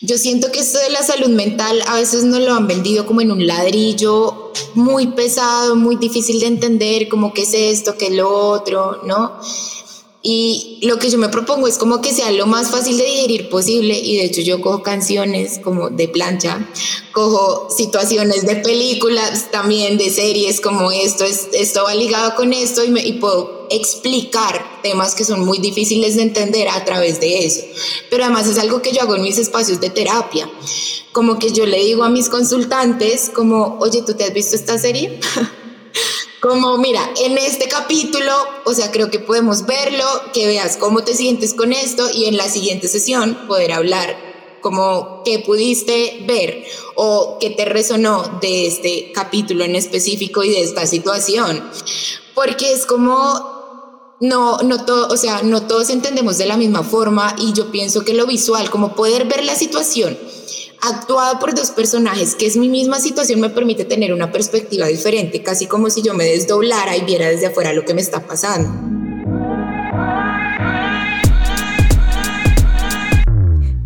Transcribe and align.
Yo 0.00 0.18
siento 0.18 0.52
que 0.52 0.60
esto 0.60 0.78
de 0.78 0.90
la 0.90 1.02
salud 1.02 1.28
mental 1.28 1.82
a 1.86 1.94
veces 1.94 2.24
nos 2.24 2.40
lo 2.40 2.52
han 2.52 2.66
vendido 2.66 3.06
como 3.06 3.20
en 3.20 3.30
un 3.30 3.46
ladrillo 3.46 4.52
muy 4.74 5.08
pesado, 5.08 5.76
muy 5.76 5.96
difícil 5.96 6.40
de 6.40 6.46
entender, 6.46 7.08
como 7.08 7.32
qué 7.32 7.42
es 7.42 7.54
esto, 7.54 7.96
qué 7.96 8.08
es 8.08 8.12
lo 8.14 8.28
otro, 8.28 9.00
¿no? 9.06 9.32
Y 10.26 10.78
lo 10.80 10.98
que 10.98 11.10
yo 11.10 11.18
me 11.18 11.28
propongo 11.28 11.68
es 11.68 11.76
como 11.76 12.00
que 12.00 12.14
sea 12.14 12.32
lo 12.32 12.46
más 12.46 12.70
fácil 12.70 12.96
de 12.96 13.04
digerir 13.04 13.50
posible 13.50 13.98
y 13.98 14.16
de 14.16 14.24
hecho 14.24 14.40
yo 14.40 14.62
cojo 14.62 14.82
canciones 14.82 15.60
como 15.62 15.90
de 15.90 16.08
plancha, 16.08 16.66
cojo 17.12 17.68
situaciones 17.68 18.46
de 18.46 18.56
películas, 18.56 19.50
también 19.50 19.98
de 19.98 20.08
series 20.08 20.62
como 20.62 20.90
esto, 20.90 21.24
es, 21.24 21.48
esto 21.52 21.84
va 21.84 21.94
ligado 21.94 22.36
con 22.36 22.54
esto 22.54 22.82
y, 22.82 22.88
me, 22.88 23.02
y 23.06 23.12
puedo 23.18 23.68
explicar 23.70 24.80
temas 24.82 25.14
que 25.14 25.26
son 25.26 25.44
muy 25.44 25.58
difíciles 25.58 26.16
de 26.16 26.22
entender 26.22 26.68
a 26.68 26.86
través 26.86 27.20
de 27.20 27.44
eso. 27.44 27.60
Pero 28.08 28.24
además 28.24 28.46
es 28.46 28.56
algo 28.56 28.80
que 28.80 28.92
yo 28.92 29.02
hago 29.02 29.16
en 29.16 29.22
mis 29.22 29.36
espacios 29.36 29.78
de 29.78 29.90
terapia, 29.90 30.50
como 31.12 31.38
que 31.38 31.52
yo 31.52 31.66
le 31.66 31.84
digo 31.84 32.02
a 32.02 32.08
mis 32.08 32.30
consultantes 32.30 33.28
como, 33.28 33.76
oye, 33.78 34.00
¿tú 34.00 34.14
te 34.14 34.24
has 34.24 34.32
visto 34.32 34.56
esta 34.56 34.78
serie? 34.78 35.20
Como, 36.44 36.76
mira, 36.76 37.00
en 37.24 37.38
este 37.38 37.68
capítulo, 37.68 38.30
o 38.66 38.74
sea, 38.74 38.90
creo 38.90 39.10
que 39.10 39.18
podemos 39.18 39.64
verlo, 39.64 40.04
que 40.34 40.46
veas 40.46 40.76
cómo 40.76 41.02
te 41.02 41.14
sientes 41.14 41.54
con 41.54 41.72
esto 41.72 42.06
y 42.12 42.26
en 42.26 42.36
la 42.36 42.50
siguiente 42.50 42.86
sesión 42.86 43.46
poder 43.48 43.72
hablar 43.72 44.14
como 44.60 45.22
qué 45.24 45.38
pudiste 45.38 46.22
ver 46.28 46.66
o 46.96 47.38
qué 47.40 47.48
te 47.48 47.64
resonó 47.64 48.40
de 48.42 48.66
este 48.66 49.10
capítulo 49.12 49.64
en 49.64 49.74
específico 49.74 50.44
y 50.44 50.50
de 50.50 50.60
esta 50.60 50.86
situación. 50.86 51.64
Porque 52.34 52.74
es 52.74 52.84
como 52.84 54.14
no, 54.20 54.58
no 54.58 54.84
todo, 54.84 55.08
o 55.08 55.16
sea, 55.16 55.40
no 55.42 55.66
todos 55.66 55.88
entendemos 55.88 56.36
de 56.36 56.44
la 56.44 56.58
misma 56.58 56.82
forma 56.82 57.34
y 57.38 57.54
yo 57.54 57.70
pienso 57.70 58.04
que 58.04 58.12
lo 58.12 58.26
visual, 58.26 58.68
como 58.68 58.94
poder 58.94 59.24
ver 59.24 59.46
la 59.46 59.54
situación 59.54 60.18
actuado 60.84 61.38
por 61.38 61.54
dos 61.54 61.70
personajes, 61.70 62.34
que 62.34 62.46
es 62.46 62.56
mi 62.56 62.68
misma 62.68 63.00
situación, 63.00 63.40
me 63.40 63.50
permite 63.50 63.84
tener 63.84 64.12
una 64.12 64.30
perspectiva 64.30 64.86
diferente, 64.86 65.42
casi 65.42 65.66
como 65.66 65.88
si 65.88 66.02
yo 66.02 66.14
me 66.14 66.24
desdoblara 66.24 66.96
y 66.96 67.04
viera 67.04 67.28
desde 67.28 67.46
afuera 67.46 67.72
lo 67.72 67.84
que 67.84 67.94
me 67.94 68.02
está 68.02 68.26
pasando. 68.26 68.70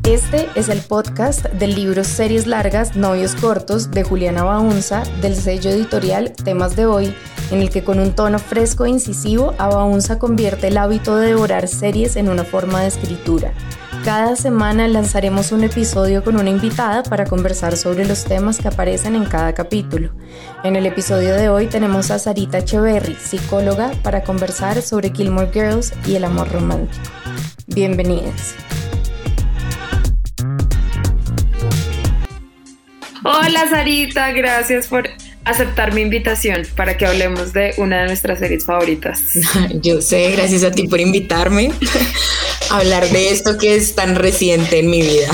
Este 0.05 0.48
es 0.56 0.69
el 0.69 0.81
podcast 0.81 1.45
del 1.47 1.75
libro 1.75 2.03
Series 2.03 2.47
Largas, 2.47 2.97
Novios 2.97 3.34
Cortos 3.34 3.91
de 3.91 4.03
Juliana 4.03 4.42
Baunza 4.42 5.05
del 5.20 5.36
sello 5.36 5.70
editorial 5.70 6.33
Temas 6.33 6.75
de 6.75 6.86
Hoy, 6.86 7.14
en 7.51 7.61
el 7.61 7.70
que 7.70 7.84
con 7.84 8.01
un 8.01 8.12
tono 8.12 8.39
fresco 8.39 8.86
e 8.86 8.91
incisivo, 8.91 9.55
Abaunza 9.58 10.19
convierte 10.19 10.69
el 10.69 10.78
hábito 10.78 11.17
de 11.17 11.28
devorar 11.28 11.69
series 11.69 12.17
en 12.17 12.28
una 12.28 12.45
forma 12.45 12.83
de 12.83 12.89
escritura. 12.89 13.55
Cada 14.09 14.37
semana 14.37 14.89
lanzaremos 14.89 15.53
un 15.53 15.64
episodio 15.64 16.25
con 16.25 16.41
una 16.41 16.48
invitada 16.48 17.03
para 17.03 17.27
conversar 17.27 17.77
sobre 17.77 18.06
los 18.06 18.25
temas 18.25 18.56
que 18.56 18.69
aparecen 18.69 19.14
en 19.14 19.27
cada 19.27 19.53
capítulo. 19.53 20.14
En 20.64 20.77
el 20.77 20.87
episodio 20.87 21.34
de 21.34 21.51
hoy 21.51 21.67
tenemos 21.67 22.11
a 22.11 22.19
Sarita 22.19 22.56
Echeverry, 22.56 23.17
psicóloga, 23.17 23.91
para 24.03 24.23
conversar 24.23 24.81
sobre 24.81 25.11
Gilmore 25.11 25.51
Girls 25.53 25.92
y 26.06 26.14
el 26.14 26.25
amor 26.25 26.51
romántico. 26.51 27.05
Bienvenidas. 27.67 28.55
Hola 33.25 33.69
Sarita, 33.69 34.33
gracias 34.33 34.86
por 34.86 35.06
aceptar 35.49 35.95
mi 35.95 36.03
invitación 36.03 36.67
para 36.77 36.97
que 36.97 37.07
hablemos 37.07 37.53
de 37.53 37.75
una 37.79 38.01
de 38.01 38.07
nuestras 38.07 38.39
series 38.39 38.65
favoritas. 38.65 39.21
Yo 39.83 40.03
sé, 40.03 40.31
gracias 40.33 40.63
a 40.65 40.71
ti 40.71 40.87
por 40.87 41.01
invitarme 41.01 41.71
a 42.71 42.79
hablar 42.79 43.09
de 43.09 43.31
esto 43.31 43.57
que 43.57 43.77
es 43.77 43.95
tan 43.95 44.15
reciente 44.15 44.81
en 44.81 44.91
mi 44.91 45.03
vida. 45.03 45.29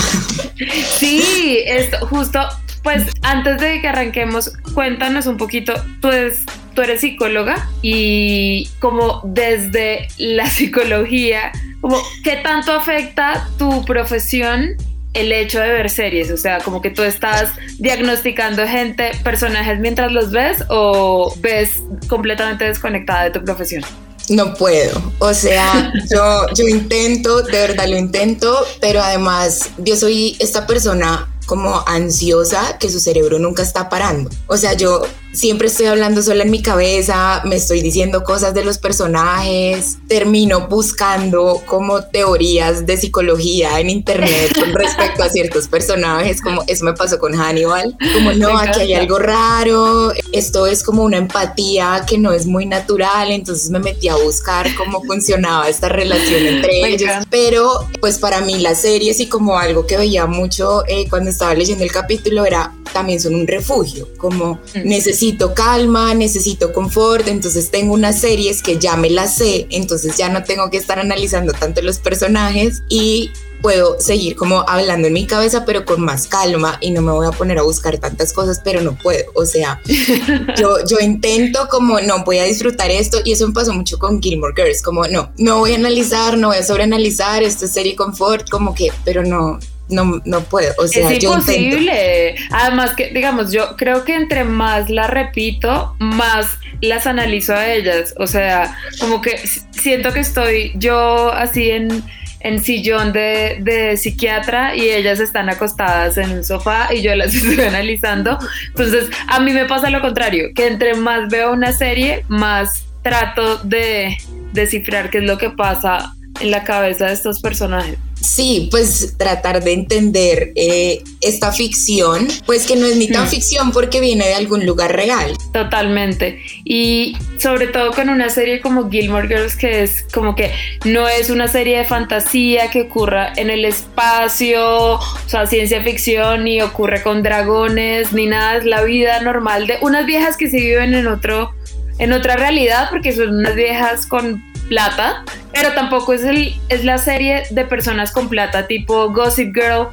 Sí, 0.99 1.59
esto 1.67 2.07
justo, 2.07 2.41
pues 2.83 3.03
antes 3.23 3.59
de 3.61 3.81
que 3.81 3.89
arranquemos, 3.89 4.53
cuéntanos 4.73 5.27
un 5.27 5.37
poquito, 5.37 5.75
tú 6.01 6.09
eres, 6.09 6.45
tú 6.75 6.83
eres 6.83 7.01
psicóloga 7.01 7.69
y 7.83 8.71
como 8.79 9.23
desde 9.25 10.09
la 10.19 10.49
psicología, 10.49 11.51
como 11.81 12.01
qué 12.23 12.37
tanto 12.37 12.73
afecta 12.73 13.49
tu 13.59 13.85
profesión 13.85 14.77
el 15.15 15.33
hecho 15.33 15.61
de 15.61 15.69
ver 15.69 15.91
series? 15.91 16.31
O 16.31 16.37
sea, 16.37 16.59
como 16.59 16.83
que 16.83 16.91
tú 16.91 17.03
estás 17.03 17.51
diagnosticando 17.79 18.67
gente, 18.67 19.13
personajes 19.23 19.79
mientras 19.79 20.13
los 20.13 20.31
ves 20.31 20.65
o 20.69 21.35
ves 21.39 21.83
completamente 22.09 22.65
desconectada 22.65 23.25
de 23.25 23.31
tu 23.31 23.45
profesión. 23.45 23.85
No 24.29 24.55
puedo, 24.55 25.13
o 25.19 25.35
sea, 25.35 25.93
yo, 26.13 26.47
yo 26.55 26.67
intento, 26.67 27.43
de 27.43 27.53
verdad 27.53 27.87
lo 27.89 27.97
intento, 27.99 28.67
pero 28.81 29.03
además 29.03 29.71
yo 29.79 29.97
soy 29.97 30.37
esta 30.41 30.67
persona 30.67 31.29
como 31.47 31.83
ansiosa 31.87 32.79
que 32.79 32.91
su 32.91 33.01
cerebro 33.01 33.39
nunca 33.39 33.63
está 33.63 33.89
parando. 33.89 34.31
O 34.47 34.57
sea, 34.57 34.75
yo 34.75 35.03
siempre 35.35 35.67
estoy 35.67 35.87
hablando 35.87 36.23
sola 36.23 36.45
en 36.45 36.51
mi 36.51 36.63
cabeza, 36.63 37.43
me 37.45 37.57
estoy 37.57 37.81
diciendo 37.81 38.23
cosas 38.23 38.55
de 38.55 38.65
los 38.65 38.79
personajes, 38.79 39.99
termino 40.07 40.69
buscando 40.69 41.61
como 41.67 42.05
teorías 42.05 42.87
de 42.87 42.97
psicología 42.97 43.81
en 43.81 43.91
internet 43.91 44.55
con 44.59 44.73
respecto 44.75 45.23
a 45.23 45.29
ciertos 45.29 45.69
personajes, 45.69 46.41
como 46.41 46.63
eso 46.67 46.85
me 46.85 46.95
pasó 46.95 47.19
con 47.19 47.35
Hannibal, 47.35 47.97
como 48.15 48.33
no, 48.33 48.57
aquí 48.57 48.81
hay 48.81 48.95
algo 48.95 49.19
raro, 49.19 50.13
esto 50.33 50.67
es 50.67 50.83
como 50.83 51.03
una 51.03 51.17
empatía 51.17 52.05
que 52.09 52.17
no 52.17 52.33
es 52.33 52.47
muy 52.47 52.67
natural, 52.67 53.33
entonces 53.33 53.71
me 53.71 53.81
metí 53.81 54.09
a 54.09 54.17
buscar 54.17 54.73
cómo 54.77 55.03
funcionaba 55.03 55.69
esta 55.69 55.89
relación 55.89 56.47
entre 56.47 56.89
ellos, 56.93 57.11
pero 57.29 57.89
pues 58.01 58.19
para 58.19 58.41
mí 58.41 58.61
las 58.61 58.83
series 58.83 59.19
y 59.21 59.27
como 59.27 59.59
algo 59.59 59.87
que 59.87 59.97
veía 59.97 60.27
mucho 60.27 60.85
eh, 60.87 61.09
cuando 61.09 61.31
estaba 61.35 61.55
leyendo 61.55 61.85
el 61.85 61.93
capítulo 61.93 62.45
era 62.45 62.73
también 62.93 63.21
son 63.21 63.35
un 63.35 63.47
refugio, 63.47 64.09
como 64.17 64.55
mm. 64.55 64.85
necesito 64.85 65.53
calma, 65.53 66.15
necesito 66.15 66.73
confort, 66.73 67.27
entonces 67.29 67.71
tengo 67.71 67.93
unas 67.93 68.21
series 68.21 68.63
que 68.63 68.79
ya 68.79 68.97
me 68.97 69.11
las 69.11 69.37
sé, 69.37 69.67
entonces 69.71 70.17
ya 70.17 70.29
no 70.29 70.45
tengo 70.45 70.71
que 70.71 70.77
estar 70.79 70.99
analizando 70.99 71.53
tanto 71.53 71.83
los 71.83 71.99
personajes 71.99 72.83
y 72.89 73.33
puedo 73.65 73.99
seguir 73.99 74.37
como 74.37 74.61
hablando 74.69 75.09
en 75.09 75.15
mi 75.15 75.27
cabeza, 75.27 75.65
pero 75.65 75.87
con 75.87 76.03
más 76.03 76.27
calma 76.27 76.77
y 76.83 76.91
no 76.91 77.01
me 77.01 77.13
voy 77.13 77.27
a 77.27 77.31
poner 77.31 77.59
a 77.59 77.63
buscar 77.63 77.97
tantas 77.97 78.35
cosas, 78.35 78.61
pero 78.63 78.83
no 78.83 78.95
puedo. 78.95 79.25
O 79.35 79.47
sea, 79.47 79.81
yo, 80.59 80.85
yo 80.87 80.99
intento 81.01 81.67
como, 81.71 81.99
no, 82.01 82.25
voy 82.25 82.39
a 82.39 82.45
disfrutar 82.45 82.91
esto 82.91 83.21
y 83.25 83.33
eso 83.33 83.49
me 83.49 83.55
pasó 83.55 83.73
mucho 83.73 83.99
con 83.99 84.23
Gilmore 84.23 84.53
Girls, 84.55 84.83
como, 84.83 85.09
no, 85.09 85.33
no 85.39 85.61
voy 85.61 85.73
a 85.73 85.77
analizar, 85.77 86.37
no 86.37 86.49
voy 86.49 86.59
a 86.59 86.63
sobreanalizar, 86.63 87.43
esto 87.43 87.65
es 87.65 87.73
serie 87.73 87.97
confort, 87.97 88.51
como 88.51 88.75
que, 88.75 88.93
pero 89.03 89.25
no, 89.25 89.59
no, 89.89 90.21
no 90.25 90.41
puedo. 90.43 90.73
O 90.79 90.87
sea, 90.87 91.11
es 91.11 91.23
imposible. 91.23 92.37
Además 92.51 92.93
que, 92.97 93.11
digamos, 93.11 93.53
yo 93.53 93.77
creo 93.77 94.05
que 94.05 94.15
entre 94.15 94.45
más 94.45 94.91
la 94.91 95.07
repito, 95.07 95.95
más 95.99 96.47
las 96.81 97.07
analizo 97.07 97.55
a 97.55 97.73
ellas. 97.73 98.15
O 98.19 98.27
sea, 98.27 98.77
como 99.01 99.21
que 99.21 99.39
siento 99.71 100.13
que 100.13 100.21
estoy 100.21 100.73
yo 100.77 101.33
así 101.33 101.71
en, 101.71 102.03
en 102.41 102.63
sillón 102.63 103.13
de, 103.13 103.59
de, 103.61 103.97
psiquiatra 103.97 104.75
y 104.75 104.89
ellas 104.89 105.21
están 105.21 105.49
acostadas 105.51 106.17
en 106.17 106.31
un 106.31 106.45
sofá 106.45 106.93
y 106.93 107.03
yo 107.03 107.15
las 107.15 107.35
estoy 107.35 107.61
analizando. 107.61 108.39
Entonces, 108.69 109.11
a 109.29 109.41
mí 109.41 109.53
me 109.53 109.67
pasa 109.67 109.91
lo 109.91 110.01
contrario, 110.01 110.49
que 110.55 110.67
entre 110.67 110.95
más 110.95 111.29
veo 111.29 111.53
una 111.53 111.73
serie, 111.73 112.25
más 112.29 112.87
trato 113.03 113.59
de 113.59 114.17
descifrar 114.53 115.11
qué 115.11 115.19
es 115.19 115.25
lo 115.25 115.37
que 115.37 115.51
pasa 115.51 116.15
en 116.41 116.51
la 116.51 116.65
cabeza 116.65 117.07
de 117.07 117.13
estos 117.13 117.41
personajes. 117.41 117.99
Sí, 118.25 118.69
pues 118.71 119.17
tratar 119.19 119.63
de 119.63 119.73
entender 119.73 120.53
eh, 120.57 121.03
esta 121.21 121.53
ficción, 121.53 122.27
pues 122.47 122.67
que 122.67 122.75
no 122.75 122.87
es 122.87 122.97
ni 122.97 123.09
tan 123.09 123.25
hmm. 123.27 123.29
ficción 123.29 123.71
porque 123.71 124.01
viene 124.01 124.27
de 124.27 124.35
algún 124.35 124.65
lugar 124.65 124.97
real. 124.97 125.37
Totalmente. 125.53 126.41
Y 126.65 127.19
sobre 127.39 127.67
todo 127.67 127.93
con 127.93 128.09
una 128.09 128.31
serie 128.31 128.63
como 128.63 128.91
Gilmore 128.91 129.29
Girls, 129.29 129.57
que 129.57 129.83
es 129.83 130.07
como 130.15 130.35
que 130.35 130.53
no 130.87 131.07
es 131.07 131.29
una 131.29 131.49
serie 131.49 131.79
de 131.79 131.85
fantasía 131.85 132.71
que 132.71 132.83
ocurra 132.83 133.33
en 133.37 133.51
el 133.51 133.67
espacio, 133.67 134.95
o 134.95 135.01
sea, 135.27 135.47
ciencia 135.47 135.83
ficción, 135.83 136.45
ni 136.45 136.63
ocurre 136.63 137.03
con 137.03 137.23
dragones, 137.23 138.15
ni 138.15 138.27
nada, 138.27 138.57
es 138.57 138.65
la 138.65 138.83
vida 138.83 139.21
normal 139.21 139.67
de 139.67 139.77
unas 139.83 140.07
viejas 140.07 140.39
que 140.39 140.49
se 140.49 140.57
viven 140.57 140.95
en 140.95 141.09
otro, 141.09 141.53
en 141.99 142.13
otra 142.15 142.37
realidad, 142.37 142.89
porque 142.91 143.13
son 143.13 143.37
unas 143.37 143.55
viejas 143.55 144.07
con 144.07 144.43
plata, 144.69 145.25
pero 145.53 145.73
tampoco 145.73 146.13
es, 146.13 146.25
el, 146.25 146.55
es 146.69 146.85
la 146.85 146.99
serie 146.99 147.45
de 147.51 147.65
personas 147.65 148.13
con 148.13 148.29
plata 148.29 148.67
tipo 148.67 149.11
Gossip 149.13 149.55
Girl 149.55 149.89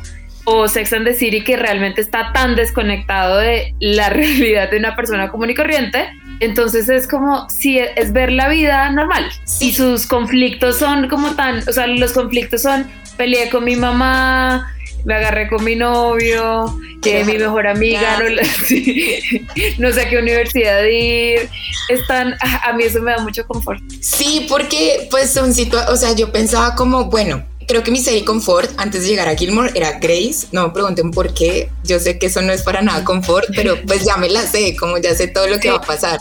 o 0.45 0.67
Sex 0.67 0.93
and 0.93 1.05
the 1.05 1.13
City 1.13 1.43
que 1.43 1.55
realmente 1.55 2.01
está 2.01 2.31
tan 2.33 2.55
desconectado 2.55 3.37
de 3.37 3.73
la 3.79 4.09
realidad 4.11 4.71
de 4.71 4.77
una 4.77 4.95
persona 4.95 5.29
común 5.29 5.49
y 5.49 5.55
corriente. 5.55 6.09
Entonces 6.39 6.89
es 6.89 7.07
como 7.07 7.47
si 7.49 7.77
es 7.77 8.11
ver 8.13 8.31
la 8.31 8.49
vida 8.49 8.89
normal 8.89 9.29
y 9.59 9.73
sus 9.73 10.07
conflictos 10.07 10.79
son 10.79 11.07
como 11.07 11.35
tan, 11.35 11.59
o 11.67 11.71
sea, 11.71 11.85
los 11.85 12.13
conflictos 12.13 12.63
son 12.63 12.89
peleé 13.15 13.49
con 13.49 13.63
mi 13.63 13.75
mamá, 13.75 14.73
me 15.05 15.15
agarré 15.15 15.49
con 15.49 15.63
mi 15.63 15.75
novio, 15.75 16.75
que 17.01 17.23
mi 17.25 17.37
mejor 17.37 17.67
amiga, 17.67 18.19
no, 19.77 19.91
sé 19.91 20.01
a 20.01 20.09
qué 20.09 20.17
universidad 20.17 20.83
ir. 20.83 21.49
Están, 21.89 22.35
a 22.41 22.73
mí 22.73 22.83
eso 22.83 23.01
me 23.01 23.11
da 23.11 23.19
mucho 23.19 23.45
confort. 23.47 23.81
Sí, 24.01 24.45
porque 24.49 25.07
pues 25.09 25.31
son 25.31 25.53
situaciones, 25.53 25.93
o 25.93 25.97
sea, 25.97 26.15
yo 26.15 26.31
pensaba 26.31 26.75
como, 26.75 27.05
bueno, 27.05 27.43
creo 27.67 27.83
que 27.83 27.91
mi 27.91 27.99
serie 27.99 28.25
confort 28.25 28.69
antes 28.77 29.03
de 29.03 29.09
llegar 29.09 29.29
a 29.29 29.35
Gilmore 29.35 29.71
era 29.75 29.99
Grace. 29.99 30.47
No 30.51 30.67
me 30.67 30.73
pregunten 30.73 31.11
por 31.11 31.33
qué. 31.33 31.69
Yo 31.83 31.99
sé 31.99 32.19
que 32.19 32.27
eso 32.27 32.41
no 32.41 32.51
es 32.51 32.63
para 32.63 32.81
nada 32.81 33.03
confort, 33.03 33.47
pero 33.55 33.77
pues 33.87 34.03
ya 34.05 34.17
me 34.17 34.29
la 34.29 34.45
sé, 34.45 34.75
como 34.75 34.97
ya 34.97 35.15
sé 35.15 35.27
todo 35.27 35.47
lo 35.47 35.59
que 35.59 35.69
va 35.69 35.77
a 35.77 35.81
pasar. 35.81 36.19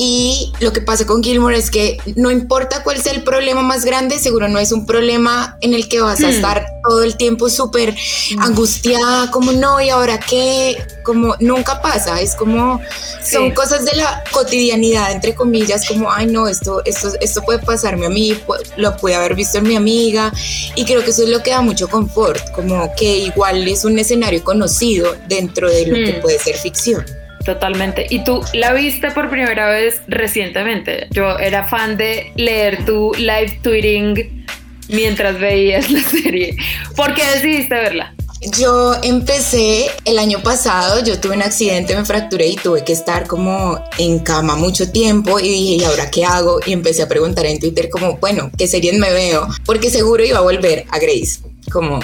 Y 0.00 0.52
lo 0.60 0.72
que 0.72 0.80
pasa 0.80 1.06
con 1.06 1.24
Gilmore 1.24 1.58
es 1.58 1.72
que 1.72 1.98
no 2.14 2.30
importa 2.30 2.84
cuál 2.84 3.02
sea 3.02 3.12
el 3.12 3.24
problema 3.24 3.62
más 3.62 3.84
grande, 3.84 4.20
seguro 4.20 4.46
no 4.46 4.60
es 4.60 4.70
un 4.70 4.86
problema 4.86 5.58
en 5.60 5.74
el 5.74 5.88
que 5.88 6.00
vas 6.00 6.22
a 6.22 6.28
hmm. 6.28 6.30
estar 6.30 6.66
todo 6.88 7.02
el 7.02 7.16
tiempo 7.16 7.50
súper 7.50 7.94
hmm. 7.94 8.40
angustiada, 8.40 9.28
como 9.32 9.50
no, 9.50 9.80
y 9.80 9.90
ahora 9.90 10.20
qué, 10.20 10.76
como 11.02 11.34
nunca 11.40 11.82
pasa, 11.82 12.20
es 12.20 12.36
como 12.36 12.80
son 13.28 13.50
cosas 13.50 13.84
de 13.84 13.96
la 13.96 14.22
cotidianidad, 14.30 15.10
entre 15.10 15.34
comillas, 15.34 15.84
como, 15.88 16.12
ay 16.12 16.26
no, 16.26 16.46
esto, 16.46 16.80
esto, 16.84 17.10
esto 17.20 17.42
puede 17.42 17.58
pasarme 17.58 18.06
a 18.06 18.08
mí, 18.08 18.38
lo 18.76 18.96
puede 18.98 19.16
haber 19.16 19.34
visto 19.34 19.58
en 19.58 19.64
mi 19.64 19.74
amiga, 19.74 20.32
y 20.76 20.84
creo 20.84 21.02
que 21.02 21.10
eso 21.10 21.24
es 21.24 21.28
lo 21.28 21.42
que 21.42 21.50
da 21.50 21.60
mucho 21.60 21.88
confort, 21.88 22.52
como 22.52 22.94
que 22.94 23.18
igual 23.18 23.66
es 23.66 23.84
un 23.84 23.98
escenario 23.98 24.44
conocido 24.44 25.16
dentro 25.26 25.68
de 25.68 25.86
lo 25.88 25.94
que 25.96 26.18
hmm. 26.18 26.22
puede 26.22 26.38
ser 26.38 26.56
ficción. 26.56 27.04
Totalmente. 27.48 28.06
Y 28.10 28.24
tú 28.24 28.42
la 28.52 28.74
viste 28.74 29.10
por 29.10 29.30
primera 29.30 29.70
vez 29.70 30.02
recientemente. 30.06 31.06
Yo 31.12 31.38
era 31.38 31.66
fan 31.66 31.96
de 31.96 32.30
leer 32.36 32.84
tu 32.84 33.10
live 33.14 33.58
tweeting 33.62 34.44
mientras 34.90 35.40
veías 35.40 35.90
la 35.90 36.02
serie. 36.02 36.58
¿Por 36.94 37.14
qué 37.14 37.22
decidiste 37.24 37.74
verla? 37.74 38.14
Yo 38.58 38.96
empecé 39.02 39.86
el 40.04 40.18
año 40.18 40.42
pasado, 40.42 41.02
yo 41.02 41.18
tuve 41.18 41.36
un 41.36 41.42
accidente, 41.42 41.96
me 41.96 42.04
fracturé 42.04 42.48
y 42.48 42.56
tuve 42.56 42.84
que 42.84 42.92
estar 42.92 43.26
como 43.26 43.82
en 43.96 44.18
cama 44.18 44.54
mucho 44.54 44.92
tiempo 44.92 45.40
y 45.40 45.48
dije, 45.48 45.74
¿y 45.76 45.84
ahora 45.84 46.10
qué 46.10 46.26
hago? 46.26 46.60
Y 46.66 46.74
empecé 46.74 47.00
a 47.00 47.08
preguntar 47.08 47.46
en 47.46 47.58
Twitter 47.58 47.88
como, 47.88 48.18
bueno, 48.18 48.50
¿qué 48.58 48.66
series 48.68 48.98
me 48.98 49.10
veo? 49.10 49.48
Porque 49.64 49.88
seguro 49.88 50.22
iba 50.22 50.36
a 50.36 50.42
volver 50.42 50.84
a 50.90 50.98
Grace, 50.98 51.38
como 51.72 52.00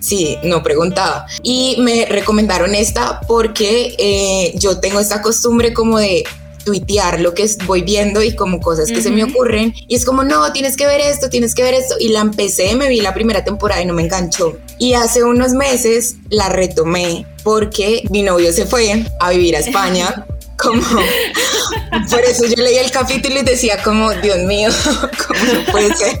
Sí, 0.00 0.38
no 0.42 0.62
preguntaba. 0.62 1.26
Y 1.42 1.76
me 1.80 2.06
recomendaron 2.06 2.74
esta 2.74 3.20
porque 3.20 3.94
eh, 3.98 4.52
yo 4.56 4.78
tengo 4.80 5.00
esta 5.00 5.22
costumbre 5.22 5.72
como 5.72 5.98
de 5.98 6.24
tuitear 6.64 7.20
lo 7.20 7.32
que 7.32 7.48
voy 7.64 7.80
viendo 7.80 8.22
y 8.22 8.36
como 8.36 8.60
cosas 8.60 8.90
que 8.90 9.00
se 9.00 9.10
me 9.10 9.24
ocurren. 9.24 9.74
Y 9.88 9.94
es 9.94 10.04
como, 10.04 10.22
no, 10.22 10.52
tienes 10.52 10.76
que 10.76 10.86
ver 10.86 11.00
esto, 11.00 11.30
tienes 11.30 11.54
que 11.54 11.62
ver 11.62 11.74
esto. 11.74 11.94
Y 11.98 12.08
la 12.08 12.20
empecé, 12.20 12.74
me 12.76 12.88
vi 12.88 13.00
la 13.00 13.14
primera 13.14 13.42
temporada 13.42 13.80
y 13.80 13.86
no 13.86 13.94
me 13.94 14.02
enganchó. 14.02 14.58
Y 14.78 14.94
hace 14.94 15.24
unos 15.24 15.52
meses 15.52 16.16
la 16.28 16.50
retomé 16.50 17.26
porque 17.42 18.02
mi 18.10 18.22
novio 18.22 18.52
se 18.52 18.66
fue 18.66 19.06
a 19.18 19.30
vivir 19.30 19.56
a 19.56 19.60
España. 19.60 20.26
como 20.58 20.82
por 22.10 22.20
eso 22.24 22.44
yo 22.44 22.62
leí 22.62 22.78
el 22.78 22.90
capítulo 22.90 23.38
y 23.38 23.42
decía 23.44 23.80
como 23.80 24.12
Dios 24.14 24.38
mío 24.38 24.70
cómo 25.26 25.40
no 25.52 25.64
puede 25.70 25.94
ser 25.94 26.18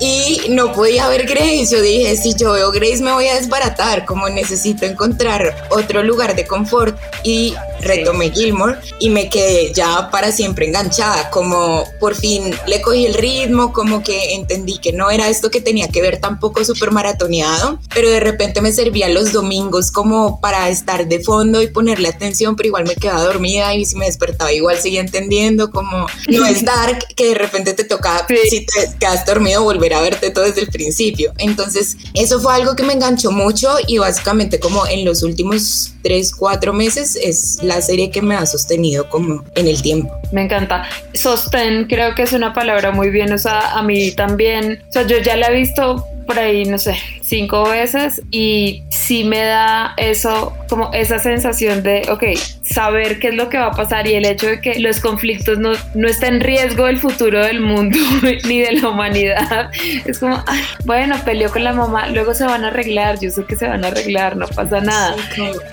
y 0.00 0.42
no 0.50 0.72
podía 0.72 1.08
ver 1.08 1.26
Grace. 1.26 1.66
Yo 1.70 1.80
dije, 1.80 2.16
si 2.16 2.34
yo 2.34 2.52
veo 2.52 2.70
Grace 2.70 3.02
me 3.02 3.12
voy 3.12 3.26
a 3.28 3.34
desbaratar, 3.34 4.04
como 4.04 4.28
necesito 4.28 4.86
encontrar 4.86 5.68
otro 5.70 6.02
lugar 6.02 6.34
de 6.34 6.46
confort. 6.46 6.98
Y 7.22 7.54
retomé 7.80 8.30
Gilmore 8.30 8.78
y 8.98 9.10
me 9.10 9.28
quedé 9.28 9.72
ya 9.72 10.10
para 10.10 10.32
siempre 10.32 10.66
enganchada, 10.66 11.30
como 11.30 11.84
por 12.00 12.14
fin 12.14 12.54
le 12.66 12.80
cogí 12.82 13.06
el 13.06 13.14
ritmo, 13.14 13.72
como 13.72 14.02
que 14.02 14.34
entendí 14.34 14.78
que 14.78 14.92
no 14.92 15.10
era 15.10 15.28
esto 15.28 15.50
que 15.50 15.60
tenía 15.60 15.88
que 15.88 16.02
ver 16.02 16.18
tampoco 16.18 16.64
súper 16.64 16.90
maratoneado, 16.92 17.78
pero 17.94 18.08
de 18.08 18.20
repente 18.20 18.60
me 18.60 18.72
servía 18.72 19.08
los 19.08 19.32
domingos 19.32 19.90
como 19.90 20.40
para 20.40 20.68
estar 20.68 21.06
de 21.06 21.20
fondo 21.20 21.62
y 21.62 21.68
ponerle 21.68 22.08
atención, 22.08 22.56
pero 22.56 22.68
igual 22.68 22.84
me 22.84 22.94
quedaba 22.94 23.24
dormida 23.24 23.74
y 23.74 23.84
si 23.84 23.96
me 23.96 24.06
despertaba 24.06 24.52
igual 24.52 24.78
seguía 24.78 25.00
entendiendo, 25.00 25.70
como 25.70 26.06
no 26.28 26.46
es 26.46 26.64
dark 26.64 27.06
que 27.14 27.28
de 27.28 27.34
repente 27.34 27.74
te 27.74 27.84
toca, 27.84 28.26
si 28.48 28.66
te 28.66 28.90
quedas 28.98 29.24
dormido, 29.26 29.62
volver 29.62 29.94
a 29.94 30.00
verte 30.00 30.30
todo 30.30 30.44
desde 30.44 30.62
el 30.62 30.68
principio. 30.68 31.32
Entonces, 31.38 31.96
eso 32.14 32.40
fue 32.40 32.54
algo 32.54 32.76
que 32.76 32.82
me 32.82 32.92
enganchó 32.92 33.30
mucho 33.30 33.76
y 33.86 33.98
básicamente 33.98 34.58
como 34.60 34.86
en 34.86 35.04
los 35.04 35.22
últimos 35.22 35.92
tres, 36.02 36.34
cuatro 36.34 36.72
meses 36.72 37.16
es 37.16 37.58
la 37.62 37.73
serie 37.80 38.10
que 38.10 38.22
me 38.22 38.34
ha 38.34 38.46
sostenido 38.46 39.08
como 39.08 39.44
en 39.54 39.68
el 39.68 39.80
tiempo. 39.82 40.12
Me 40.32 40.44
encanta. 40.44 40.84
Sostén 41.12 41.84
creo 41.84 42.14
que 42.14 42.22
es 42.22 42.32
una 42.32 42.52
palabra 42.52 42.90
muy 42.90 43.10
bien 43.10 43.32
usada 43.32 43.78
a 43.78 43.82
mí 43.82 44.12
también. 44.12 44.82
O 44.88 44.92
sea, 44.92 45.06
yo 45.06 45.18
ya 45.18 45.36
la 45.36 45.48
he 45.48 45.54
visto 45.54 46.06
por 46.26 46.38
ahí, 46.38 46.64
no 46.64 46.78
sé, 46.78 46.96
cinco 47.24 47.68
veces 47.68 48.20
y 48.30 48.84
sí 48.90 49.24
me 49.24 49.42
da 49.42 49.94
eso, 49.96 50.52
como 50.68 50.90
esa 50.92 51.18
sensación 51.18 51.82
de, 51.82 52.02
ok, 52.10 52.22
saber 52.62 53.18
qué 53.18 53.28
es 53.28 53.34
lo 53.34 53.48
que 53.48 53.58
va 53.58 53.66
a 53.66 53.72
pasar 53.72 54.06
y 54.06 54.14
el 54.14 54.24
hecho 54.24 54.46
de 54.46 54.60
que 54.60 54.78
los 54.78 55.00
conflictos 55.00 55.58
no, 55.58 55.72
no 55.94 56.08
está 56.08 56.28
en 56.28 56.40
riesgo 56.40 56.86
el 56.86 56.98
futuro 56.98 57.42
del 57.42 57.60
mundo 57.60 57.98
ni 58.44 58.60
de 58.60 58.72
la 58.72 58.88
humanidad. 58.88 59.70
Es 60.04 60.18
como, 60.18 60.42
bueno, 60.84 61.16
peleó 61.24 61.50
con 61.50 61.64
la 61.64 61.72
mamá, 61.72 62.08
luego 62.08 62.34
se 62.34 62.44
van 62.44 62.64
a 62.64 62.68
arreglar, 62.68 63.18
yo 63.20 63.30
sé 63.30 63.44
que 63.44 63.56
se 63.56 63.66
van 63.66 63.84
a 63.84 63.88
arreglar, 63.88 64.36
no 64.36 64.46
pasa 64.46 64.80
nada. 64.80 65.16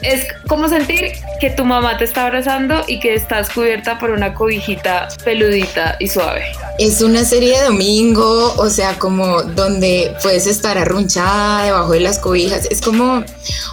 Es 0.01 0.27
como 0.47 0.69
sentir 0.69 1.11
que 1.39 1.49
tu 1.49 1.65
mamá 1.65 1.97
te 1.97 2.05
está 2.05 2.25
abrazando 2.25 2.83
y 2.87 2.99
que 2.99 3.13
estás 3.13 3.49
cubierta 3.49 3.99
por 3.99 4.11
una 4.11 4.33
cobijita 4.33 5.09
peludita 5.23 5.97
y 5.99 6.07
suave. 6.07 6.43
Es 6.79 7.01
una 7.01 7.25
serie 7.25 7.59
de 7.59 7.65
domingo, 7.65 8.53
o 8.57 8.69
sea, 8.69 8.97
como 8.97 9.43
donde 9.43 10.13
puedes 10.23 10.47
estar 10.47 10.77
arrunchada 10.77 11.40
debajo 11.63 11.93
de 11.93 12.01
las 12.01 12.19
cobijas. 12.19 12.67
Es 12.69 12.81
como, 12.81 13.23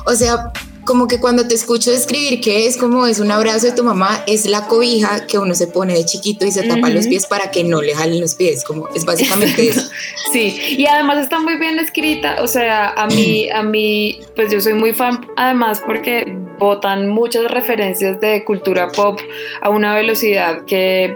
o 0.06 0.14
sea, 0.14 0.52
como 0.88 1.06
que 1.06 1.20
cuando 1.20 1.46
te 1.46 1.54
escucho 1.54 1.90
describir 1.90 2.40
que 2.40 2.66
es 2.66 2.78
como 2.78 3.06
es 3.06 3.20
un 3.20 3.30
abrazo 3.30 3.66
de 3.66 3.72
tu 3.72 3.84
mamá, 3.84 4.24
es 4.26 4.46
la 4.46 4.66
cobija 4.68 5.26
que 5.26 5.38
uno 5.38 5.54
se 5.54 5.66
pone 5.66 5.92
de 5.92 6.06
chiquito 6.06 6.46
y 6.46 6.50
se 6.50 6.62
tapa 6.62 6.88
los 6.88 7.06
pies 7.06 7.26
para 7.26 7.50
que 7.50 7.62
no 7.62 7.82
le 7.82 7.94
jalen 7.94 8.22
los 8.22 8.34
pies, 8.34 8.64
como 8.64 8.88
es 8.94 9.04
básicamente 9.04 9.68
eso. 9.68 9.82
Sí, 10.32 10.58
y 10.78 10.86
además 10.86 11.18
está 11.18 11.40
muy 11.40 11.56
bien 11.56 11.78
escrita, 11.78 12.42
o 12.42 12.46
sea, 12.46 12.90
a 12.90 13.06
mí, 13.06 13.50
a 13.50 13.62
mí, 13.62 14.20
pues 14.34 14.50
yo 14.50 14.60
soy 14.62 14.74
muy 14.74 14.94
fan, 14.94 15.26
además 15.36 15.82
porque 15.84 16.24
botan 16.58 17.08
muchas 17.08 17.50
referencias 17.50 18.18
de 18.20 18.44
cultura 18.44 18.88
pop 18.88 19.18
a 19.60 19.68
una 19.68 19.94
velocidad 19.94 20.64
que, 20.64 21.14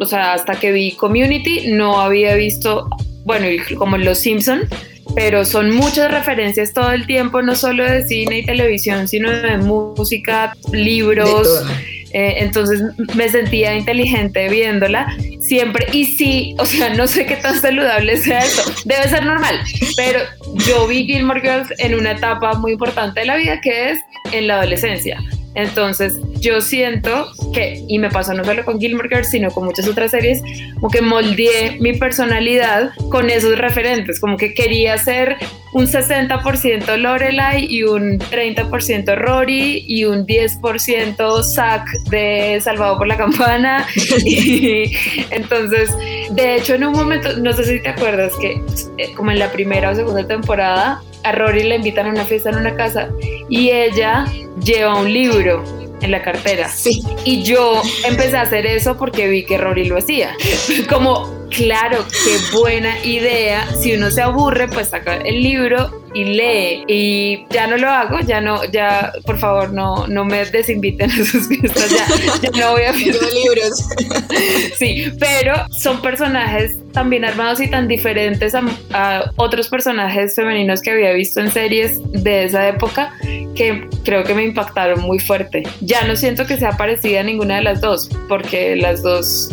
o 0.00 0.06
sea, 0.06 0.32
hasta 0.32 0.58
que 0.58 0.72
vi 0.72 0.92
Community 0.92 1.68
no 1.72 2.00
había 2.00 2.34
visto, 2.34 2.88
bueno, 3.24 3.46
como 3.78 3.98
Los 3.98 4.18
Simpson 4.18 4.68
pero 5.16 5.46
son 5.46 5.74
muchas 5.74 6.10
referencias 6.10 6.74
todo 6.74 6.92
el 6.92 7.06
tiempo, 7.06 7.40
no 7.40 7.56
solo 7.56 7.84
de 7.84 8.06
cine 8.06 8.40
y 8.40 8.44
televisión, 8.44 9.08
sino 9.08 9.32
de 9.32 9.56
música, 9.56 10.54
libros. 10.72 11.64
Eh, 12.12 12.34
entonces 12.38 12.82
me 13.14 13.28
sentía 13.28 13.74
inteligente 13.74 14.48
viéndola 14.50 15.06
siempre. 15.40 15.86
Y 15.90 16.04
sí, 16.04 16.54
o 16.58 16.66
sea, 16.66 16.90
no 16.94 17.06
sé 17.06 17.24
qué 17.24 17.36
tan 17.36 17.58
saludable 17.58 18.18
sea 18.18 18.40
eso. 18.40 18.62
Debe 18.84 19.08
ser 19.08 19.24
normal, 19.24 19.58
pero 19.96 20.20
yo 20.66 20.86
vi 20.86 21.06
Gilmore 21.06 21.40
Girls 21.40 21.72
en 21.78 21.94
una 21.94 22.12
etapa 22.12 22.52
muy 22.52 22.72
importante 22.72 23.20
de 23.20 23.26
la 23.26 23.36
vida 23.36 23.60
que 23.62 23.92
es 23.92 23.98
en 24.32 24.46
la 24.46 24.58
adolescencia. 24.58 25.18
Entonces, 25.56 26.18
yo 26.38 26.60
siento 26.60 27.32
que, 27.54 27.82
y 27.88 27.98
me 27.98 28.10
pasó 28.10 28.34
no 28.34 28.44
solo 28.44 28.62
con 28.64 28.78
Gilmore 28.78 29.08
Girls, 29.08 29.30
sino 29.30 29.50
con 29.50 29.64
muchas 29.64 29.88
otras 29.88 30.10
series, 30.10 30.42
como 30.74 30.90
que 30.90 31.00
moldeé 31.00 31.78
mi 31.80 31.94
personalidad 31.94 32.90
con 33.10 33.30
esos 33.30 33.56
referentes, 33.58 34.20
como 34.20 34.36
que 34.36 34.52
quería 34.52 34.98
ser 34.98 35.38
un 35.72 35.86
60% 35.86 36.96
Lorelai 36.98 37.66
y 37.70 37.84
un 37.84 38.18
30% 38.18 39.16
Rory 39.16 39.84
y 39.88 40.04
un 40.04 40.26
10% 40.26 41.42
Zack 41.42 41.88
de 42.10 42.60
Salvado 42.62 42.98
por 42.98 43.06
la 43.06 43.16
Campana. 43.16 43.86
y 44.24 44.94
entonces, 45.30 45.90
de 46.32 46.56
hecho, 46.56 46.74
en 46.74 46.84
un 46.84 46.92
momento, 46.92 47.34
no 47.38 47.54
sé 47.54 47.64
si 47.64 47.82
te 47.82 47.88
acuerdas 47.88 48.34
que 48.40 48.60
eh, 48.98 49.14
como 49.16 49.30
en 49.30 49.38
la 49.38 49.50
primera 49.50 49.90
o 49.90 49.94
segunda 49.94 50.26
temporada, 50.26 51.02
a 51.24 51.32
Rory 51.32 51.64
le 51.64 51.76
invitan 51.76 52.06
a 52.06 52.10
una 52.10 52.24
fiesta 52.24 52.50
en 52.50 52.56
una 52.56 52.76
casa 52.76 53.08
y 53.48 53.70
ella 53.70 54.26
lleva 54.62 55.00
un 55.00 55.12
libro 55.12 55.62
en 56.00 56.10
la 56.10 56.22
cartera. 56.22 56.68
Sí. 56.68 57.02
Y 57.24 57.42
yo 57.42 57.82
empecé 58.04 58.36
a 58.36 58.42
hacer 58.42 58.66
eso 58.66 58.96
porque 58.96 59.28
vi 59.28 59.44
que 59.44 59.58
Rory 59.58 59.86
lo 59.86 59.98
hacía. 59.98 60.34
Como, 60.88 61.45
claro, 61.50 62.04
qué 62.24 62.56
buena 62.56 63.04
idea. 63.04 63.66
Si 63.80 63.94
uno 63.94 64.10
se 64.10 64.22
aburre, 64.22 64.68
pues 64.68 64.88
saca 64.88 65.16
el 65.16 65.42
libro 65.42 66.04
y 66.14 66.24
lee. 66.24 66.84
Y 66.88 67.46
ya 67.50 67.66
no 67.66 67.76
lo 67.76 67.88
hago, 67.90 68.20
ya 68.20 68.40
no, 68.40 68.64
ya, 68.64 69.12
por 69.24 69.38
favor, 69.38 69.72
no, 69.72 70.06
no 70.06 70.24
me 70.24 70.44
desinviten 70.46 71.10
a 71.10 71.24
sus 71.24 71.48
fiestas, 71.48 71.90
ya, 71.90 72.50
no 72.58 72.72
voy 72.72 72.82
a 72.82 72.92
los 72.92 73.34
libros. 73.34 73.88
Sí, 74.78 75.10
pero 75.18 75.54
son 75.70 76.02
personajes 76.02 76.76
tan 76.92 77.08
bien 77.10 77.24
armados 77.24 77.60
y 77.60 77.68
tan 77.68 77.88
diferentes 77.88 78.54
a, 78.54 78.62
a 78.92 79.32
otros 79.36 79.68
personajes 79.68 80.34
femeninos 80.34 80.80
que 80.80 80.90
había 80.90 81.12
visto 81.12 81.40
en 81.40 81.50
series 81.50 81.98
de 82.12 82.44
esa 82.44 82.68
época 82.68 83.12
que 83.54 83.88
creo 84.04 84.24
que 84.24 84.34
me 84.34 84.44
impactaron 84.44 85.00
muy 85.00 85.18
fuerte. 85.18 85.62
Ya 85.80 86.04
no 86.04 86.16
siento 86.16 86.46
que 86.46 86.56
sea 86.56 86.72
parecida 86.72 87.20
a 87.20 87.22
ninguna 87.22 87.56
de 87.56 87.62
las 87.62 87.80
dos, 87.80 88.08
porque 88.28 88.76
las 88.76 89.02
dos 89.02 89.50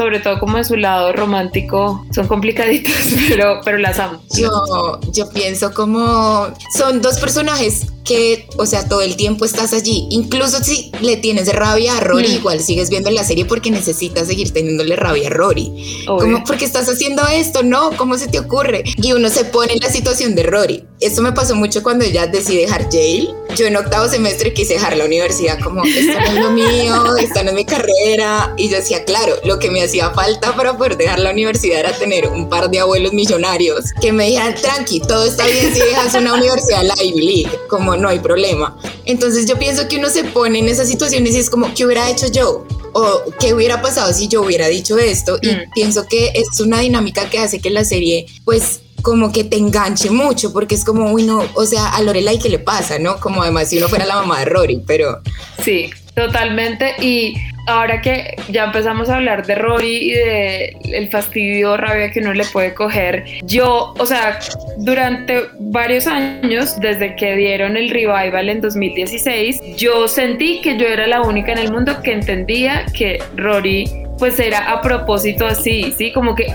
sobre 0.00 0.18
todo 0.18 0.40
como 0.40 0.56
en 0.56 0.64
su 0.64 0.76
lado 0.76 1.12
romántico, 1.12 2.06
son 2.10 2.26
complicaditas, 2.26 2.96
pero, 3.28 3.60
pero 3.62 3.76
las 3.76 3.98
amo. 3.98 4.22
Yo, 4.34 4.98
yo 5.12 5.28
pienso 5.28 5.74
como 5.74 6.46
son 6.78 7.02
dos 7.02 7.18
personajes 7.18 7.88
que, 8.04 8.46
o 8.56 8.66
sea, 8.66 8.88
todo 8.88 9.02
el 9.02 9.16
tiempo 9.16 9.44
estás 9.44 9.72
allí. 9.72 10.06
Incluso 10.10 10.62
si 10.62 10.90
le 11.00 11.16
tienes 11.16 11.52
rabia 11.54 11.96
a 11.96 12.00
Rory, 12.00 12.28
mm. 12.28 12.36
igual 12.36 12.60
sigues 12.60 12.90
viendo 12.90 13.10
la 13.10 13.24
serie 13.24 13.44
porque 13.44 13.70
necesitas 13.70 14.26
seguir 14.26 14.52
teniéndole 14.52 14.96
rabia 14.96 15.28
a 15.28 15.30
Rory. 15.30 16.04
Como, 16.06 16.44
porque 16.44 16.64
estás 16.64 16.88
haciendo 16.88 17.26
esto? 17.28 17.62
No, 17.62 17.90
¿cómo 17.96 18.16
se 18.18 18.28
te 18.28 18.38
ocurre? 18.38 18.84
Y 18.96 19.12
uno 19.12 19.28
se 19.28 19.44
pone 19.44 19.74
en 19.74 19.80
la 19.80 19.90
situación 19.90 20.34
de 20.34 20.42
Rory. 20.44 20.84
Esto 21.00 21.22
me 21.22 21.32
pasó 21.32 21.54
mucho 21.54 21.82
cuando 21.82 22.04
ella 22.04 22.26
decide 22.26 22.62
dejar 22.62 22.88
Yale. 22.90 23.34
Yo 23.56 23.66
en 23.66 23.76
octavo 23.76 24.08
semestre 24.08 24.52
quise 24.52 24.74
dejar 24.74 24.96
la 24.96 25.06
universidad 25.06 25.58
como, 25.60 25.82
esto 25.82 26.20
no 26.20 26.26
es 26.26 26.34
lo 26.34 26.50
mío, 26.50 27.16
esta 27.16 27.42
no 27.42 27.50
es 27.50 27.56
mi 27.56 27.64
carrera. 27.64 28.54
Y 28.56 28.68
yo 28.68 28.76
decía, 28.76 29.04
claro, 29.04 29.34
lo 29.44 29.58
que 29.58 29.70
me 29.70 29.82
hacía 29.82 30.10
falta 30.10 30.54
para 30.54 30.76
poder 30.76 30.96
dejar 30.96 31.18
la 31.18 31.30
universidad 31.30 31.80
era 31.80 31.92
tener 31.92 32.28
un 32.28 32.48
par 32.48 32.70
de 32.70 32.80
abuelos 32.80 33.12
millonarios 33.12 33.92
que 34.00 34.12
me 34.12 34.26
dijeran, 34.26 34.54
tranqui, 34.54 35.00
todo 35.00 35.24
está 35.24 35.46
bien 35.46 35.72
si 35.72 35.80
dejas 35.80 36.14
una 36.14 36.34
universidad 36.34 36.82
la 36.82 36.94
Ivy 37.02 37.20
League, 37.20 37.58
como 37.68 37.89
no 37.96 38.08
hay 38.08 38.18
problema. 38.18 38.76
Entonces 39.04 39.46
yo 39.46 39.58
pienso 39.58 39.88
que 39.88 39.98
uno 39.98 40.08
se 40.08 40.24
pone 40.24 40.58
en 40.58 40.68
esas 40.68 40.88
situaciones 40.88 41.34
y 41.34 41.38
es 41.38 41.50
como, 41.50 41.72
¿qué 41.74 41.84
hubiera 41.84 42.10
hecho 42.10 42.26
yo? 42.28 42.66
o 42.92 43.22
qué 43.38 43.54
hubiera 43.54 43.80
pasado 43.80 44.12
si 44.12 44.26
yo 44.26 44.42
hubiera 44.42 44.66
dicho 44.66 44.98
esto 44.98 45.38
y 45.40 45.48
mm. 45.48 45.70
pienso 45.72 46.08
que 46.08 46.32
es 46.34 46.58
una 46.58 46.80
dinámica 46.80 47.30
que 47.30 47.38
hace 47.38 47.60
que 47.60 47.70
la 47.70 47.84
serie 47.84 48.26
pues 48.44 48.80
como 49.02 49.32
que 49.32 49.44
te 49.44 49.56
enganche 49.56 50.10
mucho 50.10 50.52
porque 50.52 50.74
es 50.74 50.84
como, 50.84 51.12
uy 51.12 51.24
no, 51.24 51.42
o 51.54 51.64
sea, 51.64 51.88
a 51.88 52.02
Lorelai 52.02 52.38
qué 52.38 52.48
le 52.48 52.58
pasa, 52.58 52.98
¿no? 52.98 53.18
Como 53.18 53.42
además 53.42 53.68
si 53.68 53.78
uno 53.78 53.88
fuera 53.88 54.06
la 54.06 54.16
mamá 54.16 54.40
de 54.40 54.44
Rory, 54.46 54.82
pero... 54.86 55.20
Sí, 55.64 55.90
totalmente 56.26 56.94
y 57.00 57.34
ahora 57.66 58.00
que 58.00 58.36
ya 58.48 58.64
empezamos 58.64 59.08
a 59.08 59.16
hablar 59.16 59.46
de 59.46 59.54
Rory 59.54 59.96
y 59.96 60.10
de 60.12 60.76
el 60.92 61.08
fastidio 61.08 61.76
rabia 61.76 62.10
que 62.10 62.20
uno 62.20 62.34
le 62.34 62.44
puede 62.44 62.74
coger, 62.74 63.24
yo, 63.44 63.94
o 63.98 64.06
sea, 64.06 64.38
durante 64.78 65.42
varios 65.58 66.06
años, 66.06 66.78
desde 66.80 67.14
que 67.16 67.36
dieron 67.36 67.76
el 67.76 67.90
revival 67.90 68.48
en 68.48 68.60
2016, 68.60 69.60
yo 69.76 70.08
sentí 70.08 70.60
que 70.60 70.76
yo 70.76 70.86
era 70.86 71.06
la 71.06 71.22
única 71.22 71.52
en 71.52 71.58
el 71.58 71.72
mundo 71.72 72.02
que 72.02 72.12
entendía 72.12 72.86
que 72.96 73.22
Rory 73.36 73.90
pues 74.18 74.38
era 74.38 74.70
a 74.70 74.82
propósito 74.82 75.46
así, 75.46 75.94
¿sí? 75.96 76.12
Como 76.12 76.34
que 76.34 76.52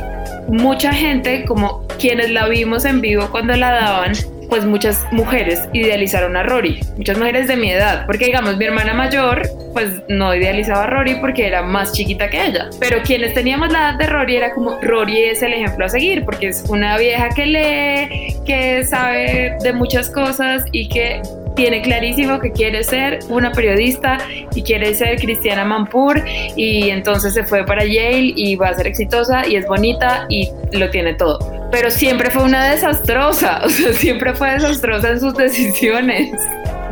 mucha 0.48 0.94
gente, 0.94 1.46
como 1.46 1.88
quienes 2.00 2.30
la 2.30 2.48
vimos 2.48 2.86
en 2.86 3.02
vivo 3.02 3.28
cuando 3.32 3.56
la 3.56 3.72
daban, 3.72 4.14
pues 4.50 4.66
muchas 4.66 5.06
mujeres 5.12 5.68
idealizaron 5.74 6.36
a 6.36 6.44
Rory, 6.44 6.80
muchas 6.98 7.18
mujeres 7.18 7.48
de 7.48 7.56
mi 7.56 7.72
edad, 7.72 8.06
porque 8.06 8.26
digamos 8.26 8.58
mi 8.58 8.66
hermana 8.66 8.94
mayor 8.94 9.48
pues 9.74 10.02
no 10.08 10.34
idealizaba 10.34 10.84
a 10.84 10.88
Rory 10.88 11.16
porque 11.16 11.48
era 11.48 11.62
más 11.62 11.92
chiquita 11.92 12.30
que 12.30 12.46
ella, 12.46 12.70
pero 12.80 13.02
quienes 13.04 13.34
teníamos 13.34 13.72
la 13.72 13.90
edad 13.90 14.00
de 14.00 14.08
Rory 14.08 14.36
era 14.38 14.54
como 14.54 14.80
Rory 14.82 15.24
es 15.24 15.42
el 15.42 15.54
ejemplo 15.54 15.86
a 15.86 15.90
seguir 15.90 16.24
porque 16.24 16.48
es 16.48 16.64
una 16.70 16.98
vieja 16.98 17.30
que 17.30 17.46
lee, 17.46 18.36
que 18.46 18.84
sabe 18.84 19.58
de 19.62 19.74
muchas 19.74 20.10
cosas 20.10 20.64
y 20.72 20.88
que 20.88 21.22
tiene 21.56 21.82
clarísimo 21.82 22.40
que 22.40 22.52
quiere 22.52 22.84
ser 22.84 23.20
una 23.30 23.52
periodista 23.52 24.18
y 24.54 24.62
quiere 24.62 24.94
ser 24.94 25.20
Cristiana 25.20 25.66
Mampur 25.66 26.22
y 26.56 26.90
entonces 26.90 27.34
se 27.34 27.44
fue 27.44 27.66
para 27.66 27.84
Yale 27.84 28.34
y 28.36 28.56
va 28.56 28.70
a 28.70 28.74
ser 28.74 28.88
exitosa 28.88 29.48
y 29.48 29.56
es 29.56 29.66
bonita 29.66 30.26
y 30.30 30.50
lo 30.74 30.90
tiene 30.90 31.14
todo. 31.14 31.40
Pero 31.72 31.90
siempre 31.90 32.30
fue 32.30 32.44
una 32.44 32.70
desastrosa, 32.70 33.62
o 33.66 33.70
sea, 33.70 33.94
siempre 33.94 34.34
fue 34.34 34.52
desastrosa 34.52 35.12
en 35.12 35.20
sus 35.20 35.36
decisiones. 35.36 36.32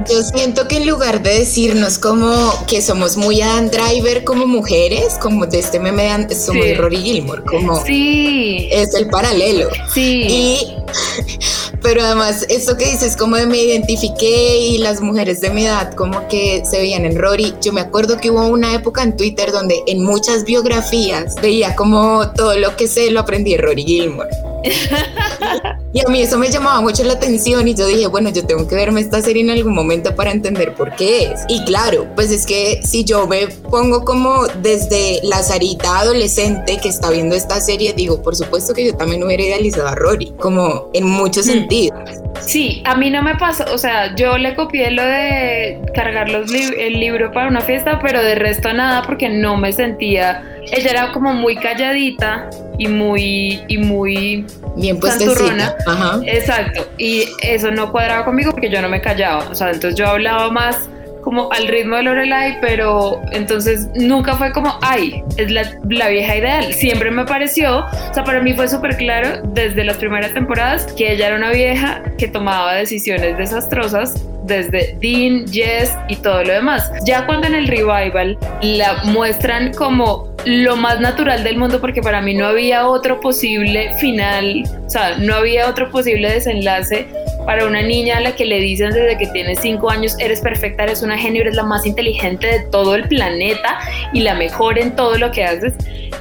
Yo 0.10 0.24
siento 0.24 0.68
que 0.68 0.78
en 0.78 0.88
lugar 0.88 1.22
de 1.22 1.40
decirnos 1.40 2.00
como 2.00 2.52
que 2.68 2.82
somos 2.82 3.16
muy 3.16 3.42
Adam 3.42 3.70
Driver 3.70 4.24
como 4.24 4.48
mujeres, 4.48 5.16
como 5.22 5.46
de 5.46 5.60
este 5.60 5.80
meme 5.80 6.26
de 6.28 6.36
somos 6.36 6.66
Rory 6.78 6.98
Gilmore, 6.98 7.44
como 7.44 7.84
sí. 7.86 8.68
es 8.72 8.96
el 8.96 9.08
paralelo. 9.08 9.70
Sí. 9.94 10.26
Y 10.28 10.76
pero 11.82 12.02
además, 12.02 12.46
esto 12.50 12.76
que 12.76 12.86
dices, 12.86 13.16
como 13.16 13.36
de 13.36 13.46
me 13.46 13.62
identifiqué 13.62 14.58
y 14.58 14.78
las 14.80 15.00
mujeres 15.00 15.42
de 15.42 15.52
mi 15.52 15.66
edad 15.66 15.94
como 15.94 16.28
que 16.28 16.64
se 16.66 16.80
veían 16.80 17.06
en 17.06 17.18
Rory. 17.18 17.54
Yo 17.62 17.72
me 17.72 17.82
acuerdo 17.82 18.18
que 18.18 18.32
hubo 18.32 18.48
una 18.48 18.74
época 18.74 19.04
en 19.04 19.16
Twitter 19.16 19.52
donde 19.52 19.84
en 19.86 20.04
muchas 20.04 20.44
biografías 20.44 21.36
veía 21.36 21.76
como 21.76 22.32
todo 22.32 22.58
lo 22.58 22.76
que 22.76 22.88
sé 22.88 23.12
lo 23.12 23.20
aprendí 23.20 23.52
de 23.52 23.58
Rory 23.58 23.84
Gilmore. 23.84 24.30
Y 25.94 26.00
a 26.00 26.10
mí 26.10 26.22
eso 26.22 26.38
me 26.38 26.50
llamaba 26.50 26.82
mucho 26.82 27.04
la 27.04 27.14
atención 27.14 27.68
y 27.68 27.76
yo 27.76 27.86
dije, 27.88 28.08
bueno, 28.08 28.30
yo 28.30 28.46
tengo 28.46 28.68
que 28.68 28.76
verme 28.76 29.02
esta 29.02 29.22
serie 29.22 29.44
en 29.44 29.50
algún 29.50 29.74
momento 29.74 30.16
para 30.16 30.32
entender 30.32 30.74
por 30.74 30.96
qué 30.96 31.26
es. 31.26 31.42
Y 31.50 31.64
claro, 31.66 32.08
pues 32.16 32.32
es 32.32 32.46
que 32.46 32.82
si 32.84 33.04
yo 33.04 33.28
me 33.28 33.48
pongo 33.48 34.06
como 34.06 34.48
desde 34.62 35.20
la 35.24 35.44
Sarita 35.44 36.00
adolescente 36.00 36.78
que 36.82 36.90
está 36.90 37.10
viendo 37.10 37.36
esta 37.36 37.60
serie, 37.60 37.94
digo, 37.94 38.22
por 38.22 38.36
supuesto 38.36 38.74
que 38.74 38.86
yo 38.86 38.96
también 38.96 39.24
hubiera 39.24 39.44
idealizado 39.44 39.88
a 39.88 39.96
Rory, 39.96 40.34
como 40.40 40.90
en 40.94 41.06
muchos 41.06 41.46
mm. 41.46 41.50
sentidos. 41.50 42.00
Sí, 42.42 42.82
a 42.86 42.96
mí 42.96 43.10
no 43.10 43.22
me 43.22 43.36
pasó, 43.36 43.64
o 43.74 43.78
sea, 43.78 44.16
yo 44.16 44.38
le 44.38 44.56
copié 44.56 44.92
lo 44.92 45.04
de 45.04 45.80
cargar 45.94 46.30
los 46.30 46.52
el 46.52 47.00
libro 47.00 47.32
para 47.32 47.48
una 47.48 47.62
fiesta, 47.62 48.00
pero 48.02 48.22
de 48.22 48.36
resto 48.36 48.74
nada 48.74 49.04
porque 49.04 49.30
no 49.30 49.56
me 49.58 49.72
sentía, 49.72 50.44
ella 50.72 50.90
era 50.90 51.12
como 51.12 51.34
muy 51.34 51.56
calladita 51.56 52.50
y 52.78 52.88
muy 52.88 53.62
y 53.68 53.78
muy 53.78 54.46
bien 54.76 55.02
santurrona. 55.02 55.76
Exacto, 56.26 56.88
y 56.98 57.26
eso 57.42 57.72
no 57.72 57.92
cuadraba 57.92 58.26
conmigo 58.26 58.52
porque 58.52 58.70
yo 58.70 58.82
no 58.82 58.90
me 58.90 59.02
callaba, 59.02 59.48
o 59.50 59.56
sea, 59.56 59.72
entonces 59.72 59.96
yo 59.96 60.08
hablaba 60.08 60.50
más 60.52 60.90
como 61.24 61.52
al 61.52 61.68
ritmo 61.68 61.96
de 61.96 62.04
Lorelai, 62.04 62.60
pero 62.62 63.22
entonces 63.32 63.88
nunca 63.96 64.36
fue 64.36 64.52
como, 64.52 64.78
ay, 64.82 65.24
es 65.38 65.52
la, 65.52 65.64
la 65.90 66.10
vieja 66.10 66.36
ideal. 66.36 66.74
Siempre 66.74 67.12
me 67.12 67.26
pareció, 67.26 67.80
o 67.80 68.14
sea, 68.14 68.24
para 68.24 68.42
mí 68.42 68.54
fue 68.54 68.68
súper 68.68 68.98
claro 68.98 69.42
desde 69.54 69.84
las 69.84 69.98
primeras 69.98 70.34
temporadas 70.34 70.86
que 70.94 71.12
ella 71.12 71.28
era 71.28 71.36
una 71.38 71.52
vieja 71.52 72.02
que 72.18 72.28
tomaba 72.28 72.74
decisiones 72.76 73.38
desastrosas 73.38 74.26
desde 74.44 74.98
Dean, 75.00 75.48
Jess 75.48 75.96
y 76.08 76.16
todo 76.18 76.44
lo 76.44 76.54
demás. 76.54 76.92
Ya 77.06 77.26
cuando 77.26 77.48
en 77.48 77.56
el 77.56 77.68
revival 77.68 78.38
la 78.62 79.04
muestran 79.06 79.74
como 79.74 80.34
lo 80.46 80.76
más 80.76 81.00
natural 81.00 81.44
del 81.44 81.58
mundo 81.58 81.80
porque 81.80 82.02
para 82.02 82.22
mí 82.22 82.34
no 82.34 82.46
había 82.46 82.88
otro 82.88 83.22
posible 83.22 83.94
final, 83.96 84.64
o 84.86 84.90
sea, 84.90 85.18
no 85.18 85.36
había 85.36 85.70
otro 85.70 85.90
posible 85.90 86.30
desenlace 86.30 87.08
para 87.46 87.66
una 87.66 87.82
niña 87.82 88.18
a 88.18 88.22
la 88.22 88.36
que 88.36 88.46
le 88.46 88.60
dicen 88.60 88.92
desde 88.92 89.18
que 89.18 89.28
tiene 89.28 89.56
cinco 89.56 89.90
años, 89.90 90.16
eres 90.20 90.42
perfecta, 90.42 90.84
eres 90.84 91.02
una 91.02 91.18
genio, 91.18 91.42
eres 91.42 91.56
la 91.56 91.64
más 91.64 91.86
inteligente 91.86 92.48
de 92.48 92.60
todo 92.72 92.96
el 92.96 93.08
planeta 93.08 93.80
y 94.14 94.22
la 94.22 94.36
mejor 94.36 94.80
en 94.80 94.96
todo 94.96 95.18
lo 95.18 95.32
que 95.32 95.44
haces, 95.44 95.74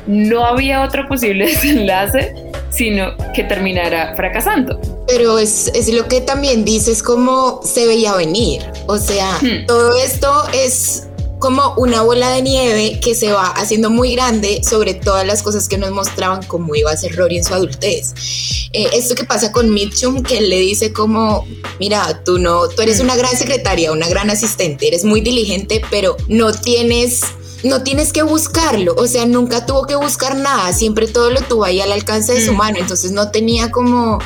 no 0.07 0.45
había 0.45 0.83
otro 0.83 1.07
posible 1.09 1.47
desenlace 1.47 2.35
sino 2.73 3.15
que 3.35 3.45
terminara 3.45 4.15
fracasando. 4.17 4.81
Pero 5.07 5.39
es, 5.39 5.69
es 5.75 5.93
lo 5.93 6.09
que 6.09 6.21
también 6.21 6.65
dices 6.65 7.03
como 7.03 7.61
se 7.63 7.87
veía 7.87 8.15
venir. 8.15 8.63
O 8.87 8.97
sea, 8.97 9.39
hmm. 9.41 9.67
todo 9.67 9.95
esto 9.97 10.45
es 10.55 11.09
como 11.43 11.75
una 11.77 12.03
bola 12.03 12.31
de 12.31 12.41
nieve 12.41 13.01
que 13.03 13.17
se 13.17 13.33
va 13.33 13.49
haciendo 13.49 13.91
muy 13.91 14.15
grande 14.15 14.63
sobre 14.63 14.95
todas 14.95 15.27
las 15.27 15.43
cosas 15.43 15.69
que 15.69 15.77
nos 15.77 15.91
mostraban 15.91 16.47
cómo 16.47 16.73
iba 16.77 16.93
a 16.93 16.97
ser 16.97 17.17
Rory 17.17 17.39
en 17.39 17.45
su 17.45 17.53
adultez. 17.53 18.15
Eh, 18.73 18.89
esto 18.93 19.17
que 19.17 19.25
pasa 19.25 19.51
con 19.51 19.75
Mitchum, 19.75 20.23
que 20.23 20.39
él 20.39 20.49
le 20.49 20.61
dice 20.61 20.93
como, 20.93 21.45
mira, 21.81 22.23
tú 22.25 22.39
no, 22.39 22.69
tú 22.69 22.83
eres 22.83 23.01
una 23.01 23.17
gran 23.17 23.37
secretaria, 23.37 23.91
una 23.91 24.09
gran 24.09 24.31
asistente, 24.31 24.87
eres 24.87 25.05
muy 25.05 25.21
diligente, 25.21 25.83
pero 25.91 26.17
no 26.29 26.53
tienes 26.53 27.23
no 27.65 27.83
tienes 27.83 28.13
que 28.13 28.23
buscarlo, 28.23 28.95
o 28.97 29.07
sea, 29.07 29.27
nunca 29.27 29.67
tuvo 29.67 29.87
que 29.87 29.95
buscar 29.95 30.37
nada, 30.37 30.73
siempre 30.73 31.07
todo 31.07 31.31
lo 31.31 31.41
tuvo 31.43 31.65
ahí 31.65 31.81
al 31.81 31.93
alcance 31.93 32.35
de 32.35 32.45
su 32.45 32.53
mm. 32.53 32.57
mano, 32.57 32.79
entonces 32.79 33.13
no 33.13 33.31
tenía 33.31 33.71
como 33.71 34.19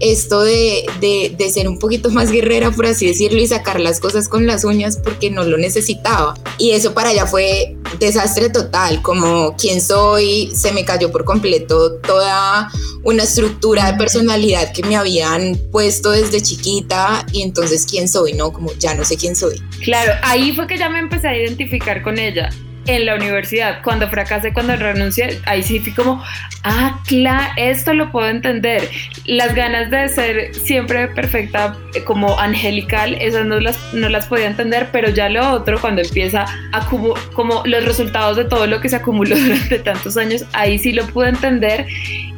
esto 0.00 0.42
de, 0.42 0.86
de, 1.00 1.50
ser 1.50 1.68
un 1.68 1.78
poquito 1.78 2.10
más 2.10 2.30
guerrera, 2.30 2.70
por 2.70 2.86
así 2.86 3.06
decirlo, 3.06 3.40
y 3.40 3.46
sacar 3.46 3.80
las 3.80 4.00
cosas 4.00 4.28
con 4.28 4.46
las 4.46 4.64
uñas 4.64 4.98
porque 5.02 5.30
no 5.30 5.44
lo 5.44 5.56
necesitaba. 5.56 6.34
Y 6.58 6.70
eso 6.70 6.94
para 6.94 7.12
ella 7.12 7.26
fue 7.26 7.76
desastre 7.98 8.50
total, 8.50 9.02
como 9.02 9.56
quién 9.56 9.80
soy, 9.80 10.50
se 10.54 10.72
me 10.72 10.84
cayó 10.84 11.10
por 11.10 11.24
completo 11.24 11.94
toda 11.96 12.70
una 13.02 13.22
estructura 13.22 13.90
de 13.90 13.98
personalidad 13.98 14.72
que 14.72 14.82
me 14.82 14.96
habían 14.96 15.56
puesto 15.70 16.10
desde 16.10 16.42
chiquita 16.42 17.26
y 17.32 17.42
entonces 17.42 17.86
quién 17.88 18.08
soy, 18.08 18.34
¿no? 18.34 18.52
Como 18.52 18.72
ya 18.74 18.94
no 18.94 19.04
sé 19.04 19.16
quién 19.16 19.34
soy. 19.34 19.60
Claro, 19.82 20.12
ahí 20.22 20.52
fue 20.54 20.66
que 20.66 20.76
ya 20.76 20.88
me 20.88 20.98
empecé 20.98 21.28
a 21.28 21.36
identificar 21.36 22.02
con 22.02 22.18
ella 22.18 22.50
en 22.96 23.06
la 23.06 23.14
universidad, 23.14 23.82
cuando 23.82 24.08
fracasé, 24.08 24.52
cuando 24.52 24.76
renuncié, 24.76 25.40
ahí 25.46 25.62
sí 25.62 25.80
fui 25.80 25.92
como, 25.92 26.22
ah, 26.64 27.00
claro, 27.06 27.52
esto 27.56 27.94
lo 27.94 28.10
puedo 28.10 28.28
entender. 28.28 28.88
Las 29.24 29.54
ganas 29.54 29.90
de 29.90 30.08
ser 30.08 30.54
siempre 30.54 31.08
perfecta, 31.08 31.76
eh, 31.94 32.02
como 32.04 32.38
angelical, 32.38 33.14
esas 33.14 33.46
no 33.46 33.60
las, 33.60 33.78
no 33.92 34.08
las 34.08 34.26
podía 34.26 34.46
entender, 34.46 34.88
pero 34.92 35.08
ya 35.10 35.28
lo 35.28 35.52
otro, 35.52 35.80
cuando 35.80 36.02
empieza 36.02 36.46
a 36.72 36.86
como 37.34 37.62
los 37.64 37.84
resultados 37.84 38.36
de 38.36 38.44
todo 38.44 38.66
lo 38.66 38.80
que 38.80 38.88
se 38.88 38.96
acumuló 38.96 39.36
durante 39.38 39.78
tantos 39.78 40.16
años, 40.16 40.44
ahí 40.52 40.78
sí 40.78 40.92
lo 40.92 41.06
pude 41.06 41.28
entender 41.28 41.86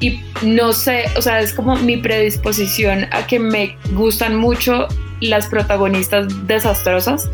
y 0.01 0.21
no 0.43 0.73
sé, 0.73 1.05
o 1.17 1.23
sea, 1.23 1.41
es 1.41 1.53
como 1.53 1.77
mi 1.77 1.97
predisposición 1.97 3.07
a 3.13 3.27
que 3.27 3.39
me 3.39 3.77
gustan 3.93 4.37
mucho 4.37 4.89
las 5.21 5.47
protagonistas 5.47 6.47
desastrosas 6.47 7.31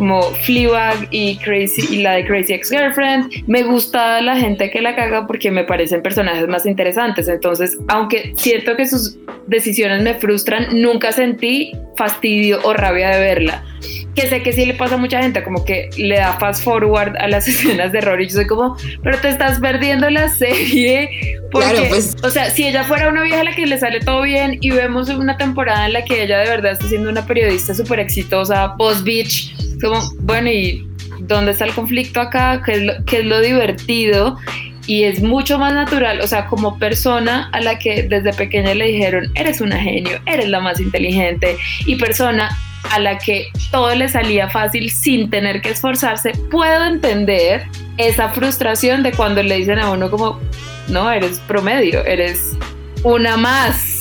como 0.00 0.22
Fleabag 0.22 1.08
y 1.10 1.36
Crazy 1.36 1.94
y 1.94 2.00
la 2.00 2.14
de 2.14 2.24
Crazy 2.24 2.54
Ex 2.54 2.70
Girlfriend. 2.70 3.46
Me 3.46 3.64
gusta 3.64 4.22
la 4.22 4.34
gente 4.34 4.70
que 4.70 4.80
la 4.80 4.96
caga 4.96 5.26
porque 5.26 5.50
me 5.50 5.62
parecen 5.62 6.00
personajes 6.00 6.48
más 6.48 6.64
interesantes. 6.64 7.28
Entonces, 7.28 7.76
aunque 7.86 8.32
siento 8.34 8.76
que 8.76 8.86
sus 8.86 9.18
decisiones 9.46 10.02
me 10.02 10.14
frustran, 10.14 10.68
nunca 10.80 11.12
sentí 11.12 11.72
fastidio 11.98 12.60
o 12.62 12.72
rabia 12.72 13.10
de 13.10 13.20
verla. 13.20 13.62
Que 14.14 14.28
sé 14.28 14.42
que 14.42 14.52
sí 14.52 14.66
le 14.66 14.74
pasa 14.74 14.94
a 14.94 14.98
mucha 14.98 15.22
gente, 15.22 15.42
como 15.42 15.64
que 15.64 15.90
le 15.96 16.16
da 16.16 16.34
fast 16.34 16.64
forward 16.64 17.16
a 17.18 17.28
las 17.28 17.48
escenas 17.48 17.92
de 17.92 18.00
Rory. 18.00 18.28
Yo 18.28 18.34
soy 18.34 18.46
como, 18.46 18.76
pero 19.02 19.18
te 19.18 19.28
estás 19.28 19.58
perdiendo 19.60 20.08
la 20.10 20.28
serie. 20.28 21.38
Porque, 21.50 21.86
pues. 21.88 22.16
o 22.22 22.30
sea, 22.30 22.50
si 22.50 22.66
ella 22.66 22.84
fuera 22.84 23.08
una 23.08 23.22
vieja 23.22 23.40
a 23.40 23.44
la 23.44 23.54
que 23.54 23.66
le 23.66 23.78
sale 23.78 24.00
todo 24.00 24.22
bien 24.22 24.58
y 24.60 24.70
vemos 24.70 25.08
una 25.08 25.36
temporada 25.36 25.86
en 25.86 25.94
la 25.94 26.04
que 26.04 26.22
ella 26.22 26.38
de 26.38 26.48
verdad 26.48 26.72
está 26.72 26.86
siendo 26.86 27.10
una 27.10 27.26
periodista 27.26 27.74
súper 27.74 27.98
exitosa, 27.98 28.74
post 28.76 29.04
beach, 29.04 29.52
como, 29.80 30.00
bueno, 30.20 30.48
¿y 30.50 30.86
dónde 31.20 31.52
está 31.52 31.64
el 31.64 31.74
conflicto 31.74 32.20
acá? 32.20 32.62
¿Qué 32.64 32.72
es 32.72 32.82
lo, 32.82 33.04
qué 33.04 33.18
es 33.18 33.24
lo 33.24 33.40
divertido? 33.40 34.36
y 34.90 35.04
es 35.04 35.22
mucho 35.22 35.56
más 35.56 35.72
natural, 35.72 36.20
o 36.20 36.26
sea, 36.26 36.46
como 36.46 36.76
persona 36.76 37.48
a 37.52 37.60
la 37.60 37.78
que 37.78 38.02
desde 38.02 38.32
pequeña 38.32 38.74
le 38.74 38.86
dijeron, 38.88 39.30
eres 39.36 39.60
una 39.60 39.78
genio, 39.78 40.18
eres 40.26 40.48
la 40.48 40.58
más 40.58 40.80
inteligente, 40.80 41.56
y 41.86 41.94
persona 41.94 42.50
a 42.84 42.98
la 42.98 43.18
que 43.18 43.48
todo 43.70 43.94
le 43.94 44.08
salía 44.08 44.48
fácil 44.48 44.90
sin 44.90 45.30
tener 45.30 45.60
que 45.60 45.70
esforzarse, 45.70 46.32
puedo 46.50 46.84
entender 46.84 47.68
esa 47.98 48.30
frustración 48.30 49.02
de 49.02 49.12
cuando 49.12 49.42
le 49.42 49.56
dicen 49.56 49.78
a 49.78 49.90
uno 49.90 50.10
como, 50.10 50.40
no, 50.88 51.10
eres 51.10 51.38
promedio, 51.46 52.04
eres 52.04 52.52
una 53.02 53.36
más. 53.36 53.98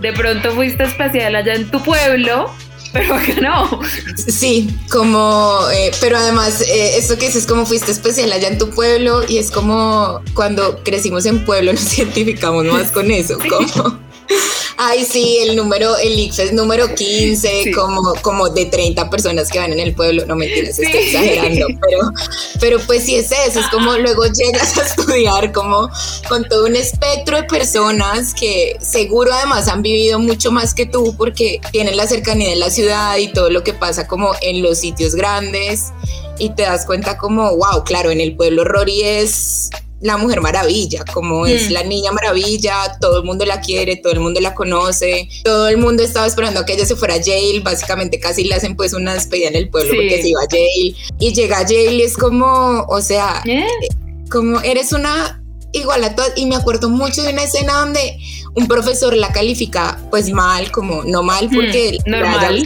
De 0.00 0.12
pronto 0.12 0.52
fuiste 0.52 0.84
especial 0.84 1.36
allá 1.36 1.54
en 1.54 1.70
tu 1.70 1.82
pueblo, 1.82 2.50
pero 2.92 3.18
que 3.20 3.40
no. 3.40 3.80
Sí, 4.16 4.68
como, 4.90 5.58
eh, 5.72 5.90
pero 6.00 6.16
además, 6.16 6.62
eh, 6.62 6.96
esto 6.96 7.16
que 7.18 7.26
dices, 7.26 7.46
como 7.46 7.66
fuiste 7.66 7.90
especial 7.90 8.32
allá 8.32 8.48
en 8.48 8.58
tu 8.58 8.70
pueblo 8.70 9.22
y 9.28 9.38
es 9.38 9.50
como 9.50 10.20
cuando 10.34 10.82
crecimos 10.82 11.26
en 11.26 11.44
pueblo 11.44 11.72
nos 11.74 11.98
identificamos 11.98 12.64
más 12.64 12.90
con 12.90 13.10
eso, 13.10 13.38
como 13.38 14.03
Ay, 14.76 15.04
sí, 15.04 15.38
el 15.40 15.56
número, 15.56 15.96
el 15.98 16.18
es 16.18 16.52
número 16.52 16.94
15, 16.94 17.72
como, 17.74 18.12
como 18.22 18.48
de 18.48 18.66
30 18.66 19.08
personas 19.08 19.48
que 19.50 19.58
van 19.58 19.72
en 19.72 19.80
el 19.80 19.94
pueblo. 19.94 20.26
No 20.26 20.36
mentiras, 20.36 20.78
estoy 20.78 21.00
exagerando, 21.00 21.66
pero, 21.80 22.10
pero 22.60 22.80
pues 22.86 23.04
sí 23.04 23.14
es 23.14 23.30
eso, 23.30 23.60
es 23.60 23.68
como 23.68 23.96
luego 23.96 24.24
llegas 24.26 24.76
a 24.76 24.82
estudiar 24.82 25.52
como 25.52 25.88
con 26.28 26.44
todo 26.48 26.66
un 26.66 26.76
espectro 26.76 27.36
de 27.36 27.44
personas 27.44 28.34
que 28.34 28.76
seguro 28.80 29.32
además 29.32 29.68
han 29.68 29.82
vivido 29.82 30.18
mucho 30.18 30.50
más 30.50 30.74
que 30.74 30.86
tú 30.86 31.14
porque 31.16 31.60
tienen 31.70 31.96
la 31.96 32.06
cercanía 32.06 32.50
de 32.50 32.56
la 32.56 32.70
ciudad 32.70 33.16
y 33.18 33.32
todo 33.32 33.50
lo 33.50 33.62
que 33.62 33.74
pasa 33.74 34.06
como 34.06 34.32
en 34.42 34.62
los 34.62 34.78
sitios 34.78 35.14
grandes 35.14 35.92
y 36.38 36.50
te 36.50 36.62
das 36.62 36.84
cuenta 36.84 37.16
como, 37.16 37.56
wow, 37.56 37.84
claro, 37.84 38.10
en 38.10 38.20
el 38.20 38.34
pueblo 38.36 38.64
Rory 38.64 39.02
es 39.02 39.70
la 40.04 40.18
mujer 40.18 40.42
maravilla, 40.42 41.02
como 41.14 41.46
es 41.46 41.70
mm. 41.70 41.72
la 41.72 41.82
niña 41.82 42.12
maravilla, 42.12 42.98
todo 43.00 43.20
el 43.20 43.24
mundo 43.24 43.46
la 43.46 43.62
quiere, 43.62 43.96
todo 43.96 44.12
el 44.12 44.20
mundo 44.20 44.38
la 44.38 44.54
conoce, 44.54 45.30
todo 45.42 45.66
el 45.66 45.78
mundo 45.78 46.02
estaba 46.02 46.26
esperando 46.26 46.60
a 46.60 46.66
que 46.66 46.74
ella 46.74 46.84
se 46.84 46.94
fuera 46.94 47.14
a 47.14 47.22
jail, 47.22 47.62
básicamente 47.62 48.20
casi 48.20 48.44
le 48.44 48.54
hacen 48.54 48.76
pues 48.76 48.92
una 48.92 49.14
despedida 49.14 49.48
en 49.48 49.56
el 49.56 49.70
pueblo 49.70 49.94
porque 49.94 50.20
se 50.20 50.28
iba 50.28 50.42
a 50.42 50.46
jail 50.46 50.94
y 51.18 51.32
llega 51.32 51.60
a 51.60 51.66
jail 51.66 51.94
y 51.94 52.02
es 52.02 52.18
como, 52.18 52.84
o 52.86 53.00
sea, 53.00 53.42
eh, 53.46 53.64
como 54.30 54.60
eres 54.60 54.92
una 54.92 55.42
igual 55.72 56.04
a 56.04 56.14
todas 56.14 56.32
y 56.36 56.44
me 56.44 56.56
acuerdo 56.56 56.90
mucho 56.90 57.22
de 57.22 57.32
una 57.32 57.44
escena 57.44 57.72
donde 57.80 58.18
un 58.54 58.68
profesor 58.68 59.16
la 59.16 59.32
califica 59.32 59.98
pues 60.10 60.30
mal, 60.30 60.70
como 60.70 61.02
no 61.04 61.22
mal 61.22 61.48
porque 61.52 61.98
mm, 62.04 62.10
normal. 62.10 62.64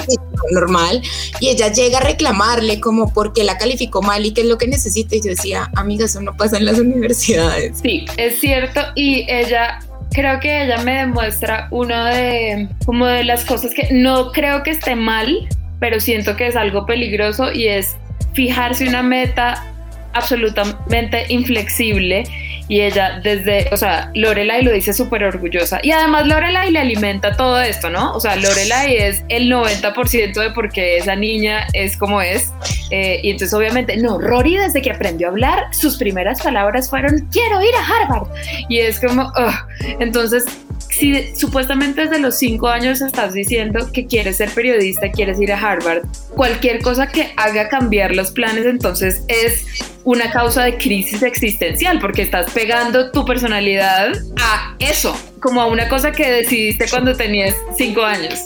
normal 0.52 1.02
y 1.40 1.48
ella 1.48 1.72
llega 1.72 1.98
a 1.98 2.02
reclamarle 2.02 2.80
como 2.80 3.12
porque 3.12 3.44
la 3.44 3.58
calificó 3.58 4.02
mal 4.02 4.24
y 4.26 4.32
qué 4.32 4.42
es 4.42 4.46
lo 4.46 4.58
que 4.58 4.66
necesita 4.66 5.16
y 5.16 5.20
yo 5.20 5.30
decía, 5.30 5.70
amiga, 5.74 6.04
eso 6.04 6.20
no 6.20 6.36
pasa 6.36 6.58
en 6.58 6.66
las 6.66 6.78
universidades. 6.78 7.78
Sí, 7.82 8.04
es 8.16 8.38
cierto 8.40 8.80
y 8.94 9.24
ella 9.28 9.80
creo 10.12 10.40
que 10.40 10.64
ella 10.64 10.78
me 10.78 10.98
demuestra 10.98 11.68
una 11.70 12.10
de 12.10 12.68
como 12.84 13.06
de 13.06 13.24
las 13.24 13.44
cosas 13.44 13.72
que 13.74 13.88
no 13.92 14.32
creo 14.32 14.62
que 14.62 14.70
esté 14.70 14.94
mal, 14.94 15.48
pero 15.80 16.00
siento 16.00 16.36
que 16.36 16.46
es 16.46 16.56
algo 16.56 16.86
peligroso 16.86 17.52
y 17.52 17.68
es 17.68 17.96
fijarse 18.34 18.86
una 18.86 19.02
meta 19.02 19.64
absolutamente 20.12 21.26
inflexible 21.28 22.24
y 22.68 22.82
ella 22.82 23.20
desde, 23.22 23.68
o 23.72 23.76
sea, 23.76 24.10
Lorelai 24.14 24.62
lo 24.62 24.72
dice 24.72 24.92
súper 24.92 25.24
orgullosa. 25.24 25.80
Y 25.82 25.90
además 25.90 26.26
Lorelai 26.26 26.70
le 26.70 26.78
alimenta 26.78 27.36
todo 27.36 27.60
esto, 27.60 27.88
¿no? 27.90 28.12
O 28.14 28.20
sea, 28.20 28.36
Lorelai 28.36 28.96
es 28.96 29.24
el 29.28 29.50
90% 29.50 30.40
de 30.40 30.50
por 30.50 30.70
qué 30.70 30.98
esa 30.98 31.16
niña 31.16 31.66
es 31.72 31.96
como 31.96 32.20
es. 32.20 32.52
Eh, 32.90 33.20
y 33.22 33.30
entonces 33.30 33.54
obviamente, 33.54 33.96
no, 33.96 34.18
Rory 34.18 34.56
desde 34.56 34.82
que 34.82 34.90
aprendió 34.90 35.28
a 35.28 35.30
hablar, 35.30 35.74
sus 35.74 35.96
primeras 35.96 36.42
palabras 36.42 36.88
fueron, 36.88 37.26
quiero 37.32 37.62
ir 37.62 37.74
a 37.74 38.04
Harvard 38.04 38.28
y 38.68 38.78
es 38.78 39.00
como, 39.00 39.32
entonces 40.00 40.44
si 40.90 41.34
supuestamente 41.36 42.02
desde 42.02 42.18
los 42.18 42.38
cinco 42.38 42.68
años 42.68 43.00
estás 43.00 43.32
diciendo 43.34 43.90
que 43.92 44.06
quieres 44.06 44.36
ser 44.38 44.50
periodista, 44.50 45.10
quieres 45.10 45.40
ir 45.40 45.52
a 45.52 45.60
Harvard, 45.60 46.02
cualquier 46.30 46.80
cosa 46.82 47.06
que 47.08 47.32
haga 47.36 47.68
cambiar 47.68 48.14
los 48.14 48.30
planes 48.30 48.66
entonces 48.66 49.22
es 49.28 49.64
una 50.04 50.30
causa 50.30 50.64
de 50.64 50.78
crisis 50.78 51.22
existencial 51.22 52.00
porque 52.00 52.22
estás 52.22 52.50
pegando 52.52 53.10
tu 53.10 53.24
personalidad 53.24 54.12
a 54.40 54.76
eso, 54.78 55.14
como 55.40 55.60
a 55.60 55.66
una 55.66 55.88
cosa 55.88 56.12
que 56.12 56.30
decidiste 56.30 56.88
cuando 56.88 57.14
tenías 57.14 57.54
cinco 57.76 58.02
años. 58.02 58.40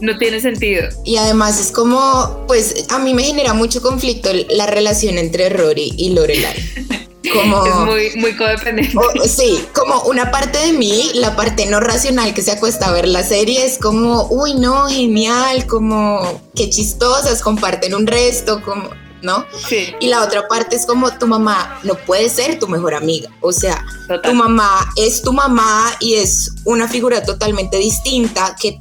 No 0.00 0.16
tiene 0.16 0.40
sentido. 0.40 0.88
Y 1.04 1.16
además 1.16 1.60
es 1.60 1.72
como, 1.72 2.44
pues 2.46 2.86
a 2.90 3.00
mí 3.00 3.14
me 3.14 3.24
genera 3.24 3.52
mucho 3.52 3.82
conflicto 3.82 4.30
la 4.50 4.66
relación 4.66 5.18
entre 5.18 5.48
Rory 5.48 5.92
y 5.96 6.10
Lorelai. 6.10 6.54
Como, 7.32 7.66
es 7.66 7.74
muy, 7.74 8.20
muy 8.20 8.36
codependiente. 8.36 8.96
sí, 9.28 9.66
como 9.74 10.02
una 10.02 10.30
parte 10.30 10.58
de 10.58 10.72
mí, 10.72 11.10
la 11.14 11.34
parte 11.36 11.66
no 11.66 11.80
racional 11.80 12.32
que 12.32 12.42
se 12.42 12.52
acuesta 12.52 12.88
a 12.88 12.92
ver 12.92 13.08
la 13.08 13.22
serie 13.22 13.64
es 13.64 13.78
como, 13.78 14.28
uy, 14.30 14.54
no, 14.54 14.86
genial, 14.86 15.66
como, 15.66 16.40
qué 16.54 16.70
chistosas, 16.70 17.42
comparten 17.42 17.94
un 17.94 18.06
resto, 18.06 18.62
como, 18.62 18.90
¿no? 19.22 19.44
Sí. 19.68 19.94
Y 20.00 20.06
la 20.08 20.22
otra 20.22 20.46
parte 20.48 20.76
es 20.76 20.86
como 20.86 21.10
tu 21.18 21.26
mamá 21.26 21.80
no 21.82 21.94
puede 21.94 22.28
ser 22.28 22.58
tu 22.58 22.68
mejor 22.68 22.94
amiga. 22.94 23.28
O 23.40 23.52
sea, 23.52 23.84
tu 24.22 24.32
mamá 24.32 24.88
es 24.96 25.22
tu 25.22 25.32
mamá 25.32 25.96
y 26.00 26.14
es 26.14 26.52
una 26.64 26.88
figura 26.88 27.22
totalmente 27.22 27.78
distinta 27.78 28.56
que 28.60 28.78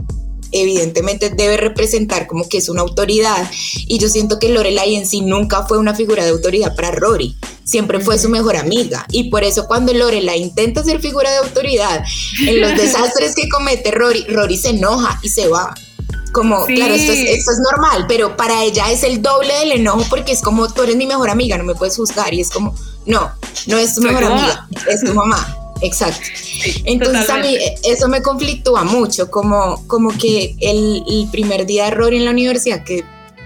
evidentemente 0.52 1.30
debe 1.30 1.58
representar 1.58 2.28
como 2.28 2.48
que 2.48 2.58
es 2.58 2.70
una 2.70 2.82
autoridad. 2.82 3.50
Y 3.88 4.00
yo 4.00 4.10
siento 4.10 4.40
que 4.40 4.50
Lorelai 4.50 4.96
en 4.96 5.08
sí 5.08 5.22
nunca 5.22 5.66
fue 5.66 5.78
una 5.78 5.96
figura 5.96 6.24
de 6.24 6.32
autoridad 6.32 6.76
para 6.76 6.92
Rory. 6.92 7.36
Siempre 7.64 8.00
fue 8.00 8.18
su 8.18 8.30
mejor 8.30 8.56
amiga. 8.56 9.06
Y 9.12 9.30
por 9.30 9.44
eso 9.44 9.68
cuando 9.68 9.94
Lorelai 9.94 10.42
intenta 10.42 10.84
ser 10.84 11.00
figura 11.00 11.32
de 11.32 11.38
autoridad, 11.38 12.04
en 12.46 12.62
los 12.62 12.76
desastres 12.78 13.36
que 13.36 13.50
comete 13.50 13.92
Rory, 13.92 14.26
Rory 14.30 14.58
se 14.58 14.70
enoja 14.70 15.20
y 15.22 15.30
se 15.30 15.48
va. 15.48 15.74
Como, 16.32 16.66
claro, 16.66 16.94
esto 16.94 17.14
es, 17.14 17.40
esto 17.40 17.52
es 17.52 17.60
normal, 17.60 18.06
pero 18.08 18.38
para 18.38 18.64
ella 18.64 18.92
es 18.92 19.04
el 19.04 19.22
doble 19.22 19.54
del 19.60 19.72
enojo 19.72 20.06
porque 20.10 20.34
es 20.34 20.42
como, 20.42 20.72
tú 20.72 20.84
eres 20.84 20.96
mi 20.96 21.08
mejor 21.08 21.30
amiga, 21.30 21.58
no 21.58 21.64
me 21.64 21.74
puedes 21.74 21.96
juzgar. 21.96 22.34
Y 22.34 22.42
es 22.42 22.50
como, 22.50 22.76
no, 23.06 23.32
no 23.66 23.78
es 23.78 23.96
tu 23.96 24.02
mejor 24.02 24.26
amiga, 24.26 24.68
es 24.88 25.04
tu 25.04 25.14
mamá. 25.16 25.67
Exacto. 25.82 26.28
Entonces 26.86 27.30
a 27.30 27.38
mí 27.38 27.58
eso 27.84 28.08
me 28.08 28.22
conflictúa 28.22 28.84
mucho, 28.84 29.30
como, 29.30 29.86
como 29.88 30.10
que 30.18 30.56
el, 30.60 31.28
primer 31.32 31.66
día 31.66 31.86
de 31.86 31.92
Rory 31.92 32.18
en 32.18 32.26
la 32.26 32.32
universidad 32.32 32.84
que 32.84 33.04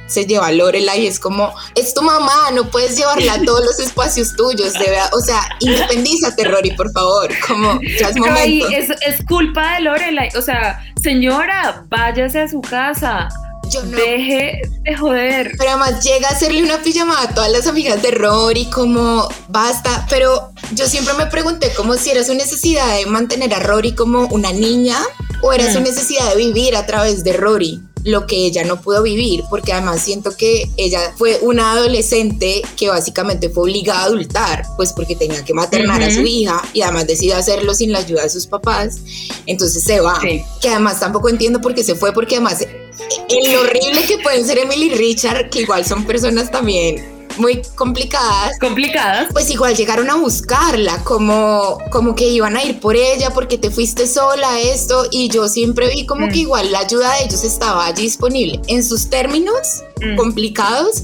se 0.08 0.26
lleva 0.26 0.48
a 0.48 0.52
Lorelai 0.52 1.08
es 1.08 1.20
como, 1.20 1.54
es 1.74 1.94
tu 1.94 2.02
mamá, 2.02 2.52
no 2.54 2.70
puedes 2.70 2.98
llevarla 2.98 3.34
a 3.34 3.42
todos 3.46 3.66
los 3.66 3.80
espacios 3.80 4.36
tuyos, 4.36 4.74
de 4.74 4.80
verdad, 4.80 5.10
o 5.14 5.22
sea, 5.22 5.42
independízate 5.60 6.44
Rory, 6.44 6.72
por 6.72 6.92
favor, 6.92 7.30
como 7.48 7.80
ya 7.82 8.10
es 8.10 8.18
momento. 8.18 8.68
Es, 8.70 8.90
es 8.90 9.26
culpa 9.26 9.76
de 9.76 9.82
Lorelai, 9.82 10.30
o 10.36 10.42
sea, 10.42 10.84
señora, 11.02 11.86
váyase 11.90 12.42
a 12.42 12.48
su 12.48 12.60
casa, 12.62 13.30
yo 13.72 13.84
no. 13.84 13.98
Deje 13.98 14.62
de 14.82 14.98
joder. 14.98 15.52
Pero 15.58 15.72
además 15.72 16.04
llega 16.04 16.28
a 16.28 16.32
hacerle 16.32 16.64
una 16.64 16.78
pijamada 16.80 17.24
a 17.24 17.34
todas 17.34 17.52
las 17.52 17.68
amigas 17.68 18.02
de 18.02 18.12
Rory, 18.12 18.66
como 18.66 19.30
basta. 19.48 20.06
Pero 20.10 20.51
yo 20.74 20.88
siempre 20.88 21.14
me 21.16 21.26
pregunté 21.28 21.72
como 21.76 21.96
si 21.96 22.10
era 22.10 22.24
su 22.24 22.34
necesidad 22.34 22.98
de 22.98 23.06
mantener 23.06 23.54
a 23.54 23.60
Rory 23.60 23.94
como 23.94 24.28
una 24.28 24.52
niña 24.52 24.98
o 25.42 25.54
era 25.54 25.72
su 25.72 25.80
mm. 25.80 25.84
necesidad 25.84 26.30
de 26.30 26.36
vivir 26.36 26.76
a 26.76 26.86
través 26.86 27.24
de 27.24 27.34
Rory 27.34 27.82
lo 28.04 28.26
que 28.26 28.48
ella 28.48 28.64
no 28.64 28.82
pudo 28.82 29.04
vivir, 29.04 29.44
porque 29.50 29.74
además 29.74 30.02
siento 30.02 30.36
que 30.36 30.72
ella 30.78 31.14
fue 31.18 31.38
una 31.44 31.74
adolescente 31.74 32.64
que 32.76 32.90
básicamente 32.90 33.50
fue 33.50 33.64
obligada 33.64 34.02
a 34.02 34.06
adultar, 34.06 34.66
pues 34.76 34.92
porque 34.92 35.16
tenía 35.16 35.44
que 35.46 35.54
maternar 35.54 36.02
a 36.02 36.12
su 36.12 36.22
hija 36.22 36.64
y 36.74 36.82
además 36.82 37.06
decidió 37.06 37.36
hacerlo 37.36 37.76
sin 37.76 37.92
la 37.92 38.00
ayuda 38.00 38.24
de 38.24 38.30
sus 38.30 38.48
papás, 38.48 38.98
entonces 39.46 39.84
se 39.84 40.00
va, 40.00 40.20
que 40.20 40.70
además 40.70 41.00
tampoco 41.00 41.30
entiendo 41.30 41.62
por 41.62 41.76
qué 41.76 41.84
se 41.84 41.94
fue, 41.94 42.12
porque 42.12 42.38
además 42.38 42.62
el 42.62 43.56
horrible 43.56 44.04
que 44.08 44.18
pueden 44.18 44.46
ser 44.46 44.58
Emily 44.58 44.88
y 44.88 44.96
Richard, 44.96 45.50
que 45.52 45.62
igual 45.62 45.86
son 45.86 46.06
personas 46.06 46.50
también 46.50 47.21
muy 47.42 47.62
complicadas. 47.76 48.58
Complicadas. 48.60 49.28
Pues 49.34 49.50
igual 49.50 49.76
llegaron 49.76 50.10
a 50.10 50.16
buscarla, 50.16 51.04
como, 51.04 51.80
como 51.92 52.16
que 52.16 52.30
iban 52.30 52.56
a 52.56 52.64
ir 52.64 52.80
por 52.80 52.96
ella 52.96 53.32
porque 53.32 53.58
te 53.58 53.72
fuiste 53.72 54.08
sola, 54.08 54.62
esto, 54.62 55.08
y 55.12 55.30
yo 55.30 55.50
siempre 55.50 55.90
vi 55.90 56.06
como 56.06 56.28
que 56.28 56.36
mm. 56.36 56.46
igual 56.48 56.72
la 56.72 56.80
ayuda 56.80 57.16
de 57.16 57.26
ellos 57.26 57.44
estaba 57.44 57.88
allí 57.88 58.04
disponible 58.04 58.62
en 58.68 58.84
sus 58.84 59.10
términos 59.10 59.84
mm. 60.02 60.16
complicados, 60.16 61.04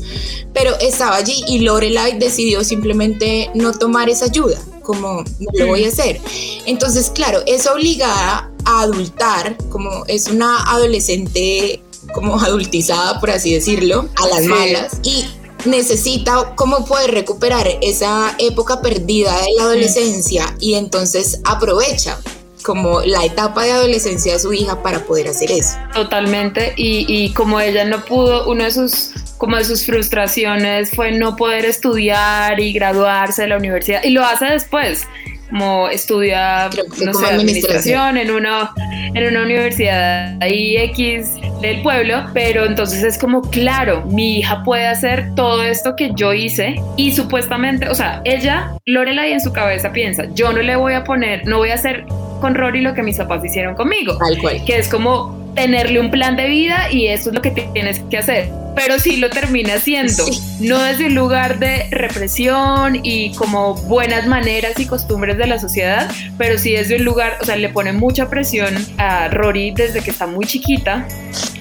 pero 0.54 0.78
estaba 0.80 1.16
allí 1.18 1.44
y 1.48 1.60
Lorelai 1.60 2.18
decidió 2.18 2.64
simplemente 2.64 3.50
no 3.54 3.74
tomar 3.74 4.10
esa 4.10 4.26
ayuda 4.26 4.58
como 4.84 5.24
no 5.40 5.50
lo 5.54 5.68
voy 5.68 5.84
a 5.84 5.90
hacer. 5.90 6.22
Entonces, 6.66 7.12
claro, 7.14 7.40
es 7.46 7.68
obligada 7.68 8.50
a 8.64 8.82
adultar, 8.84 9.58
como 9.70 10.06
es 10.08 10.28
una 10.28 10.64
adolescente 10.64 11.82
como 12.14 12.40
adultizada, 12.40 13.20
por 13.20 13.32
así 13.32 13.54
decirlo, 13.54 14.08
a 14.16 14.28
las 14.28 14.46
malas. 14.46 15.00
Y 15.04 15.26
necesita 15.68 16.56
cómo 16.56 16.86
poder 16.86 17.12
recuperar 17.12 17.68
esa 17.82 18.36
época 18.40 18.82
perdida 18.82 19.34
de 19.42 19.54
la 19.58 19.64
adolescencia 19.64 20.56
y 20.60 20.76
entonces 20.76 21.42
aprovecha 21.44 22.18
como 22.64 23.02
la 23.02 23.24
etapa 23.24 23.64
de 23.64 23.72
adolescencia 23.72 24.34
de 24.34 24.40
su 24.40 24.52
hija 24.54 24.82
para 24.84 25.06
poder 25.06 25.28
hacer 25.30 25.52
eso. 25.52 25.76
Totalmente, 25.94 26.74
y, 26.76 27.06
y 27.08 27.34
como 27.34 27.60
ella 27.60 27.86
no 27.86 28.04
pudo, 28.04 28.50
uno 28.50 28.64
de 28.64 28.72
sus 28.72 29.12
como 29.38 29.56
de 29.56 29.64
sus 29.64 29.86
frustraciones 29.86 30.92
fue 30.92 31.12
no 31.12 31.36
poder 31.36 31.66
estudiar 31.66 32.60
y 32.60 32.74
graduarse 32.74 33.44
de 33.44 33.50
la 33.50 33.58
universidad 33.58 34.04
y 34.04 34.10
lo 34.10 34.26
hace 34.26 34.46
después 34.46 35.06
como 35.50 35.88
estudia 35.90 36.70
no 37.04 37.14
sé, 37.14 37.26
administración 37.26 38.18
en 38.18 38.32
una, 38.32 38.74
en 39.14 39.28
una 39.28 39.44
universidad 39.44 40.38
ahí 40.42 40.78
X 40.78 41.36
del 41.62 41.82
pueblo, 41.82 42.26
pero 42.34 42.66
entonces 42.66 43.04
es 43.04 43.18
como, 43.18 43.42
claro, 43.42 44.04
mi 44.06 44.40
hija 44.40 44.64
puede 44.64 44.88
hacer 44.88 45.34
todo 45.36 45.64
esto 45.64 45.96
que 45.96 46.12
yo 46.16 46.34
hice 46.34 46.82
y 46.96 47.14
supuestamente, 47.14 47.90
o 47.90 47.96
sea, 47.96 48.22
ella, 48.26 48.74
Lorelai 48.86 49.32
en 49.32 49.42
su 49.42 49.54
cabeza 49.54 49.92
piensa, 49.92 50.26
yo 50.34 50.52
no 50.52 50.62
le 50.62 50.76
voy 50.76 50.94
a 50.94 51.04
poner, 51.04 51.46
no 51.48 51.58
voy 51.58 51.70
a 51.70 51.76
hacer 51.76 52.06
con 52.42 52.56
Rory 52.56 52.82
lo 52.82 52.94
que 52.94 53.04
mis 53.04 53.18
papás 53.18 53.44
hicieron 53.44 53.76
conmigo, 53.76 54.18
Tal 54.18 54.38
cual. 54.38 54.64
que 54.66 54.78
es 54.78 54.88
como 54.90 55.54
tenerle 55.56 56.00
un 56.00 56.12
plan 56.12 56.36
de 56.36 56.48
vida 56.48 56.92
y 56.92 57.08
eso 57.08 57.30
es 57.30 57.36
lo 57.36 57.42
que 57.42 57.52
tienes 57.52 58.00
que 58.12 58.18
hacer. 58.18 58.50
Pero 58.78 59.00
sí 59.00 59.18
lo 59.18 59.32
termina 59.32 59.74
haciendo, 59.74 60.24
no 60.60 60.78
desde 60.84 61.08
un 61.08 61.16
lugar 61.16 61.58
de 61.58 61.88
represión 61.90 63.00
y 63.02 63.34
como 63.34 63.74
buenas 63.74 64.28
maneras 64.28 64.74
y 64.78 64.86
costumbres 64.86 65.40
de 65.40 65.48
la 65.48 65.58
sociedad, 65.58 66.12
pero 66.38 66.60
sí 66.60 66.74
desde 66.74 66.98
un 66.98 67.04
lugar, 67.04 67.40
o 67.42 67.46
sea, 67.46 67.56
le 67.56 67.70
pone 67.70 67.92
mucha 67.92 68.30
presión 68.30 68.76
a 69.00 69.30
Rory 69.30 69.72
desde 69.72 70.02
que 70.02 70.12
está 70.12 70.28
muy 70.28 70.46
chiquita, 70.46 71.08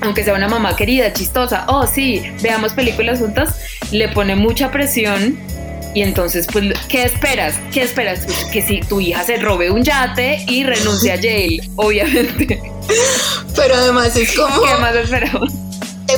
aunque 0.02 0.24
sea 0.24 0.34
una 0.34 0.46
mamá 0.46 0.76
querida, 0.76 1.10
chistosa, 1.14 1.64
oh 1.68 1.86
sí, 1.86 2.22
veamos 2.42 2.74
películas 2.74 3.18
juntas, 3.18 3.56
le 3.90 4.08
pone 4.08 4.36
mucha 4.36 4.70
presión 4.70 5.38
y 5.94 6.02
entonces, 6.02 6.46
pues, 6.52 6.66
¿qué 6.90 7.04
esperas? 7.04 7.54
¿Qué 7.72 7.80
esperas? 7.80 8.26
Pues, 8.26 8.44
que 8.52 8.60
si 8.60 8.80
tu 8.80 9.00
hija 9.00 9.24
se 9.24 9.38
robe 9.38 9.70
un 9.70 9.82
yate 9.82 10.44
y 10.46 10.62
renuncie 10.64 11.12
a 11.12 11.16
Yale, 11.16 11.70
obviamente. 11.76 12.60
Pero 13.56 13.74
además 13.74 14.14
es 14.14 14.36
como... 14.36 14.62
¿Qué 14.62 14.74
más 14.78 14.94
esperamos? 14.94 15.65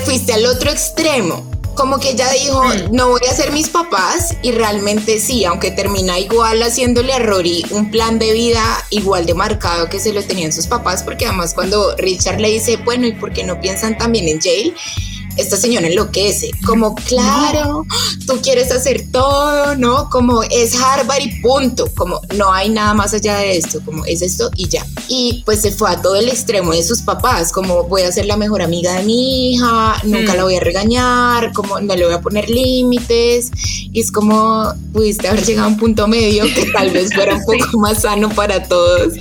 Te 0.09 0.15
fuiste 0.15 0.33
al 0.33 0.47
otro 0.47 0.71
extremo. 0.71 1.45
Como 1.75 2.01
que 2.01 2.13
ella 2.13 2.31
dijo, 2.31 2.65
mm. 2.65 2.97
no 2.97 3.11
voy 3.11 3.21
a 3.31 3.35
ser 3.35 3.53
mis 3.53 3.69
papás 3.69 4.35
y 4.41 4.53
realmente 4.53 5.21
sí, 5.21 5.45
aunque 5.45 5.71
termina 5.71 6.19
igual 6.19 6.63
haciéndole 6.63 7.13
a 7.13 7.19
Rory 7.19 7.67
un 7.73 7.91
plan 7.91 8.19
de 8.19 8.33
vida 8.33 8.65
igual 8.89 9.27
de 9.27 9.35
marcado 9.35 9.91
que 9.91 10.01
se 10.01 10.15
lo 10.15 10.25
tenían 10.25 10.51
sus 10.51 10.67
papás, 10.67 11.03
porque 11.03 11.27
además 11.27 11.53
cuando 11.53 11.95
Richard 11.97 12.41
le 12.41 12.49
dice, 12.49 12.79
bueno, 12.79 13.07
¿y 13.07 13.13
por 13.13 13.35
qué 13.35 13.45
no 13.45 13.61
piensan 13.61 13.99
también 13.99 14.29
en 14.29 14.41
Yale? 14.41 14.73
Esta 15.39 15.57
señora 15.57 15.87
enloquece, 15.87 16.51
como 16.67 16.95
claro, 16.95 17.87
tú 18.27 18.35
quieres 18.43 18.71
hacer 18.73 19.07
todo, 19.11 19.77
¿no? 19.77 20.11
Como 20.11 20.43
es 20.43 20.75
Harvard 20.75 21.23
y 21.23 21.41
punto, 21.41 21.89
como 21.97 22.21
no 22.37 22.53
hay 22.53 22.69
nada 22.69 22.93
más 22.93 23.15
allá 23.15 23.39
de 23.39 23.57
esto, 23.57 23.81
como 23.85 24.05
es 24.05 24.21
esto 24.21 24.51
y 24.57 24.69
ya. 24.69 24.85
Y 25.09 25.43
pues 25.47 25.63
se 25.63 25.71
fue 25.71 25.91
a 25.91 26.03
todo 26.03 26.17
el 26.17 26.29
extremo 26.29 26.73
de 26.73 26.83
sus 26.83 27.03
papás, 27.03 27.53
como 27.53 27.85
voy 27.85 28.03
a 28.03 28.13
ser 28.13 28.27
la 28.27 28.37
mejor 28.37 28.63
amiga 28.63 28.95
de 28.95 29.05
mi 29.05 29.55
hija, 29.55 30.03
nunca 30.05 30.35
la 30.35 30.45
voy 30.45 30.57
a 30.57 30.61
regañar, 30.61 31.53
como 31.53 31.81
no 31.81 31.95
le 31.95 32.05
voy 32.05 32.15
a 32.15 32.21
poner 32.21 32.51
límites, 32.51 33.51
y 33.93 34.01
es 34.01 34.11
como 34.11 34.75
pudiste 34.93 35.29
haber 35.29 35.45
llegado 35.45 35.69
a 35.69 35.71
un 35.71 35.79
punto 35.79 36.09
medio 36.09 36.45
que 36.53 36.67
tal 36.73 36.91
vez 36.91 37.15
fuera 37.15 37.37
un 37.37 37.45
poco 37.47 37.79
más 37.79 38.03
sano 38.03 38.29
para 38.31 38.65
todos 38.65 39.15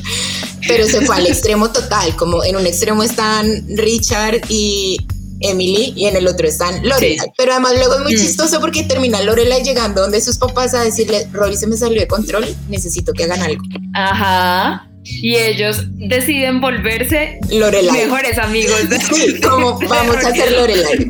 pero 0.68 0.86
se 0.86 1.00
fue 1.06 1.16
al 1.16 1.28
extremo 1.28 1.72
total, 1.72 2.16
como 2.18 2.44
en 2.44 2.58
un 2.58 2.66
extremo 2.66 3.02
están 3.02 3.66
Richard 3.70 4.42
y 4.50 4.98
Emily 5.42 5.94
y 5.96 6.06
en 6.06 6.16
el 6.16 6.28
otro 6.28 6.48
están 6.48 6.88
Lorelai. 6.88 7.32
Pero 7.38 7.52
además 7.54 7.74
luego 7.76 7.96
es 7.96 8.02
muy 8.02 8.14
mm. 8.14 8.18
chistoso 8.18 8.60
porque 8.60 8.84
termina 8.84 9.22
Lorelai 9.22 9.64
llegando 9.64 10.02
donde 10.02 10.22
sus 10.22 10.38
papás 10.38 10.74
a 10.74 10.84
decirle, 10.84 11.28
Rory 11.32 11.58
se 11.58 11.68
me 11.68 11.78
salió 11.78 12.00
de 12.00 12.08
control, 12.08 12.46
necesito 12.70 13.14
que 13.14 13.24
hagan 13.24 13.42
algo. 13.42 13.64
Ajá. 13.94 14.88
Y 15.04 15.36
ellos 15.38 15.84
deciden 15.94 16.60
volverse 16.60 17.40
Lorelai. 17.50 18.06
mejores 18.06 18.38
amigos. 18.38 18.90
De, 18.90 19.00
sí, 19.16 19.40
como 19.42 19.80
vamos 19.90 20.18
a 20.18 20.30
hacer 20.30 20.52
Lorelai. 20.52 21.08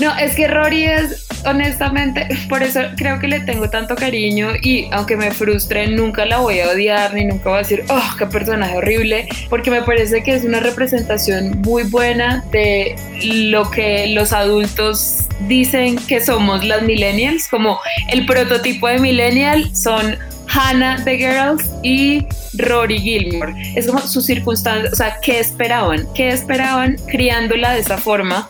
No, 0.00 0.16
es 0.18 0.34
que 0.34 0.48
Rory 0.48 0.84
es 0.84 1.27
honestamente, 1.48 2.28
por 2.48 2.62
eso 2.62 2.80
creo 2.96 3.18
que 3.18 3.28
le 3.28 3.40
tengo 3.40 3.68
tanto 3.70 3.96
cariño 3.96 4.50
y 4.62 4.88
aunque 4.92 5.16
me 5.16 5.30
frustre, 5.30 5.88
nunca 5.88 6.24
la 6.24 6.38
voy 6.38 6.60
a 6.60 6.70
odiar 6.70 7.14
ni 7.14 7.24
nunca 7.24 7.50
voy 7.50 7.58
a 7.58 7.62
decir, 7.62 7.84
oh, 7.88 8.16
qué 8.18 8.26
personaje 8.26 8.76
horrible, 8.76 9.28
porque 9.48 9.70
me 9.70 9.82
parece 9.82 10.22
que 10.22 10.34
es 10.34 10.44
una 10.44 10.60
representación 10.60 11.60
muy 11.60 11.84
buena 11.84 12.44
de 12.52 12.96
lo 13.24 13.70
que 13.70 14.08
los 14.08 14.32
adultos 14.32 15.26
dicen 15.46 15.96
que 15.96 16.20
somos 16.20 16.64
las 16.64 16.82
millennials, 16.82 17.48
como 17.48 17.80
el 18.10 18.26
prototipo 18.26 18.88
de 18.88 18.98
millennial 18.98 19.74
son 19.74 20.16
Hannah 20.48 21.02
the 21.04 21.16
Girls 21.16 21.70
y 21.82 22.26
Rory 22.54 22.98
Gilmore. 22.98 23.54
Es 23.74 23.86
como 23.86 24.00
sus 24.00 24.24
circunstancias, 24.26 24.92
o 24.92 24.96
sea, 24.96 25.18
¿qué 25.22 25.40
esperaban? 25.40 26.06
¿Qué 26.14 26.30
esperaban 26.30 26.96
criándola 27.06 27.72
de 27.72 27.80
esa 27.80 27.98
forma? 27.98 28.48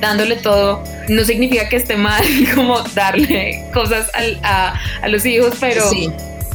Dándole 0.00 0.36
todo, 0.36 0.82
no 1.08 1.24
significa 1.24 1.68
que 1.68 1.76
esté 1.76 1.96
mal 1.96 2.22
como 2.54 2.80
darle 2.94 3.62
cosas 3.72 4.10
a, 4.42 4.74
los 5.08 5.24
hijos, 5.26 5.56
pero 5.60 5.82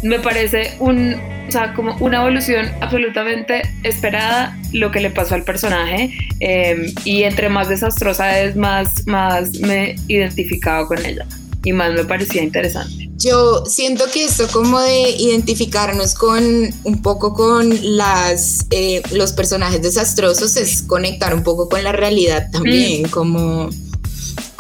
me 0.04 0.20
parece 0.20 0.74
un, 0.80 1.16
o 1.48 1.52
sea, 1.52 1.74
como 1.74 1.96
una 1.98 2.22
evolución 2.22 2.72
absolutamente 2.82 3.62
esperada 3.84 4.58
lo 4.74 4.92
que 4.92 5.00
le 5.00 5.10
pasó 5.10 5.36
al 5.36 5.44
personaje 5.44 6.12
em, 6.40 6.94
y 7.06 7.24
entre 7.24 7.50
más 7.50 7.70
desastrosa 7.70 8.40
es, 8.40 8.56
más, 8.56 9.06
más 9.06 9.60
me 9.60 9.96
identificaba 10.08 10.88
con 10.88 11.06
ella 11.06 11.26
y 11.64 11.74
más 11.74 11.94
me 11.94 12.06
parecía 12.06 12.44
interesante. 12.44 13.10
Yo 13.18 13.66
siento 13.66 14.06
que 14.12 14.26
esto 14.26 14.48
como 14.52 14.80
de 14.80 15.12
identificarnos 15.12 16.16
con 16.16 16.44
un 16.84 17.02
poco 17.02 17.34
con 17.34 17.70
las 17.96 18.66
eh, 18.72 19.04
los 19.12 19.34
personajes 19.34 19.82
desastrosos 19.82 20.58
es 20.58 20.82
conectar 20.82 21.34
un 21.36 21.44
poco 21.44 21.70
con 21.70 21.84
la 21.84 21.92
realidad 21.92 22.50
también, 22.52 23.04
mm. 23.04 23.10
como 23.10 23.70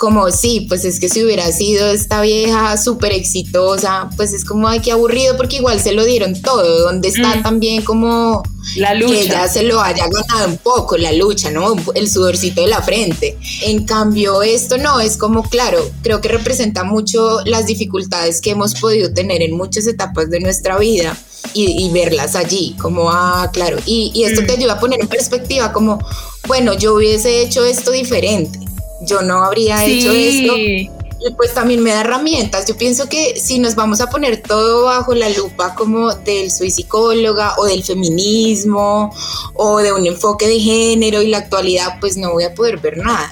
como 0.01 0.31
sí, 0.31 0.65
pues 0.67 0.83
es 0.83 0.99
que 0.99 1.09
si 1.09 1.23
hubiera 1.23 1.51
sido 1.51 1.87
esta 1.91 2.21
vieja 2.21 2.75
súper 2.77 3.11
exitosa, 3.11 4.09
pues 4.17 4.33
es 4.33 4.43
como, 4.43 4.67
ay, 4.67 4.79
qué 4.79 4.91
aburrido, 4.91 5.37
porque 5.37 5.57
igual 5.57 5.79
se 5.79 5.91
lo 5.91 6.03
dieron 6.03 6.41
todo, 6.41 6.79
donde 6.79 7.09
está 7.09 7.35
mm. 7.35 7.43
también 7.43 7.83
como 7.83 8.41
la 8.77 8.95
lucha. 8.95 9.13
que 9.13 9.21
ella 9.21 9.47
se 9.47 9.61
lo 9.61 9.79
haya 9.79 10.07
ganado 10.07 10.47
un 10.49 10.57
poco, 10.57 10.97
la 10.97 11.11
lucha, 11.11 11.51
¿no? 11.51 11.75
El 11.93 12.09
sudorcito 12.09 12.61
de 12.61 12.67
la 12.67 12.81
frente. 12.81 13.37
En 13.61 13.85
cambio, 13.85 14.41
esto 14.41 14.79
no, 14.79 14.99
es 14.99 15.17
como, 15.17 15.43
claro, 15.43 15.87
creo 16.01 16.19
que 16.19 16.29
representa 16.29 16.83
mucho 16.83 17.41
las 17.45 17.67
dificultades 17.67 18.41
que 18.41 18.49
hemos 18.49 18.73
podido 18.73 19.13
tener 19.13 19.43
en 19.43 19.55
muchas 19.55 19.85
etapas 19.85 20.31
de 20.31 20.39
nuestra 20.39 20.79
vida. 20.79 21.15
Y, 21.53 21.89
verlas 21.91 22.35
allí, 22.35 22.75
como, 22.79 23.11
ah, 23.11 23.49
claro, 23.51 23.77
y, 23.85 24.11
y 24.15 24.23
esto 24.23 24.41
te 24.45 24.53
mm. 24.53 24.59
ayuda 24.59 24.73
a 24.73 24.79
poner 24.79 25.01
en 25.01 25.07
perspectiva 25.07 25.73
como, 25.73 25.99
bueno, 26.47 26.73
yo 26.73 26.93
hubiese 26.95 27.41
hecho 27.41 27.65
esto 27.65 27.91
diferente, 27.91 28.57
yo 29.01 29.21
no 29.21 29.43
habría 29.43 29.83
hecho 29.85 30.11
esto. 30.11 30.55
Y 30.57 30.89
pues 31.37 31.53
también 31.53 31.83
me 31.83 31.91
da 31.91 32.01
herramientas. 32.01 32.67
Yo 32.67 32.75
pienso 32.75 33.07
que 33.07 33.39
si 33.39 33.59
nos 33.59 33.75
vamos 33.75 34.01
a 34.01 34.09
poner 34.09 34.41
todo 34.41 34.85
bajo 34.85 35.13
la 35.13 35.29
lupa 35.29 35.75
como 35.75 36.13
del 36.15 36.49
soy 36.49 36.71
psicóloga 36.71 37.53
o 37.57 37.65
del 37.65 37.83
feminismo 37.83 39.13
o 39.53 39.77
de 39.77 39.93
un 39.93 40.07
enfoque 40.07 40.47
de 40.47 40.59
género 40.59 41.21
y 41.21 41.27
la 41.27 41.37
actualidad, 41.37 41.99
pues 41.99 42.17
no 42.17 42.31
voy 42.31 42.45
a 42.45 42.55
poder 42.55 42.79
ver 42.79 42.97
nada. 42.97 43.31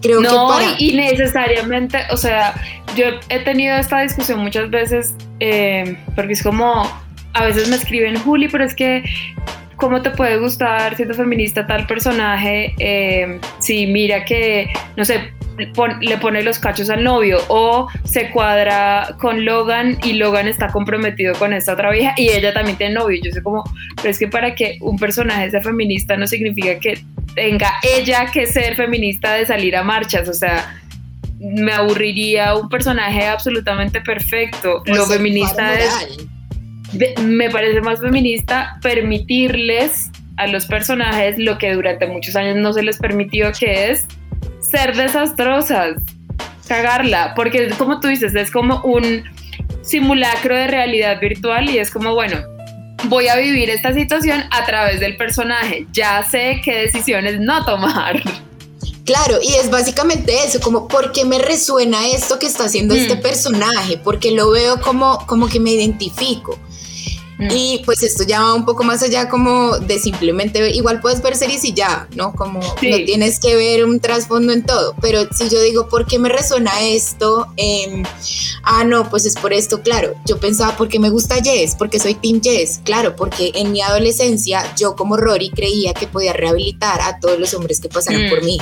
Creo 0.00 0.20
que 0.20 0.28
para... 0.28 0.76
y 0.78 0.92
necesariamente, 0.92 1.98
o 2.10 2.16
sea, 2.16 2.54
yo 2.96 3.06
he 3.28 3.40
tenido 3.40 3.76
esta 3.76 4.00
discusión 4.00 4.40
muchas 4.40 4.70
veces 4.70 5.14
eh, 5.40 5.98
porque 6.14 6.34
es 6.34 6.42
como, 6.42 6.90
a 7.32 7.44
veces 7.44 7.68
me 7.68 7.76
escriben, 7.76 8.18
Juli, 8.18 8.48
pero 8.48 8.64
es 8.64 8.74
que 8.74 9.02
¿Cómo 9.84 10.00
te 10.00 10.08
puede 10.08 10.38
gustar 10.38 10.96
siendo 10.96 11.12
feminista 11.12 11.66
tal 11.66 11.86
personaje 11.86 12.74
eh, 12.78 13.38
si 13.58 13.86
mira 13.86 14.24
que, 14.24 14.72
no 14.96 15.04
sé, 15.04 15.34
le 16.00 16.16
pone 16.16 16.42
los 16.42 16.58
cachos 16.58 16.88
al 16.88 17.04
novio 17.04 17.36
o 17.48 17.88
se 18.02 18.30
cuadra 18.30 19.14
con 19.20 19.44
Logan 19.44 19.98
y 20.02 20.14
Logan 20.14 20.48
está 20.48 20.68
comprometido 20.68 21.34
con 21.34 21.52
esta 21.52 21.74
otra 21.74 21.90
vieja 21.90 22.14
y 22.16 22.30
ella 22.30 22.54
también 22.54 22.78
tiene 22.78 22.94
novio. 22.94 23.20
Yo 23.22 23.30
sé 23.30 23.42
como, 23.42 23.62
pero 23.96 24.08
es 24.08 24.18
que 24.18 24.26
para 24.26 24.54
que 24.54 24.78
un 24.80 24.98
personaje 24.98 25.50
sea 25.50 25.60
feminista 25.60 26.16
no 26.16 26.26
significa 26.26 26.80
que 26.80 27.04
tenga 27.34 27.70
ella 27.82 28.30
que 28.32 28.46
ser 28.46 28.76
feminista 28.76 29.34
de 29.34 29.44
salir 29.44 29.76
a 29.76 29.82
marchas, 29.82 30.30
o 30.30 30.32
sea, 30.32 30.80
me 31.38 31.72
aburriría 31.72 32.54
un 32.54 32.70
personaje 32.70 33.26
absolutamente 33.26 34.00
perfecto. 34.00 34.82
Lo 34.86 35.04
feminista 35.04 35.74
es 35.78 36.26
me 37.22 37.50
parece 37.50 37.80
más 37.80 38.00
feminista 38.00 38.78
permitirles 38.82 40.10
a 40.36 40.46
los 40.46 40.66
personajes 40.66 41.38
lo 41.38 41.58
que 41.58 41.72
durante 41.74 42.06
muchos 42.06 42.36
años 42.36 42.56
no 42.56 42.72
se 42.72 42.82
les 42.82 42.98
permitió, 42.98 43.52
que 43.52 43.90
es 43.90 44.06
ser 44.60 44.96
desastrosas, 44.96 45.96
cagarla, 46.66 47.34
porque 47.34 47.68
como 47.78 48.00
tú 48.00 48.08
dices, 48.08 48.34
es 48.34 48.50
como 48.50 48.80
un 48.82 49.24
simulacro 49.82 50.56
de 50.56 50.66
realidad 50.66 51.20
virtual 51.20 51.68
y 51.68 51.78
es 51.78 51.90
como, 51.90 52.14
bueno, 52.14 52.38
voy 53.04 53.28
a 53.28 53.36
vivir 53.36 53.70
esta 53.70 53.92
situación 53.92 54.44
a 54.50 54.64
través 54.64 55.00
del 55.00 55.16
personaje, 55.16 55.86
ya 55.92 56.22
sé 56.22 56.60
qué 56.64 56.76
decisiones 56.76 57.40
no 57.40 57.64
tomar. 57.64 58.22
Claro, 59.04 59.38
y 59.42 59.52
es 59.54 59.70
básicamente 59.70 60.32
eso, 60.46 60.60
como 60.60 60.88
¿por 60.88 61.12
qué 61.12 61.26
me 61.26 61.38
resuena 61.38 62.08
esto 62.08 62.38
que 62.38 62.46
está 62.46 62.64
haciendo 62.64 62.94
este 62.94 63.16
mm. 63.16 63.20
personaje, 63.20 63.98
porque 64.02 64.30
lo 64.30 64.50
veo 64.50 64.80
como, 64.80 65.18
como 65.26 65.46
que 65.48 65.60
me 65.60 65.72
identifico. 65.72 66.58
Mm. 67.38 67.48
Y 67.50 67.82
pues 67.84 68.02
esto 68.02 68.24
ya 68.24 68.40
va 68.40 68.54
un 68.54 68.64
poco 68.64 68.84
más 68.84 69.02
allá 69.02 69.28
como 69.28 69.78
de 69.78 69.98
simplemente, 69.98 70.70
igual 70.70 71.00
puedes 71.00 71.22
ver 71.22 71.36
series 71.36 71.64
y 71.64 71.72
ya, 71.72 72.08
¿no? 72.14 72.32
Como 72.32 72.60
no 72.60 72.96
tienes 73.04 73.40
que 73.40 73.56
ver 73.56 73.84
un 73.84 74.00
trasfondo 74.00 74.52
en 74.52 74.64
todo, 74.64 74.94
pero 75.00 75.26
si 75.34 75.48
yo 75.48 75.60
digo, 75.60 75.88
¿por 75.88 76.06
qué 76.06 76.18
me 76.18 76.28
resuena 76.28 76.70
esto? 76.80 77.48
ah, 78.62 78.84
no, 78.84 79.10
pues 79.10 79.26
es 79.26 79.34
por 79.34 79.52
esto, 79.52 79.82
claro, 79.82 80.14
yo 80.26 80.38
pensaba, 80.38 80.76
¿por 80.76 80.88
qué 80.88 80.98
me 80.98 81.10
gusta 81.10 81.36
Jess? 81.42 81.74
Porque 81.76 81.98
soy 81.98 82.14
Team 82.14 82.40
Jess, 82.42 82.80
claro, 82.84 83.16
porque 83.16 83.52
en 83.54 83.72
mi 83.72 83.80
adolescencia 83.80 84.74
yo 84.76 84.94
como 84.94 85.16
Rory 85.16 85.50
creía 85.50 85.92
que 85.94 86.06
podía 86.06 86.32
rehabilitar 86.32 87.00
a 87.00 87.18
todos 87.18 87.38
los 87.38 87.52
hombres 87.54 87.80
que 87.80 87.88
pasaron 87.88 88.28
por 88.28 88.42
mm. 88.42 88.46
mí 88.46 88.58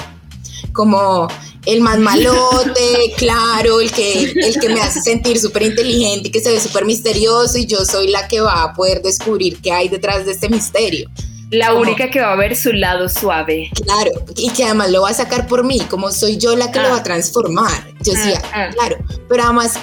como 0.73 1.29
el 1.67 1.81
más 1.81 1.99
malote, 1.99 3.13
claro, 3.17 3.81
el 3.81 3.91
que, 3.91 4.33
el 4.37 4.59
que 4.61 4.69
me 4.69 4.81
hace 4.81 5.01
sentir 5.01 5.39
súper 5.39 5.63
inteligente 5.63 6.29
y 6.29 6.33
que 6.33 6.41
se 6.41 6.51
ve 6.51 6.61
súper 6.61 6.85
misterioso 6.85 7.59
y 7.59 7.67
yo 7.67 7.85
soy 7.85 8.09
la 8.09 8.29
que 8.29 8.41
va 8.41 8.63
a 8.63 8.75
poder 8.75 9.03
descubrir 9.03 9.61
qué 9.61 9.73
hay 9.73 9.89
detrás 9.89 10.27
de 10.27 10.33
este 10.33 10.49
misterio. 10.49 11.09
La 11.51 11.75
única 11.75 12.11
que 12.11 12.19
va 12.19 12.33
a 12.33 12.37
ver 12.37 12.57
su 12.57 12.73
lado 12.73 13.11
suave. 13.11 13.71
Claro, 13.85 14.11
y 14.37 14.49
que 14.51 14.65
además 14.65 14.91
lo 14.91 15.03
va 15.03 15.11
a 15.11 15.15
sacar 15.15 15.47
por 15.47 15.65
mí, 15.65 15.81
como 15.91 16.11
soy 16.11 16.39
yo 16.39 16.57
la 16.57 16.73
que 16.73 16.81
lo 16.81 16.89
va 16.89 16.97
a 16.97 17.01
ah. 17.01 17.03
transformar. 17.03 17.93
Yo 18.03 18.15
decía, 18.15 18.41
ah, 18.55 18.69
ah. 18.69 18.71
claro, 18.73 18.97
pero 19.29 19.45
además, 19.45 19.75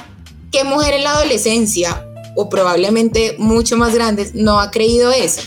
¿qué 0.52 0.64
mujer 0.64 0.96
en 0.96 1.04
la 1.04 1.12
adolescencia, 1.12 2.08
o 2.36 2.50
probablemente 2.50 3.36
mucho 3.38 3.78
más 3.78 3.94
grandes, 3.94 4.34
no 4.34 4.60
ha 4.60 4.72
creído 4.72 5.12
eso? 5.12 5.42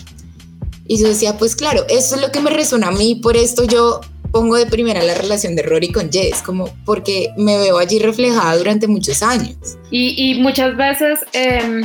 Y 0.87 0.99
yo 0.99 1.09
decía, 1.09 1.37
pues 1.39 1.57
claro, 1.57 1.85
eso 1.89 2.15
es 2.15 2.21
lo 2.21 2.31
que 2.31 2.41
me 2.41 2.51
resuena 2.51 2.89
a 2.89 2.93
mí, 2.93 3.17
por 3.17 3.37
esto 3.37 3.65
yo 3.65 4.01
pongo 4.33 4.57
de 4.57 4.67
primera 4.67 5.03
la 5.03 5.15
relación 5.15 5.55
de 5.55 5.63
Rory 5.63 5.93
con 5.93 6.11
Jess, 6.11 6.43
como 6.43 6.75
porque 6.85 7.29
me 7.37 7.59
veo 7.59 7.79
allí 7.79 7.99
reflejada 7.99 8.57
durante 8.57 8.89
muchos 8.89 9.23
años. 9.23 9.57
Y, 9.91 10.35
muchas 10.41 10.77
veces 10.77 11.21
em, 11.35 11.83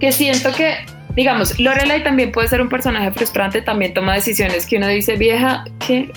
que 0.00 0.12
siento 0.12 0.52
que, 0.52 0.74
digamos, 1.14 1.58
Lorelai 1.58 2.02
también 2.02 2.32
puede 2.32 2.48
ser 2.48 2.60
un 2.60 2.68
personaje 2.68 3.12
frustrante, 3.12 3.62
también 3.62 3.94
toma 3.94 4.14
decisiones 4.14 4.66
que 4.66 4.76
uno 4.76 4.88
dice, 4.88 5.16
vieja, 5.16 5.64
que, 5.86 6.10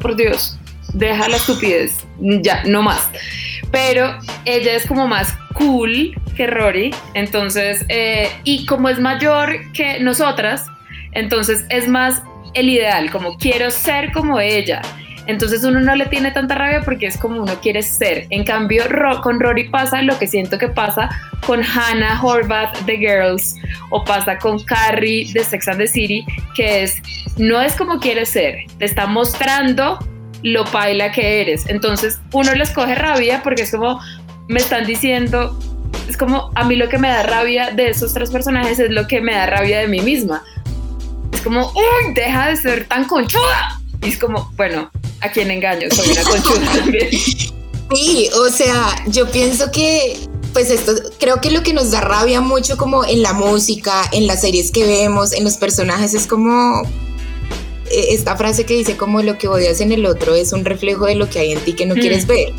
por 0.00 0.16
Dios, 0.16 0.58
deja 0.92 1.28
la 1.28 1.36
estupidez, 1.36 2.04
ya, 2.20 2.64
no 2.64 2.82
más. 2.82 3.08
Pero 3.70 4.18
ella 4.44 4.74
es 4.74 4.84
como 4.86 5.06
más 5.06 5.32
cool 5.54 6.14
que 6.36 6.48
Rory, 6.48 6.92
entonces, 7.14 7.84
eh, 7.88 8.28
y 8.42 8.66
como 8.66 8.88
es 8.88 8.98
mayor 8.98 9.56
que 9.72 10.00
nosotras, 10.00 10.66
entonces 11.12 11.64
es 11.70 11.86
más 11.86 12.20
el 12.54 12.68
ideal, 12.68 13.10
como 13.10 13.36
quiero 13.36 13.70
ser 13.70 14.12
como 14.12 14.40
ella. 14.40 14.82
Entonces 15.26 15.64
uno 15.64 15.80
no 15.80 15.94
le 15.96 16.06
tiene 16.06 16.30
tanta 16.32 16.54
rabia 16.54 16.82
porque 16.82 17.06
es 17.06 17.16
como 17.16 17.42
uno 17.42 17.60
quiere 17.60 17.82
ser. 17.82 18.26
En 18.30 18.44
cambio, 18.44 18.84
con 19.22 19.40
Rory 19.40 19.68
pasa 19.68 20.02
lo 20.02 20.18
que 20.18 20.26
siento 20.26 20.58
que 20.58 20.68
pasa 20.68 21.08
con 21.46 21.62
Hannah 21.62 22.20
Horvath 22.22 22.78
de 22.80 22.98
Girls 22.98 23.56
o 23.90 24.04
pasa 24.04 24.38
con 24.38 24.62
Carrie 24.64 25.32
de 25.32 25.44
Sex 25.44 25.68
and 25.68 25.78
the 25.78 25.86
City, 25.86 26.24
que 26.54 26.82
es, 26.82 26.96
no 27.36 27.60
es 27.60 27.74
como 27.74 27.98
quiere 27.98 28.26
ser, 28.26 28.58
te 28.78 28.84
está 28.84 29.06
mostrando 29.06 29.98
lo 30.42 30.64
paila 30.66 31.10
que 31.10 31.40
eres. 31.40 31.66
Entonces 31.68 32.20
uno 32.32 32.52
les 32.54 32.70
coge 32.70 32.94
rabia 32.94 33.42
porque 33.42 33.62
es 33.62 33.70
como, 33.70 34.00
me 34.48 34.60
están 34.60 34.86
diciendo, 34.86 35.58
es 36.08 36.16
como, 36.16 36.50
a 36.54 36.64
mí 36.64 36.76
lo 36.76 36.88
que 36.88 36.98
me 36.98 37.08
da 37.08 37.22
rabia 37.22 37.70
de 37.70 37.88
esos 37.88 38.12
tres 38.12 38.30
personajes 38.30 38.78
es 38.78 38.90
lo 38.90 39.06
que 39.06 39.20
me 39.20 39.34
da 39.34 39.46
rabia 39.46 39.80
de 39.80 39.88
mí 39.88 40.00
misma. 40.00 40.42
Es 41.32 41.40
como, 41.40 41.70
uy, 41.70 42.14
deja 42.14 42.48
de 42.48 42.56
ser 42.56 42.84
tan 42.86 43.04
conchuda. 43.04 43.80
Y 44.02 44.10
es 44.10 44.18
como, 44.18 44.52
bueno, 44.56 44.90
a 45.24 45.30
quien 45.30 45.50
engaño, 45.50 45.88
soy 45.90 46.10
una 46.10 46.22
conchuda 46.22 46.72
también. 46.74 47.08
Sí, 47.94 48.28
o 48.34 48.48
sea, 48.48 48.94
yo 49.08 49.30
pienso 49.30 49.70
que 49.70 50.18
pues 50.52 50.70
esto 50.70 50.92
creo 51.18 51.40
que 51.40 51.50
lo 51.50 51.62
que 51.62 51.72
nos 51.72 51.90
da 51.90 52.00
rabia 52.00 52.40
mucho 52.40 52.76
como 52.76 53.04
en 53.04 53.22
la 53.22 53.32
música, 53.32 54.08
en 54.12 54.26
las 54.26 54.40
series 54.40 54.70
que 54.70 54.86
vemos, 54.86 55.32
en 55.32 55.44
los 55.44 55.56
personajes 55.56 56.14
es 56.14 56.26
como 56.26 56.82
eh, 57.90 58.06
esta 58.10 58.36
frase 58.36 58.64
que 58.64 58.74
dice 58.74 58.96
como 58.96 59.20
lo 59.22 59.36
que 59.36 59.48
odias 59.48 59.80
en 59.80 59.92
el 59.92 60.06
otro 60.06 60.34
es 60.34 60.52
un 60.52 60.64
reflejo 60.64 61.06
de 61.06 61.16
lo 61.16 61.28
que 61.28 61.40
hay 61.40 61.52
en 61.52 61.60
ti 61.60 61.74
que 61.74 61.86
no 61.86 61.94
quieres 61.94 62.24
mm. 62.24 62.28
ver. 62.28 62.52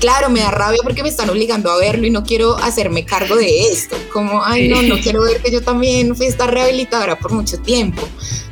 Claro, 0.00 0.30
me 0.30 0.40
da 0.40 0.50
rabia 0.50 0.80
porque 0.82 1.02
me 1.02 1.10
están 1.10 1.30
obligando 1.30 1.70
a 1.70 1.76
verlo 1.76 2.06
y 2.06 2.10
no 2.10 2.24
quiero 2.24 2.56
hacerme 2.56 3.04
cargo 3.04 3.36
de 3.36 3.68
esto. 3.68 3.96
Como, 4.12 4.42
ay, 4.44 4.68
no, 4.68 4.82
no 4.82 4.98
quiero 4.98 5.22
ver 5.22 5.40
que 5.42 5.50
yo 5.52 5.62
también 5.62 6.16
fui 6.16 6.26
esta 6.26 6.46
rehabilitadora 6.46 7.18
por 7.18 7.32
mucho 7.32 7.58
tiempo. 7.58 8.02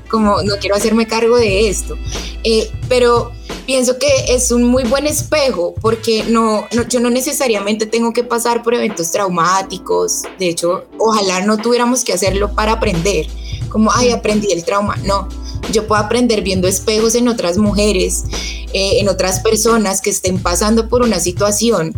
Como, 0.08 0.42
no 0.42 0.56
quiero 0.58 0.76
hacerme 0.76 1.06
cargo 1.06 1.36
de 1.36 1.68
esto. 1.68 1.96
Eh, 2.44 2.70
pero 2.88 3.32
pienso 3.66 3.98
que 3.98 4.08
es 4.28 4.50
un 4.50 4.64
muy 4.64 4.84
buen 4.84 5.06
espejo 5.06 5.74
porque 5.80 6.24
no, 6.28 6.68
yo 6.88 7.00
no 7.00 7.10
necesariamente 7.10 7.86
tengo 7.86 8.12
que 8.12 8.24
pasar 8.24 8.62
por 8.62 8.74
eventos 8.74 9.12
traumáticos. 9.12 10.22
De 10.38 10.48
hecho, 10.48 10.84
ojalá 10.98 11.44
no 11.44 11.56
tuviéramos 11.56 12.04
que 12.04 12.12
hacerlo 12.12 12.54
para 12.54 12.72
aprender. 12.72 13.26
Como, 13.68 13.92
ay, 13.92 14.10
aprendí 14.10 14.50
el 14.52 14.64
trauma. 14.64 14.96
No, 15.04 15.28
yo 15.72 15.86
puedo 15.86 16.02
aprender 16.02 16.42
viendo 16.42 16.66
espejos 16.66 17.14
en 17.14 17.28
otras 17.28 17.56
mujeres, 17.58 18.24
eh, 18.72 19.00
en 19.00 19.08
otras 19.08 19.40
personas 19.40 20.00
que 20.00 20.10
estén 20.10 20.42
pasando 20.42 20.88
por 20.88 21.02
una 21.02 21.20
situación 21.20 21.94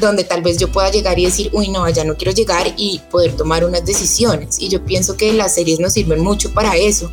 donde 0.00 0.24
tal 0.24 0.42
vez 0.42 0.58
yo 0.58 0.68
pueda 0.70 0.90
llegar 0.90 1.18
y 1.18 1.24
decir, 1.24 1.50
uy, 1.52 1.68
no, 1.68 1.84
allá 1.84 2.04
no 2.04 2.16
quiero 2.16 2.32
llegar 2.32 2.72
y 2.76 3.00
poder 3.10 3.32
tomar 3.36 3.64
unas 3.64 3.84
decisiones. 3.84 4.58
Y 4.58 4.68
yo 4.68 4.84
pienso 4.84 5.16
que 5.16 5.32
las 5.32 5.54
series 5.54 5.80
nos 5.80 5.92
sirven 5.92 6.20
mucho 6.20 6.52
para 6.52 6.76
eso, 6.76 7.10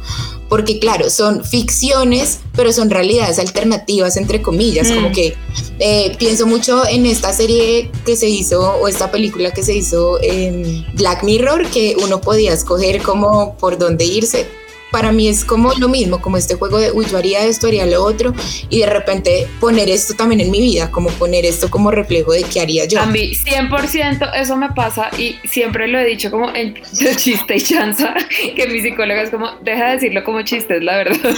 porque 0.47 0.79
claro, 0.79 1.09
son 1.09 1.43
ficciones, 1.45 2.39
pero 2.55 2.73
son 2.73 2.89
realidades 2.89 3.39
alternativas, 3.39 4.17
entre 4.17 4.41
comillas, 4.41 4.91
como 4.91 5.09
mm. 5.09 5.13
que 5.13 5.35
eh, 5.79 6.15
pienso 6.17 6.45
mucho 6.47 6.85
en 6.87 7.05
esta 7.05 7.33
serie 7.33 7.91
que 8.05 8.15
se 8.15 8.27
hizo 8.27 8.61
o 8.61 8.87
esta 8.87 9.11
película 9.11 9.51
que 9.51 9.63
se 9.63 9.75
hizo 9.75 10.21
en 10.21 10.85
Black 10.95 11.23
Mirror, 11.23 11.69
que 11.69 11.95
uno 12.03 12.21
podía 12.21 12.53
escoger 12.53 13.01
como 13.01 13.55
por 13.57 13.77
dónde 13.77 14.05
irse, 14.05 14.47
para 14.91 15.12
mí 15.12 15.28
es 15.28 15.45
como 15.45 15.73
lo 15.73 15.88
mismo, 15.89 16.21
como 16.21 16.38
este 16.38 16.56
juego 16.56 16.80
de, 16.80 16.91
uy, 16.91 17.06
yo 17.06 17.17
haría 17.17 17.45
esto, 17.45 17.67
haría 17.67 17.86
lo 17.86 18.04
otro, 18.04 18.34
y 18.69 18.80
de 18.80 18.86
repente 18.86 19.47
poner 19.60 19.89
esto 19.89 20.13
también 20.15 20.41
en 20.41 20.52
mi 20.52 20.62
vida, 20.62 20.91
como 20.91 21.10
poner 21.12 21.45
esto 21.45 21.69
como 21.69 21.91
reflejo 21.91 22.32
de 22.34 22.43
qué 22.43 22.62
haría 22.62 22.86
yo. 22.86 22.99
A 22.99 23.06
mí 23.06 23.32
100% 23.34 24.32
eso 24.36 24.56
me 24.56 24.71
pasa 24.71 25.10
y 25.17 25.36
siempre 25.47 25.88
lo 25.88 25.99
he 25.99 26.06
dicho 26.06 26.32
como 26.32 26.54
en 26.54 26.75
chiste 27.17 27.58
y 27.58 27.62
chanza, 27.62 28.15
que 28.56 28.67
mi 28.67 28.82
psicóloga 28.82 29.21
es 29.21 29.30
como, 29.30 29.52
deja 29.62 29.88
de 29.88 29.91
decirlo 29.93 30.23
como 30.23 30.41
chiste, 30.41 30.78
es 30.78 30.84
la 30.84 30.97
verdad, 30.97 31.36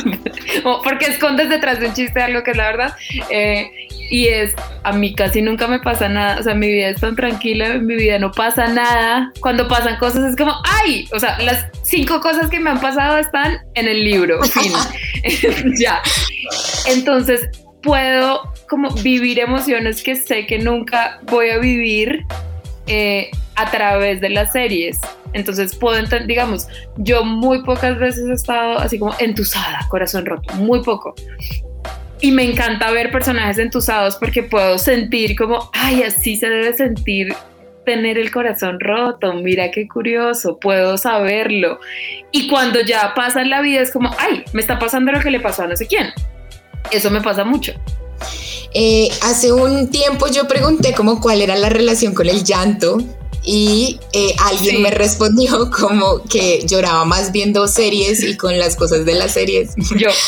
porque 0.83 1.05
escondes 1.05 1.49
detrás 1.49 1.79
de 1.79 1.87
un 1.87 1.93
chiste 1.93 2.21
algo 2.21 2.43
que 2.43 2.51
es 2.51 2.57
la 2.57 2.65
verdad. 2.65 2.95
Eh, 3.29 3.71
y 4.11 4.27
es, 4.27 4.53
a 4.83 4.91
mí 4.91 5.15
casi 5.15 5.41
nunca 5.41 5.67
me 5.67 5.79
pasa 5.79 6.09
nada, 6.09 6.37
o 6.37 6.43
sea, 6.43 6.53
mi 6.53 6.67
vida 6.67 6.89
es 6.89 6.99
tan 6.99 7.15
tranquila, 7.15 7.67
en 7.67 7.85
mi 7.85 7.95
vida 7.95 8.19
no 8.19 8.29
pasa 8.31 8.67
nada. 8.67 9.31
Cuando 9.39 9.69
pasan 9.69 9.97
cosas 9.99 10.31
es 10.31 10.35
como, 10.35 10.53
¡ay! 10.65 11.07
O 11.13 11.19
sea, 11.19 11.39
las 11.39 11.67
cinco 11.83 12.19
cosas 12.19 12.49
que 12.49 12.59
me 12.59 12.69
han 12.69 12.81
pasado 12.81 13.17
están 13.17 13.59
en 13.73 13.87
el 13.87 14.03
libro, 14.03 14.43
fin. 14.43 14.73
ya. 15.79 16.01
Entonces, 16.87 17.47
puedo 17.81 18.51
como 18.69 18.89
vivir 18.95 19.39
emociones 19.39 20.03
que 20.03 20.17
sé 20.17 20.45
que 20.45 20.59
nunca 20.59 21.21
voy 21.27 21.49
a 21.49 21.57
vivir 21.57 22.25
eh, 22.87 23.31
a 23.55 23.71
través 23.71 24.19
de 24.19 24.29
las 24.29 24.51
series. 24.51 24.99
Entonces 25.31 25.73
puedo 25.73 25.97
entender, 25.97 26.27
digamos, 26.27 26.67
yo 26.97 27.23
muy 27.23 27.63
pocas 27.63 27.97
veces 27.97 28.25
he 28.29 28.33
estado 28.33 28.77
así 28.77 28.99
como 28.99 29.15
entusada, 29.19 29.87
corazón 29.89 30.25
roto, 30.25 30.53
muy 30.55 30.83
poco 30.83 31.15
y 32.21 32.31
me 32.31 32.43
encanta 32.43 32.91
ver 32.91 33.11
personajes 33.11 33.57
entusados 33.57 34.15
porque 34.15 34.43
puedo 34.43 34.77
sentir 34.77 35.35
como, 35.35 35.69
ay, 35.73 36.03
así 36.03 36.37
se 36.37 36.47
debe 36.47 36.73
sentir 36.73 37.35
tener 37.85 38.19
el 38.19 38.31
corazón 38.31 38.79
roto, 38.79 39.33
mira 39.33 39.71
qué 39.71 39.87
curioso, 39.87 40.57
puedo 40.57 40.97
saberlo. 40.97 41.79
Y 42.31 42.47
cuando 42.47 42.79
ya 42.81 43.13
pasa 43.15 43.41
en 43.41 43.49
la 43.49 43.61
vida 43.61 43.81
es 43.81 43.91
como, 43.91 44.11
ay, 44.19 44.43
me 44.53 44.61
está 44.61 44.77
pasando 44.77 45.11
lo 45.11 45.19
que 45.19 45.31
le 45.31 45.39
pasó 45.39 45.63
a 45.63 45.67
no 45.67 45.75
sé 45.75 45.87
quién. 45.87 46.07
Eso 46.91 47.09
me 47.09 47.21
pasa 47.21 47.43
mucho. 47.43 47.73
Eh, 48.73 49.09
hace 49.23 49.51
un 49.51 49.89
tiempo 49.89 50.27
yo 50.27 50.47
pregunté 50.47 50.93
como 50.93 51.19
cuál 51.19 51.41
era 51.41 51.55
la 51.55 51.69
relación 51.69 52.13
con 52.13 52.29
el 52.29 52.43
llanto 52.43 52.99
y 53.43 53.99
eh, 54.13 54.35
alguien 54.45 54.83
me 54.83 54.91
respondió 54.91 55.71
como 55.71 56.23
que 56.25 56.65
lloraba 56.67 57.03
más 57.05 57.31
viendo 57.31 57.67
series 57.67 58.23
y 58.23 58.37
con 58.37 58.59
las 58.59 58.75
cosas 58.75 59.05
de 59.05 59.15
las 59.15 59.31
series. 59.31 59.73
Yo. 59.97 60.09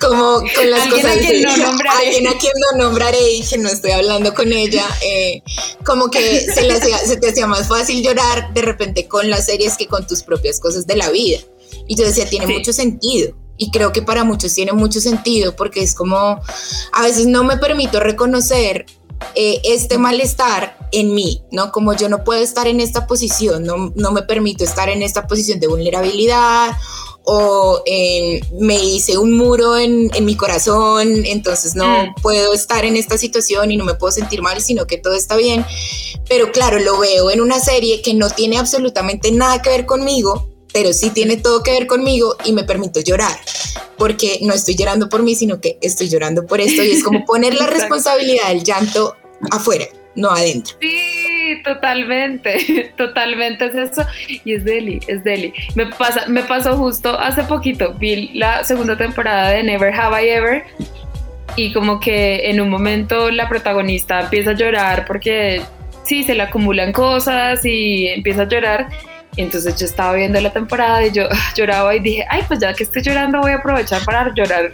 como 0.00 0.40
con 0.54 0.70
las 0.70 0.88
cosas. 0.88 1.16
A 1.16 1.20
quien 1.20 1.42
no 1.42 1.56
nombraré. 1.56 2.06
Alguien 2.06 2.26
a 2.28 2.38
quien 2.38 2.52
no 2.58 2.84
nombraré 2.84 3.32
y 3.32 3.42
que 3.42 3.58
no 3.58 3.68
estoy 3.68 3.92
hablando 3.92 4.34
con 4.34 4.52
ella. 4.52 4.86
Eh, 5.02 5.42
como 5.84 6.10
que 6.10 6.40
se, 6.40 7.06
se 7.06 7.16
te 7.16 7.30
hacía 7.30 7.46
más 7.46 7.68
fácil 7.68 8.02
llorar 8.02 8.52
de 8.52 8.62
repente 8.62 9.08
con 9.08 9.30
las 9.30 9.46
series 9.46 9.76
que 9.76 9.86
con 9.86 10.06
tus 10.06 10.22
propias 10.22 10.60
cosas 10.60 10.86
de 10.86 10.96
la 10.96 11.10
vida. 11.10 11.38
Y 11.86 11.96
yo 11.96 12.04
decía, 12.04 12.28
tiene 12.28 12.46
mucho 12.46 12.72
sentido. 12.72 13.34
Y 13.56 13.70
creo 13.70 13.92
que 13.92 14.02
para 14.02 14.24
muchos 14.24 14.54
tiene 14.54 14.72
mucho 14.72 15.00
sentido 15.00 15.54
porque 15.54 15.82
es 15.82 15.94
como, 15.94 16.40
a 16.92 17.02
veces 17.02 17.26
no 17.26 17.44
me 17.44 17.58
permito 17.58 18.00
reconocer 18.00 18.86
eh, 19.34 19.60
este 19.64 19.98
malestar 19.98 20.76
en 20.90 21.14
mí, 21.14 21.42
¿no? 21.52 21.70
Como 21.70 21.92
yo 21.94 22.08
no 22.08 22.24
puedo 22.24 22.42
estar 22.42 22.66
en 22.66 22.80
esta 22.80 23.06
posición, 23.06 23.64
no, 23.64 23.92
no 23.94 24.10
me 24.10 24.22
permito 24.22 24.64
estar 24.64 24.88
en 24.88 25.02
esta 25.02 25.26
posición 25.26 25.60
de 25.60 25.68
vulnerabilidad 25.68 26.72
o 27.24 27.82
me 28.58 28.82
hice 28.82 29.16
un 29.18 29.36
muro 29.36 29.76
en, 29.76 30.10
en, 30.14 30.24
mi 30.24 30.36
corazón, 30.36 31.24
entonces 31.24 31.74
no 31.74 31.86
mm. 31.86 32.14
puedo 32.22 32.52
estar 32.52 32.84
en 32.84 32.96
esta 32.96 33.16
situación 33.16 33.70
y 33.70 33.76
no 33.76 33.84
me 33.84 33.94
puedo 33.94 34.12
sentir 34.12 34.42
mal, 34.42 34.60
sino 34.60 34.86
que 34.86 34.98
todo 34.98 35.14
está 35.14 35.36
bien. 35.36 35.64
Pero 36.28 36.50
claro, 36.50 36.78
lo 36.78 36.98
veo 36.98 37.30
en 37.30 37.40
una 37.40 37.60
serie 37.60 38.02
que 38.02 38.14
no 38.14 38.30
tiene 38.30 38.58
absolutamente 38.58 39.30
nada 39.30 39.62
que 39.62 39.70
ver 39.70 39.86
conmigo, 39.86 40.48
pero 40.72 40.92
sí 40.92 41.10
tiene 41.10 41.36
todo 41.36 41.62
que 41.62 41.72
ver 41.72 41.86
conmigo 41.86 42.36
y 42.44 42.52
me 42.52 42.64
permito 42.64 43.00
llorar, 43.00 43.38
porque 43.98 44.38
no 44.42 44.54
estoy 44.54 44.74
llorando 44.74 45.08
por 45.08 45.22
mí, 45.22 45.34
sino 45.34 45.60
que 45.60 45.78
estoy 45.80 46.08
llorando 46.08 46.46
por 46.46 46.60
esto 46.60 46.82
y 46.82 46.90
es 46.90 47.04
como 47.04 47.24
poner 47.24 47.54
la 47.54 47.66
responsabilidad 47.68 48.48
del 48.48 48.64
llanto 48.64 49.14
afuera, 49.50 49.86
no 50.14 50.30
adentro. 50.30 50.76
Sí, 50.80 51.60
totalmente, 51.64 52.92
totalmente 52.96 53.66
es 53.66 53.74
eso 53.74 54.06
y 54.26 54.54
es 54.54 54.64
Deli, 54.64 55.00
es 55.06 55.24
Deli. 55.24 55.52
Me 55.74 55.86
pasa, 55.86 56.26
me 56.28 56.42
pasó 56.42 56.76
justo 56.76 57.18
hace 57.18 57.42
poquito, 57.44 57.94
vi 57.94 58.28
la 58.34 58.64
segunda 58.64 58.96
temporada 58.96 59.50
de 59.50 59.62
Never 59.62 59.92
Have 59.94 60.24
I 60.24 60.28
Ever 60.30 60.64
y 61.56 61.72
como 61.72 62.00
que 62.00 62.50
en 62.50 62.60
un 62.60 62.70
momento 62.70 63.30
la 63.30 63.48
protagonista 63.48 64.20
empieza 64.20 64.50
a 64.50 64.54
llorar 64.54 65.04
porque 65.06 65.62
sí, 66.04 66.22
se 66.22 66.34
le 66.34 66.42
acumulan 66.42 66.92
cosas 66.92 67.64
y 67.64 68.06
empieza 68.08 68.42
a 68.42 68.48
llorar 68.48 68.88
entonces 69.36 69.76
yo 69.78 69.86
estaba 69.86 70.14
viendo 70.14 70.40
la 70.40 70.52
temporada 70.52 71.06
y 71.06 71.12
yo 71.12 71.28
lloraba 71.56 71.94
y 71.94 72.00
dije, 72.00 72.26
ay, 72.28 72.42
pues 72.46 72.60
ya 72.60 72.74
que 72.74 72.84
estoy 72.84 73.02
llorando 73.02 73.40
voy 73.40 73.52
a 73.52 73.56
aprovechar 73.56 74.04
para 74.04 74.32
llorar 74.34 74.72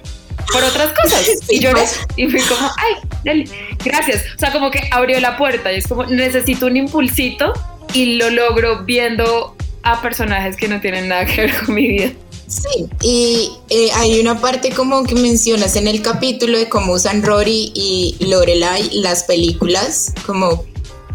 por 0.53 0.65
otras 0.65 0.93
cosas. 0.93 1.27
Y 1.49 1.61
lloré 1.61 1.85
y 2.17 2.29
fui 2.29 2.41
como, 2.41 2.71
ay, 2.77 2.95
dale, 3.25 3.45
gracias. 3.85 4.23
O 4.37 4.39
sea, 4.39 4.53
como 4.53 4.71
que 4.71 4.89
abrió 4.91 5.19
la 5.21 5.37
puerta 5.37 5.73
y 5.73 5.77
es 5.77 5.87
como, 5.87 6.05
necesito 6.07 6.67
un 6.67 6.77
impulsito 6.77 7.53
y 7.95 8.17
lo 8.17 8.31
logro 8.31 8.85
viendo 8.85 9.57
a 9.83 10.01
personajes 10.03 10.57
que 10.57 10.69
no 10.69 10.81
tienen 10.81 11.09
nada 11.09 11.25
que 11.25 11.43
ver 11.43 11.65
con 11.65 11.75
mi 11.75 11.89
vida. 11.89 12.13
Sí, 12.49 12.89
y 13.03 13.51
eh, 13.69 13.91
hay 13.95 14.19
una 14.21 14.41
parte 14.41 14.71
como 14.71 15.05
que 15.05 15.15
mencionas 15.15 15.77
en 15.77 15.87
el 15.87 16.01
capítulo 16.01 16.59
de 16.59 16.69
cómo 16.69 16.95
usan 16.95 17.23
Rory 17.23 17.73
y 17.75 18.17
Lorelai 18.21 18.89
las 18.95 19.25
películas 19.25 20.15
como 20.25 20.65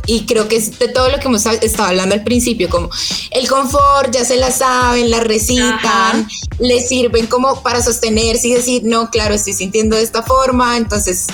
y 0.06 0.26
creo 0.26 0.48
que 0.48 0.58
es 0.58 0.78
de 0.80 0.89
todo 0.89 1.10
lo 1.10 1.20
que 1.20 1.28
hemos 1.28 1.46
estado 1.46 1.89
hablando 1.89 2.16
al 2.16 2.24
principio, 2.24 2.70
como 2.70 2.89
el 3.32 3.48
confort, 3.48 4.12
ya 4.12 4.26
se 4.26 4.38
la 4.38 4.52
saben, 4.52 5.10
la 5.10 5.22
recitan, 5.22 6.28
le 6.60 6.82
sirven 6.82 7.28
como 7.28 7.62
para 7.63 7.82
sostenerse 7.82 8.50
y 8.50 8.54
decir, 8.54 8.82
no, 8.84 9.10
claro, 9.10 9.34
estoy 9.34 9.54
sintiendo 9.54 9.96
de 9.96 10.04
esta 10.04 10.24
forma, 10.24 10.78
entonces, 10.78 11.28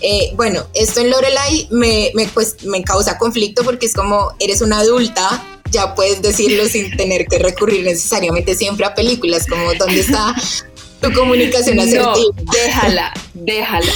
eh, 0.00 0.32
bueno, 0.34 0.66
esto 0.74 1.00
en 1.00 1.10
Lorelai 1.10 1.68
me, 1.70 2.10
me, 2.14 2.26
pues, 2.28 2.56
me 2.64 2.82
causa 2.82 3.18
conflicto 3.18 3.62
porque 3.62 3.86
es 3.86 3.94
como, 3.94 4.32
eres 4.40 4.60
una 4.60 4.78
adulta, 4.78 5.44
ya 5.70 5.94
puedes 5.94 6.22
decirlo 6.22 6.66
sin 6.68 6.96
tener 6.96 7.26
que 7.26 7.38
recurrir 7.38 7.84
necesariamente 7.84 8.54
siempre 8.54 8.86
a 8.86 8.94
películas, 8.94 9.46
como 9.48 9.74
dónde 9.74 10.00
está 10.00 10.34
tu 11.06 11.18
comunicación 11.18 11.78
asertiva. 11.80 12.12
No, 12.14 12.52
déjala, 12.52 13.12
déjala. 13.34 13.92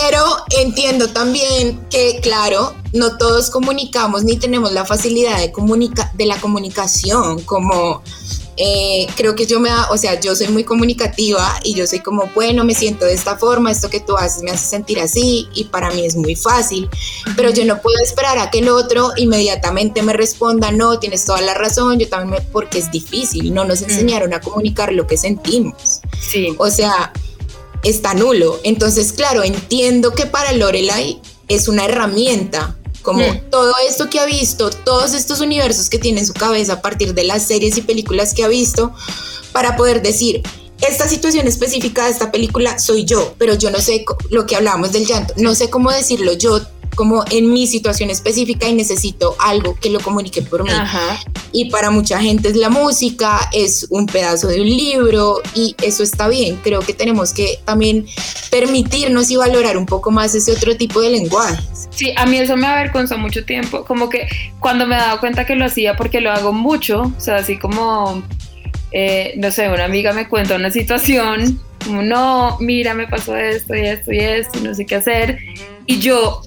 Pero 0.00 0.24
entiendo 0.60 1.08
también 1.08 1.80
que, 1.90 2.20
claro, 2.22 2.74
no 2.92 3.16
todos 3.16 3.50
comunicamos 3.50 4.24
ni 4.24 4.36
tenemos 4.36 4.72
la 4.72 4.84
facilidad 4.84 5.38
de, 5.38 5.52
comunica 5.52 6.10
de 6.14 6.26
la 6.26 6.40
comunicación 6.40 7.42
como 7.42 8.02
eh, 8.60 9.06
creo 9.16 9.36
que 9.36 9.46
yo 9.46 9.60
me 9.60 9.68
da, 9.68 9.88
o 9.90 9.96
sea, 9.96 10.18
yo 10.18 10.34
soy 10.34 10.48
muy 10.48 10.64
comunicativa 10.64 11.60
y 11.62 11.74
yo 11.74 11.86
soy 11.86 12.00
como, 12.00 12.28
bueno, 12.34 12.64
me 12.64 12.74
siento 12.74 13.04
de 13.04 13.14
esta 13.14 13.36
forma, 13.36 13.70
esto 13.70 13.88
que 13.88 14.00
tú 14.00 14.16
haces 14.16 14.42
me 14.42 14.50
hace 14.50 14.66
sentir 14.66 14.98
así 14.98 15.46
y 15.54 15.64
para 15.64 15.92
mí 15.92 16.04
es 16.04 16.16
muy 16.16 16.34
fácil, 16.34 16.90
pero 17.36 17.50
yo 17.50 17.64
no 17.64 17.80
puedo 17.80 17.96
esperar 18.02 18.36
a 18.38 18.50
que 18.50 18.58
el 18.58 18.68
otro 18.68 19.12
inmediatamente 19.16 20.02
me 20.02 20.12
responda, 20.12 20.72
no, 20.72 20.98
tienes 20.98 21.24
toda 21.24 21.40
la 21.40 21.54
razón, 21.54 22.00
yo 22.00 22.08
también, 22.08 22.30
me, 22.30 22.50
porque 22.50 22.78
es 22.78 22.90
difícil, 22.90 23.54
no 23.54 23.64
nos 23.64 23.82
enseñaron 23.82 24.34
a 24.34 24.40
comunicar 24.40 24.92
lo 24.92 25.06
que 25.06 25.16
sentimos. 25.16 26.00
Sí. 26.20 26.54
O 26.58 26.68
sea, 26.68 27.12
está 27.84 28.14
nulo. 28.14 28.58
Entonces, 28.64 29.12
claro, 29.12 29.44
entiendo 29.44 30.12
que 30.12 30.26
para 30.26 30.52
Lorelai 30.52 31.20
es 31.46 31.68
una 31.68 31.84
herramienta 31.84 32.76
como 33.02 33.22
todo 33.50 33.72
esto 33.88 34.10
que 34.10 34.18
ha 34.18 34.26
visto, 34.26 34.70
todos 34.70 35.14
estos 35.14 35.40
universos 35.40 35.88
que 35.88 35.98
tiene 35.98 36.20
en 36.20 36.26
su 36.26 36.34
cabeza 36.34 36.74
a 36.74 36.82
partir 36.82 37.14
de 37.14 37.24
las 37.24 37.46
series 37.46 37.76
y 37.76 37.82
películas 37.82 38.34
que 38.34 38.44
ha 38.44 38.48
visto, 38.48 38.92
para 39.52 39.76
poder 39.76 40.02
decir, 40.02 40.42
esta 40.80 41.08
situación 41.08 41.46
específica 41.46 42.04
de 42.04 42.12
esta 42.12 42.30
película 42.30 42.78
soy 42.78 43.04
yo, 43.04 43.34
pero 43.38 43.54
yo 43.54 43.70
no 43.70 43.78
sé 43.80 44.04
lo 44.30 44.46
que 44.46 44.56
hablábamos 44.56 44.92
del 44.92 45.06
llanto, 45.06 45.34
no 45.36 45.54
sé 45.54 45.70
cómo 45.70 45.90
decirlo 45.90 46.32
yo 46.34 46.60
como 46.94 47.24
en 47.30 47.52
mi 47.52 47.66
situación 47.66 48.10
específica 48.10 48.68
y 48.68 48.74
necesito 48.74 49.36
algo 49.38 49.76
que 49.80 49.90
lo 49.90 50.00
comunique 50.00 50.42
por 50.42 50.64
mí. 50.64 50.70
Y 51.52 51.70
para 51.70 51.90
mucha 51.90 52.20
gente 52.20 52.48
es 52.48 52.56
la 52.56 52.68
música, 52.68 53.48
es 53.52 53.86
un 53.90 54.06
pedazo 54.06 54.48
de 54.48 54.60
un 54.60 54.66
libro 54.66 55.40
y 55.54 55.74
eso 55.82 56.02
está 56.02 56.28
bien. 56.28 56.58
Creo 56.62 56.80
que 56.80 56.92
tenemos 56.92 57.32
que 57.32 57.58
también 57.64 58.06
permitirnos 58.50 59.30
y 59.30 59.36
valorar 59.36 59.76
un 59.76 59.86
poco 59.86 60.10
más 60.10 60.34
ese 60.34 60.52
otro 60.52 60.76
tipo 60.76 61.00
de 61.00 61.10
lenguajes. 61.10 61.88
Sí, 61.90 62.12
a 62.16 62.26
mí 62.26 62.38
eso 62.38 62.56
me 62.56 62.66
avergonzó 62.66 63.18
mucho 63.18 63.44
tiempo, 63.44 63.84
como 63.84 64.08
que 64.08 64.28
cuando 64.60 64.86
me 64.86 64.94
he 64.94 64.98
dado 64.98 65.20
cuenta 65.20 65.46
que 65.46 65.56
lo 65.56 65.64
hacía 65.64 65.96
porque 65.96 66.20
lo 66.20 66.30
hago 66.30 66.52
mucho, 66.52 67.12
o 67.16 67.20
sea, 67.20 67.36
así 67.36 67.58
como, 67.58 68.22
eh, 68.92 69.34
no 69.36 69.50
sé, 69.50 69.68
una 69.68 69.84
amiga 69.84 70.12
me 70.12 70.28
cuenta 70.28 70.56
una 70.56 70.70
situación, 70.70 71.60
como, 71.84 72.02
no, 72.02 72.56
mira, 72.60 72.94
me 72.94 73.08
pasó 73.08 73.36
esto 73.36 73.74
y 73.74 73.80
esto 73.80 74.12
y 74.12 74.18
esto, 74.20 74.60
no 74.60 74.74
sé 74.74 74.86
qué 74.86 74.94
hacer, 74.96 75.38
y 75.86 75.98
yo 75.98 76.42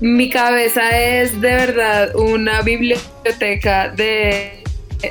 mi 0.00 0.28
cabeza 0.28 0.96
es 0.98 1.40
de 1.40 1.54
verdad 1.54 2.14
una 2.16 2.62
biblioteca 2.62 3.88
de 3.88 4.64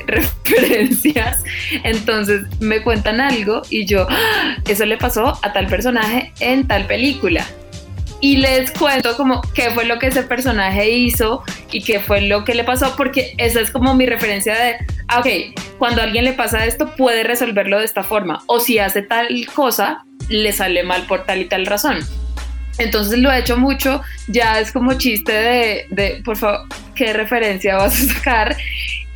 referencias. 0.08 1.44
Entonces 1.84 2.44
me 2.60 2.82
cuentan 2.82 3.22
algo 3.22 3.62
y 3.70 3.86
yo, 3.86 4.08
ah, 4.10 4.58
eso 4.68 4.86
le 4.86 4.98
pasó 4.98 5.38
a 5.42 5.54
tal 5.54 5.68
personaje 5.68 6.32
en 6.40 6.68
tal 6.68 6.86
película. 6.88 7.46
Y 8.22 8.38
les 8.38 8.72
cuento 8.72 9.18
como 9.18 9.42
qué 9.54 9.72
fue 9.72 9.84
lo 9.84 10.00
que 10.00 10.08
ese 10.08 10.24
personaje 10.24 10.90
hizo 10.90 11.44
y 11.72 11.84
qué 11.84 12.00
fue 12.00 12.22
lo 12.22 12.46
que 12.46 12.56
le 12.56 12.64
pasó, 12.64 12.96
porque 12.96 13.34
esa 13.38 13.60
es 13.60 13.70
como 13.70 13.96
mi 13.96 14.06
referencia 14.06 14.56
de, 14.56 14.78
ah, 15.10 15.20
ok, 15.20 15.28
cuando 15.78 16.02
a 16.02 16.06
alguien 16.06 16.24
le 16.24 16.32
pasa 16.32 16.66
esto 16.66 16.96
puede 16.96 17.24
resolverlo 17.24 17.80
de 17.80 17.86
esta 17.86 18.02
forma, 18.02 18.42
o 18.48 18.62
si 18.62 18.80
hace 18.80 19.02
tal 19.02 19.28
cosa, 19.54 20.06
le 20.30 20.54
sale 20.54 20.84
mal 20.84 21.06
por 21.06 21.26
tal 21.26 21.42
y 21.42 21.46
tal 21.46 21.66
razón. 21.66 22.00
Entonces 22.78 23.20
lo 23.20 23.32
he 23.32 23.40
hecho 23.40 23.58
mucho, 23.58 24.02
ya 24.28 24.60
es 24.60 24.72
como 24.72 24.94
chiste 24.94 25.32
de, 25.32 25.86
de, 25.90 26.22
por 26.24 26.38
favor, 26.38 26.68
¿qué 26.96 27.14
referencia 27.14 27.76
vas 27.76 27.94
a 28.02 28.14
sacar? 28.14 28.58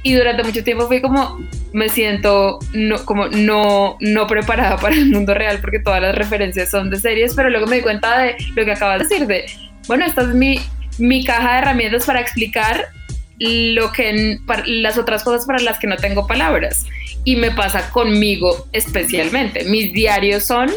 Y 0.04 0.13
durante 0.13 0.43
mucho 0.43 0.63
tiempo 0.63 0.88
fui 0.88 1.02
como, 1.02 1.39
me 1.74 1.89
siento 1.89 2.60
no, 2.74 3.04
como 3.04 3.28
no, 3.28 3.98
no 4.00 4.28
preparada 4.28 4.78
para 4.78 4.96
el 4.96 5.08
mundo 5.08 5.34
real 5.34 5.60
porque 5.60 5.80
todas 5.80 6.02
las 6.02 6.15
referencias 6.15 6.70
son 6.70 6.89
de 6.89 7.00
series, 7.00 7.34
pero 7.34 7.50
luego 7.50 7.67
me 7.67 7.78
di 7.78 7.82
cuenta 7.82 8.20
de 8.20 8.36
lo 8.56 8.63
que 8.63 8.72
acabas 8.72 9.00
de 9.00 9.04
decir, 9.06 9.28
de, 9.28 9.46
bueno, 9.88 10.06
esta 10.06 10.22
es 10.22 10.30
mi, 10.30 10.60
mi 10.98 11.26
caja 11.26 11.54
de 11.54 11.58
herramientas 11.60 12.06
para 12.06 12.22
explicar 12.22 12.88
lo 13.39 13.91
que 13.91 14.39
las 14.65 14.98
otras 14.98 15.24
cosas 15.24 15.46
para 15.46 15.60
las 15.60 15.80
que 15.80 15.88
no 15.88 15.98
tengo 15.98 16.28
palabras. 16.28 16.86
Y 17.24 17.36
me 17.36 17.52
pasa 17.52 17.89
conmigo 17.89 18.67
especialmente. 18.72 19.65
Mis 19.65 19.93
diarios 19.93 20.46
son, 20.46 20.72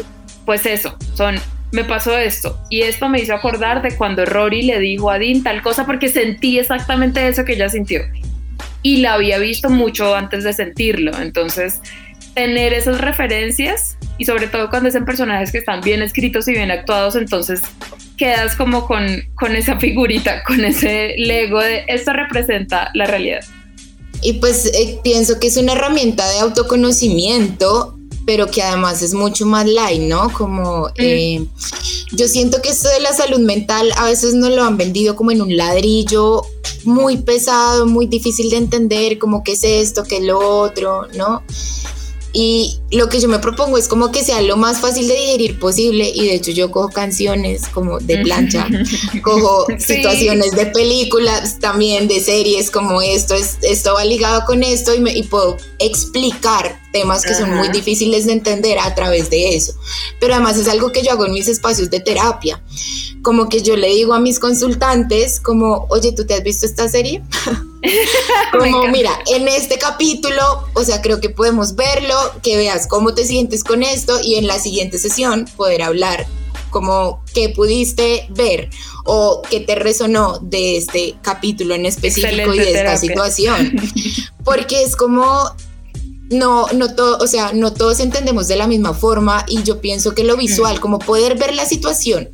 pues 0.45 0.65
eso, 0.65 0.97
son 1.15 1.39
me 1.71 1.83
pasó 1.83 2.17
esto. 2.17 2.59
Y 2.69 2.81
esto 2.81 3.09
me 3.09 3.19
hizo 3.19 3.33
acordar 3.33 3.81
de 3.81 3.95
cuando 3.95 4.25
Rory 4.25 4.63
le 4.63 4.79
dijo 4.79 5.09
a 5.09 5.19
Dean 5.19 5.43
tal 5.43 5.61
cosa 5.61 5.85
porque 5.85 6.09
sentí 6.09 6.59
exactamente 6.59 7.27
eso 7.27 7.45
que 7.45 7.53
ella 7.53 7.69
sintió. 7.69 8.01
Y 8.83 8.97
la 8.97 9.13
había 9.13 9.37
visto 9.37 9.69
mucho 9.69 10.15
antes 10.15 10.43
de 10.43 10.53
sentirlo, 10.53 11.19
entonces 11.19 11.81
tener 12.33 12.73
esas 12.73 12.99
referencias 12.99 13.97
y 14.17 14.25
sobre 14.25 14.47
todo 14.47 14.69
cuando 14.69 14.89
es 14.89 14.95
en 14.95 15.05
personajes 15.05 15.51
que 15.51 15.57
están 15.57 15.81
bien 15.81 16.01
escritos 16.01 16.47
y 16.47 16.53
bien 16.53 16.71
actuados, 16.71 17.15
entonces 17.15 17.61
quedas 18.17 18.55
como 18.55 18.85
con, 18.87 19.05
con 19.35 19.55
esa 19.55 19.79
figurita, 19.79 20.43
con 20.43 20.63
ese 20.63 21.15
lego 21.17 21.59
de 21.59 21.83
esto 21.87 22.13
representa 22.13 22.89
la 22.93 23.05
realidad. 23.05 23.41
Y 24.21 24.33
pues 24.33 24.67
eh, 24.67 24.99
pienso 25.03 25.39
que 25.39 25.47
es 25.47 25.57
una 25.57 25.73
herramienta 25.73 26.29
de 26.29 26.39
autoconocimiento 26.39 27.97
pero 28.25 28.47
que 28.47 28.61
además 28.61 29.01
es 29.01 29.13
mucho 29.13 29.45
más 29.45 29.65
light, 29.67 30.01
¿no? 30.01 30.31
Como 30.33 30.89
eh, 30.95 31.45
yo 32.11 32.27
siento 32.27 32.61
que 32.61 32.69
esto 32.69 32.89
de 32.89 32.99
la 32.99 33.13
salud 33.13 33.39
mental 33.39 33.91
a 33.97 34.05
veces 34.05 34.33
nos 34.33 34.51
lo 34.51 34.63
han 34.63 34.77
vendido 34.77 35.15
como 35.15 35.31
en 35.31 35.41
un 35.41 35.55
ladrillo 35.55 36.43
muy 36.83 37.17
pesado, 37.17 37.85
muy 37.85 38.07
difícil 38.07 38.49
de 38.49 38.57
entender, 38.57 39.17
como 39.17 39.43
qué 39.43 39.53
es 39.53 39.63
esto, 39.63 40.03
qué 40.03 40.17
es 40.17 40.23
lo 40.23 40.39
otro, 40.39 41.07
¿no? 41.15 41.43
Y 42.33 42.79
lo 42.91 43.09
que 43.09 43.19
yo 43.19 43.27
me 43.27 43.39
propongo 43.39 43.77
es 43.77 43.89
como 43.89 44.11
que 44.11 44.23
sea 44.23 44.41
lo 44.41 44.55
más 44.55 44.79
fácil 44.79 45.07
de 45.09 45.15
digerir 45.15 45.59
posible 45.59 46.09
y 46.13 46.27
de 46.27 46.35
hecho 46.35 46.51
yo 46.51 46.71
cojo 46.71 46.87
canciones 46.87 47.67
como 47.67 47.99
de 47.99 48.19
plancha, 48.19 48.67
cojo 49.21 49.65
situaciones 49.77 50.51
de 50.51 50.67
películas 50.67 51.59
también, 51.59 52.07
de 52.07 52.21
series 52.21 52.71
como 52.71 53.01
esto, 53.01 53.35
es, 53.35 53.57
esto 53.63 53.93
va 53.95 54.05
ligado 54.05 54.45
con 54.45 54.63
esto 54.63 54.95
y, 54.95 54.99
me, 54.99 55.11
y 55.13 55.23
puedo 55.23 55.57
explicar 55.79 56.80
temas 56.91 57.23
que 57.23 57.33
son 57.33 57.53
muy 57.55 57.69
difíciles 57.69 58.25
de 58.25 58.33
entender 58.33 58.79
a 58.79 58.93
través 58.95 59.29
de 59.29 59.55
eso. 59.55 59.73
Pero 60.19 60.33
además 60.33 60.57
es 60.57 60.67
algo 60.67 60.91
que 60.91 61.03
yo 61.03 61.11
hago 61.11 61.25
en 61.25 61.33
mis 61.33 61.47
espacios 61.47 61.89
de 61.89 61.99
terapia. 61.99 62.61
Como 63.21 63.49
que 63.49 63.61
yo 63.61 63.75
le 63.75 63.87
digo 63.87 64.13
a 64.13 64.19
mis 64.19 64.39
consultantes 64.39 65.39
como, 65.39 65.85
oye, 65.89 66.11
¿tú 66.11 66.25
te 66.25 66.33
has 66.33 66.43
visto 66.43 66.65
esta 66.65 66.89
serie? 66.89 67.21
como, 68.51 68.87
mira, 68.87 69.11
en 69.27 69.47
este 69.47 69.77
capítulo, 69.77 70.67
o 70.73 70.83
sea, 70.83 71.01
creo 71.01 71.19
que 71.19 71.29
podemos 71.29 71.75
verlo, 71.75 72.15
que 72.41 72.57
veas 72.57 72.87
cómo 72.87 73.13
te 73.13 73.25
sientes 73.25 73.63
con 73.63 73.83
esto 73.83 74.19
y 74.23 74.35
en 74.35 74.47
la 74.47 74.59
siguiente 74.59 74.97
sesión 74.99 75.45
poder 75.55 75.83
hablar 75.83 76.27
como 76.71 77.21
qué 77.33 77.49
pudiste 77.49 78.25
ver 78.29 78.69
o 79.03 79.41
qué 79.47 79.59
te 79.59 79.75
resonó 79.75 80.39
de 80.41 80.77
este 80.77 81.15
capítulo 81.21 81.75
en 81.75 81.85
específico 81.85 82.53
y 82.53 82.59
de 82.59 82.73
esta 82.73 82.97
situación. 82.97 83.75
Porque 84.43 84.81
es 84.81 84.95
como 84.95 85.53
no, 86.31 86.67
no 86.73 86.95
todo, 86.95 87.17
o 87.19 87.27
sea, 87.27 87.51
no 87.53 87.73
todos 87.73 87.99
entendemos 87.99 88.47
de 88.47 88.55
la 88.55 88.67
misma 88.67 88.93
forma 88.93 89.45
y 89.47 89.63
yo 89.63 89.81
pienso 89.81 90.15
que 90.15 90.23
lo 90.23 90.37
visual, 90.37 90.79
como 90.79 90.99
poder 90.99 91.37
ver 91.37 91.53
la 91.53 91.65
situación 91.65 92.29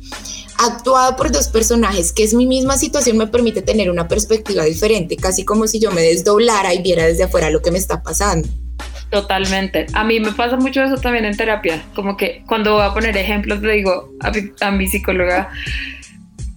actuada 0.58 1.16
por 1.16 1.30
dos 1.30 1.48
personajes, 1.48 2.12
que 2.12 2.24
es 2.24 2.34
mi 2.34 2.46
misma 2.46 2.76
situación, 2.76 3.16
me 3.16 3.26
permite 3.26 3.62
tener 3.62 3.90
una 3.90 4.08
perspectiva 4.08 4.64
diferente, 4.64 5.16
casi 5.16 5.44
como 5.44 5.66
si 5.66 5.78
yo 5.78 5.90
me 5.92 6.02
desdoblara 6.02 6.74
y 6.74 6.82
viera 6.82 7.06
desde 7.06 7.24
afuera 7.24 7.50
lo 7.50 7.62
que 7.62 7.70
me 7.70 7.78
está 7.78 8.02
pasando. 8.02 8.48
Totalmente. 9.10 9.86
A 9.94 10.04
mí 10.04 10.20
me 10.20 10.32
pasa 10.32 10.56
mucho 10.56 10.82
eso 10.82 10.96
también 10.96 11.24
en 11.24 11.36
terapia, 11.36 11.82
como 11.94 12.16
que 12.16 12.42
cuando 12.46 12.74
voy 12.74 12.82
a 12.82 12.92
poner 12.92 13.16
ejemplos 13.16 13.62
le 13.62 13.74
digo 13.74 14.12
a 14.60 14.70
mi 14.70 14.86
psicóloga, 14.86 15.50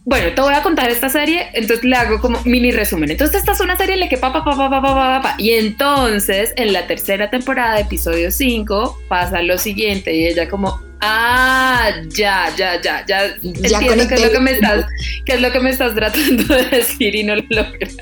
bueno, 0.03 0.33
te 0.33 0.41
voy 0.41 0.53
a 0.53 0.63
contar 0.63 0.89
esta 0.89 1.09
serie, 1.09 1.49
entonces 1.53 1.85
le 1.85 1.95
hago 1.95 2.19
como 2.19 2.41
mini 2.43 2.71
resumen. 2.71 3.11
Entonces 3.11 3.37
esta 3.37 3.51
es 3.51 3.59
una 3.59 3.77
serie 3.77 3.93
en 3.93 3.99
la 3.99 4.09
que 4.09 4.17
pa 4.17 4.33
pa 4.33 4.43
pa 4.43 4.57
pa 4.57 4.69
pa 4.69 4.81
pa 4.81 5.21
pa 5.21 5.35
y 5.37 5.51
entonces 5.51 6.53
en 6.55 6.73
la 6.73 6.87
tercera 6.87 7.29
temporada, 7.29 7.79
episodio 7.79 8.31
5, 8.31 9.03
pasa 9.07 9.41
lo 9.43 9.57
siguiente 9.59 10.13
y 10.15 10.25
ella 10.25 10.49
como 10.49 10.81
ah, 11.01 11.91
ya, 12.09 12.53
ya, 12.57 12.81
ya, 12.81 13.05
ya, 13.05 13.35
ya 13.35 13.35
entiendo 13.43 14.07
qué 14.07 14.15
es 14.15 14.23
lo 14.23 14.31
que 14.31 14.39
me 14.39 14.51
estás 14.51 14.85
qué 15.25 15.33
es 15.33 15.41
lo 15.41 15.51
que 15.51 15.59
me 15.59 15.69
estás 15.69 15.93
tratando 15.93 16.43
de 16.55 16.63
decir 16.63 17.13
y 17.13 17.23
no 17.23 17.35
lo 17.35 17.43
logras. 17.49 17.95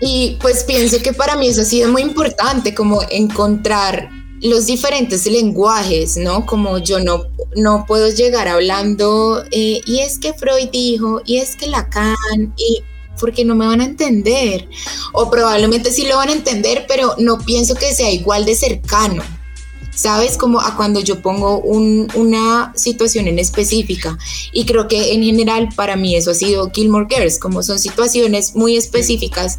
Y 0.00 0.38
pues 0.40 0.64
pienso 0.64 1.00
que 1.02 1.12
para 1.12 1.36
mí 1.36 1.48
eso 1.48 1.60
ha 1.60 1.64
sido 1.64 1.90
muy 1.90 2.02
importante 2.02 2.74
como 2.74 3.02
encontrar 3.10 4.08
los 4.42 4.66
diferentes 4.66 5.26
lenguajes, 5.26 6.16
¿no? 6.16 6.44
Como 6.46 6.78
yo 6.78 7.00
no, 7.00 7.26
no 7.56 7.84
puedo 7.86 8.08
llegar 8.10 8.48
hablando, 8.48 9.44
eh, 9.50 9.80
y 9.86 10.00
es 10.00 10.18
que 10.18 10.34
Freud 10.34 10.68
dijo, 10.72 11.22
y 11.24 11.36
es 11.36 11.56
que 11.56 11.68
Lacan, 11.68 12.52
y 12.56 12.82
porque 13.20 13.44
no 13.44 13.54
me 13.54 13.66
van 13.66 13.80
a 13.80 13.84
entender, 13.84 14.68
o 15.12 15.30
probablemente 15.30 15.92
sí 15.92 16.06
lo 16.06 16.16
van 16.16 16.28
a 16.28 16.32
entender, 16.32 16.86
pero 16.88 17.14
no 17.18 17.38
pienso 17.38 17.74
que 17.74 17.94
sea 17.94 18.10
igual 18.10 18.44
de 18.44 18.56
cercano. 18.56 19.22
¿Sabes? 19.94 20.38
Como 20.38 20.58
a 20.58 20.74
cuando 20.74 21.00
yo 21.00 21.20
pongo 21.20 21.58
una 21.58 22.72
situación 22.74 23.28
en 23.28 23.38
específica. 23.38 24.16
Y 24.50 24.64
creo 24.64 24.88
que 24.88 25.12
en 25.12 25.22
general 25.22 25.68
para 25.76 25.96
mí 25.96 26.16
eso 26.16 26.30
ha 26.30 26.34
sido 26.34 26.70
Gilmore 26.70 27.06
Girls, 27.10 27.38
como 27.38 27.62
son 27.62 27.78
situaciones 27.78 28.56
muy 28.56 28.78
específicas 28.78 29.58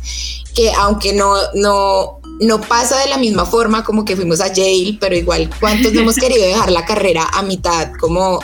que 0.55 0.71
aunque 0.71 1.13
no, 1.13 1.36
no, 1.53 2.19
no 2.39 2.61
pasa 2.61 2.99
de 2.99 3.07
la 3.07 3.17
misma 3.17 3.45
forma 3.45 3.84
como 3.84 4.05
que 4.05 4.15
fuimos 4.15 4.41
a 4.41 4.47
Yale, 4.47 4.97
pero 4.99 5.15
igual, 5.15 5.49
¿cuántos 5.59 5.93
no 5.93 6.01
hemos 6.01 6.15
querido 6.19 6.45
dejar 6.45 6.71
la 6.71 6.86
carrera 6.86 7.27
a 7.34 7.41
mitad 7.43 7.91
como 7.99 8.39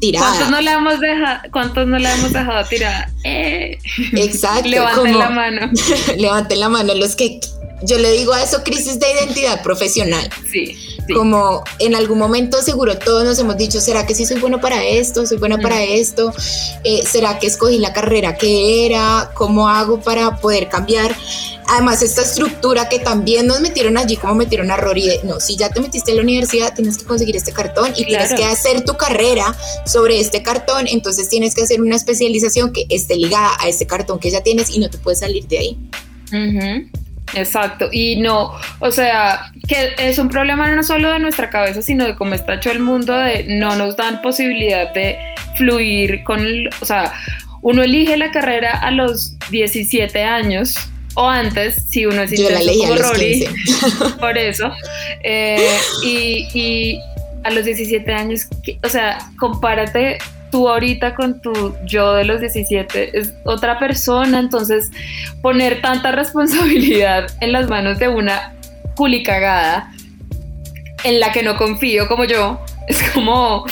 tirada? 0.00 0.26
¿Cuántos 0.26 0.50
no 0.50 0.60
la 0.60 0.72
hemos 0.72 1.00
dejado, 1.00 1.40
cuántos 1.50 1.86
no 1.86 1.98
la 1.98 2.14
hemos 2.14 2.32
dejado 2.32 2.68
tirada? 2.68 3.10
Eh. 3.24 3.78
Exacto. 4.12 4.68
Levanten 4.68 5.18
la 5.18 5.30
mano. 5.30 5.70
levanten 6.16 6.60
la 6.60 6.68
mano 6.68 6.94
los 6.94 7.16
que 7.16 7.40
yo 7.82 7.98
le 7.98 8.12
digo 8.12 8.32
a 8.32 8.42
eso 8.42 8.62
crisis 8.62 8.98
de 8.98 9.06
identidad 9.12 9.62
profesional. 9.62 10.28
Sí, 10.50 10.76
Como 11.14 11.64
en 11.78 11.94
algún 11.94 12.18
momento 12.18 12.62
seguro 12.62 12.98
todos 12.98 13.24
nos 13.24 13.38
hemos 13.38 13.56
dicho, 13.56 13.80
¿será 13.80 14.06
que 14.06 14.14
sí 14.14 14.24
soy 14.24 14.40
bueno 14.40 14.60
para 14.60 14.84
esto? 14.84 15.26
¿Soy 15.26 15.38
buena 15.38 15.58
para 15.58 15.82
esto? 15.82 16.32
Eh, 16.84 17.02
¿Será 17.04 17.38
que 17.38 17.46
escogí 17.46 17.78
la 17.78 17.92
carrera 17.92 18.36
que 18.36 18.86
era? 18.86 19.30
¿Cómo 19.34 19.68
hago 19.68 20.00
para 20.00 20.36
poder 20.36 20.68
cambiar? 20.68 21.14
Además, 21.68 22.02
esta 22.02 22.22
estructura 22.22 22.88
que 22.88 22.98
también 22.98 23.46
nos 23.46 23.60
metieron 23.60 23.96
allí, 23.96 24.16
como 24.16 24.34
metieron 24.34 24.70
a 24.70 24.76
Rory, 24.76 25.20
no, 25.24 25.40
si 25.40 25.56
ya 25.56 25.70
te 25.70 25.80
metiste 25.80 26.10
en 26.10 26.18
la 26.18 26.22
universidad, 26.22 26.74
tienes 26.74 26.98
que 26.98 27.04
conseguir 27.04 27.36
este 27.36 27.52
cartón 27.52 27.92
y 27.96 28.04
tienes 28.04 28.34
que 28.34 28.44
hacer 28.44 28.84
tu 28.84 28.96
carrera 28.96 29.56
sobre 29.86 30.20
este 30.20 30.42
cartón, 30.42 30.86
entonces 30.88 31.28
tienes 31.28 31.54
que 31.54 31.62
hacer 31.62 31.80
una 31.80 31.96
especialización 31.96 32.72
que 32.72 32.86
esté 32.88 33.16
ligada 33.16 33.52
a 33.58 33.68
este 33.68 33.86
cartón 33.86 34.18
que 34.18 34.30
ya 34.30 34.42
tienes 34.42 34.70
y 34.70 34.80
no 34.80 34.90
te 34.90 34.98
puedes 34.98 35.20
salir 35.20 35.46
de 35.46 35.58
ahí. 35.58 35.78
Exacto, 37.34 37.88
y 37.90 38.16
no, 38.16 38.52
o 38.78 38.90
sea, 38.90 39.52
que 39.66 39.94
es 39.98 40.18
un 40.18 40.28
problema 40.28 40.70
no 40.70 40.82
solo 40.82 41.10
de 41.10 41.18
nuestra 41.18 41.48
cabeza, 41.50 41.80
sino 41.80 42.04
de 42.04 42.14
cómo 42.14 42.34
está 42.34 42.54
hecho 42.54 42.70
el 42.70 42.80
mundo, 42.80 43.16
de 43.16 43.44
no 43.48 43.74
nos 43.76 43.96
dan 43.96 44.20
posibilidad 44.20 44.92
de 44.92 45.18
fluir 45.56 46.22
con, 46.24 46.44
o 46.80 46.84
sea, 46.84 47.12
uno 47.62 47.82
elige 47.82 48.16
la 48.16 48.30
carrera 48.30 48.78
a 48.78 48.90
los 48.90 49.38
17 49.50 50.22
años 50.22 50.74
o 51.14 51.28
antes, 51.28 51.86
si 51.88 52.06
uno 52.06 52.22
es 52.22 52.32
como 52.34 52.96
Rory, 52.96 53.46
por 54.20 54.36
eso, 54.36 54.72
eh, 55.22 55.78
y, 56.04 56.48
y, 56.54 57.00
a 57.44 57.50
los 57.50 57.64
17 57.64 58.12
años, 58.12 58.46
o 58.84 58.88
sea, 58.88 59.18
compárate 59.38 60.18
tú 60.52 60.68
ahorita 60.68 61.16
con 61.16 61.40
tu 61.40 61.74
yo 61.84 62.14
de 62.14 62.24
los 62.24 62.40
17 62.40 63.18
es 63.18 63.34
otra 63.44 63.80
persona, 63.80 64.38
entonces 64.38 64.90
poner 65.40 65.80
tanta 65.80 66.12
responsabilidad 66.12 67.28
en 67.40 67.50
las 67.50 67.68
manos 67.68 67.98
de 67.98 68.06
una 68.06 68.54
culicagada 68.94 69.90
en 71.02 71.18
la 71.18 71.32
que 71.32 71.42
no 71.42 71.56
confío 71.56 72.06
como 72.06 72.24
yo, 72.24 72.60
es 72.86 73.02
como 73.10 73.66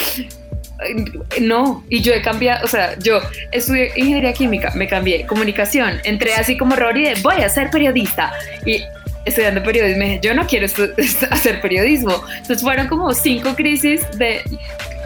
no, 1.43 1.85
y 1.91 2.01
yo 2.01 2.15
he 2.15 2.23
cambiado, 2.23 2.65
o 2.65 2.69
sea, 2.69 2.99
yo 2.99 3.21
estudié 3.53 3.93
ingeniería 3.97 4.33
química, 4.33 4.73
me 4.75 4.89
cambié 4.89 5.27
comunicación, 5.27 6.01
entré 6.05 6.35
así 6.35 6.57
como 6.57 6.75
Rory 6.75 7.05
de 7.05 7.15
voy 7.21 7.43
a 7.43 7.49
ser 7.51 7.71
periodista 7.71 8.33
y 8.65 8.83
estudiando 9.27 9.63
periodismo, 9.63 10.03
dije, 10.03 10.21
yo 10.23 10.35
no 10.35 10.47
quiero 10.47 10.67
hacer 11.31 11.61
periodismo. 11.61 12.25
Entonces 12.33 12.63
fueron 12.63 12.89
como 12.89 13.13
cinco 13.13 13.55
crisis 13.55 14.01
de 14.17 14.41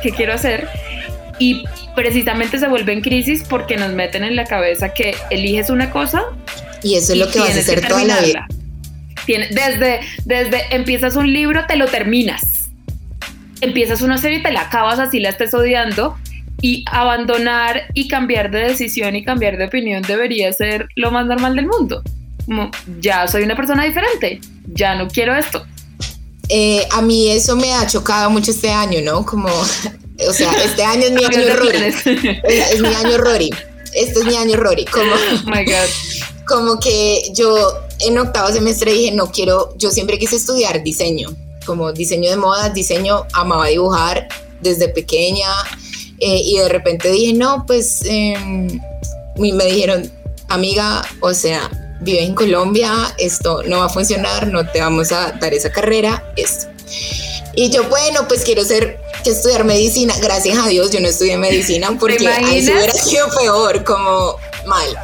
qué 0.03 0.11
quiero 0.13 0.35
hacer 0.35 0.69
y 1.39 1.65
precisamente 1.95 2.59
se 2.59 2.69
vuelve 2.69 2.93
en 2.93 3.01
crisis 3.01 3.45
porque 3.49 3.77
nos 3.77 3.93
meten 3.93 4.25
en 4.25 4.37
la 4.37 4.45
cabeza 4.45 4.95
que 4.95 5.15
eliges 5.31 5.71
una 5.71 5.91
cosa 5.91 6.25
y 6.85 6.97
eso 6.97 7.15
es 7.15 7.19
lo 7.19 7.29
que 7.31 7.41
vas 7.41 7.57
a 7.57 7.61
hacer 7.61 7.81
toda 7.89 8.05
la 8.05 8.21
vida. 8.21 8.47
desde, 9.27 10.01
desde 10.27 10.63
empiezas 10.71 11.17
un 11.17 11.33
libro, 11.33 11.65
te 11.67 11.77
lo 11.77 11.89
terminas. 11.89 12.69
Empiezas 13.63 14.03
una 14.03 14.19
serie 14.19 14.39
y 14.39 14.43
te 14.43 14.53
la 14.53 14.61
acabas 14.63 14.99
así 14.99 15.19
la 15.19 15.31
estés 15.31 15.55
odiando. 15.55 16.17
Y 16.61 16.85
abandonar 16.91 17.89
y 17.95 18.09
cambiar 18.09 18.51
de 18.51 18.61
decisión 18.61 19.17
y 19.17 19.25
cambiar 19.25 19.57
de 19.57 19.65
opinión 19.65 20.03
debería 20.03 20.53
ser 20.53 20.89
lo 20.95 21.11
más 21.11 21.27
normal 21.27 21.57
del 21.57 21.67
mundo. 21.67 22.03
Como, 22.45 22.71
ya 23.01 23.27
soy 23.27 23.43
una 23.43 23.57
persona 23.57 23.85
diferente, 23.85 24.41
ya 24.67 24.95
no 24.95 25.09
quiero 25.09 25.35
esto. 25.35 25.67
Eh, 26.49 26.87
a 26.93 27.03
mí 27.03 27.31
eso 27.31 27.57
me 27.57 27.73
ha 27.73 27.87
chocado 27.87 28.31
mucho 28.31 28.51
este 28.51 28.71
año, 28.71 29.01
¿no? 29.03 29.25
Como 29.25 29.49
o 30.29 30.33
sea, 30.33 30.53
este 30.65 30.83
año 30.83 31.05
es 31.05 31.13
mi 31.13 31.25
año 31.25 31.57
Rory. 31.57 31.79
Es, 32.45 32.81
mi 32.81 32.95
año 32.95 33.19
Rory. 33.19 33.51
Este 33.93 34.21
es 34.21 34.27
mi 34.27 34.37
año 34.37 34.57
Rory. 34.57 34.85
Como, 34.87 35.13
oh 35.13 35.51
my 35.51 35.65
God. 35.65 35.89
como 36.47 36.79
que 36.79 37.31
yo 37.35 37.81
en 38.01 38.19
octavo 38.19 38.53
semestre 38.53 38.93
dije, 38.93 39.13
no 39.13 39.31
quiero, 39.31 39.75
yo 39.77 39.91
siempre 39.91 40.19
quise 40.19 40.37
estudiar 40.37 40.83
diseño, 40.83 41.35
como 41.65 41.93
diseño 41.93 42.31
de 42.31 42.37
modas, 42.37 42.75
diseño, 42.75 43.27
amaba 43.33 43.69
dibujar 43.69 44.29
desde 44.61 44.89
pequeña. 44.89 45.49
Eh, 46.21 46.41
y 46.45 46.59
de 46.59 46.69
repente 46.69 47.11
dije, 47.11 47.33
no, 47.33 47.65
pues 47.67 48.03
em, 48.05 48.81
me 49.37 49.65
dijeron, 49.67 50.11
amiga, 50.49 51.05
o 51.21 51.35
sea, 51.35 51.71
vive 52.01 52.23
en 52.23 52.35
Colombia, 52.35 52.93
esto 53.19 53.63
no 53.65 53.79
va 53.79 53.87
a 53.87 53.89
funcionar, 53.89 54.47
no 54.47 54.69
te 54.71 54.81
vamos 54.81 55.11
a 55.13 55.33
dar 55.33 55.53
esa 55.55 55.71
carrera, 55.71 56.33
esto. 56.37 56.67
Y 57.57 57.71
yo, 57.71 57.89
bueno, 57.89 58.27
pues 58.29 58.45
quiero 58.45 58.65
ser 58.65 59.01
que 59.25 59.31
estudiar 59.31 59.65
medicina. 59.65 60.15
Gracias 60.21 60.57
a 60.59 60.69
Dios 60.69 60.91
yo 60.91 61.01
no 61.01 61.09
estudié 61.09 61.37
medicina 61.37 61.97
porque 61.99 62.29
ahí 62.29 62.63
hubiera 62.63 62.93
sido 62.93 63.27
peor, 63.37 63.83
como 63.83 64.37
mal. 64.67 64.97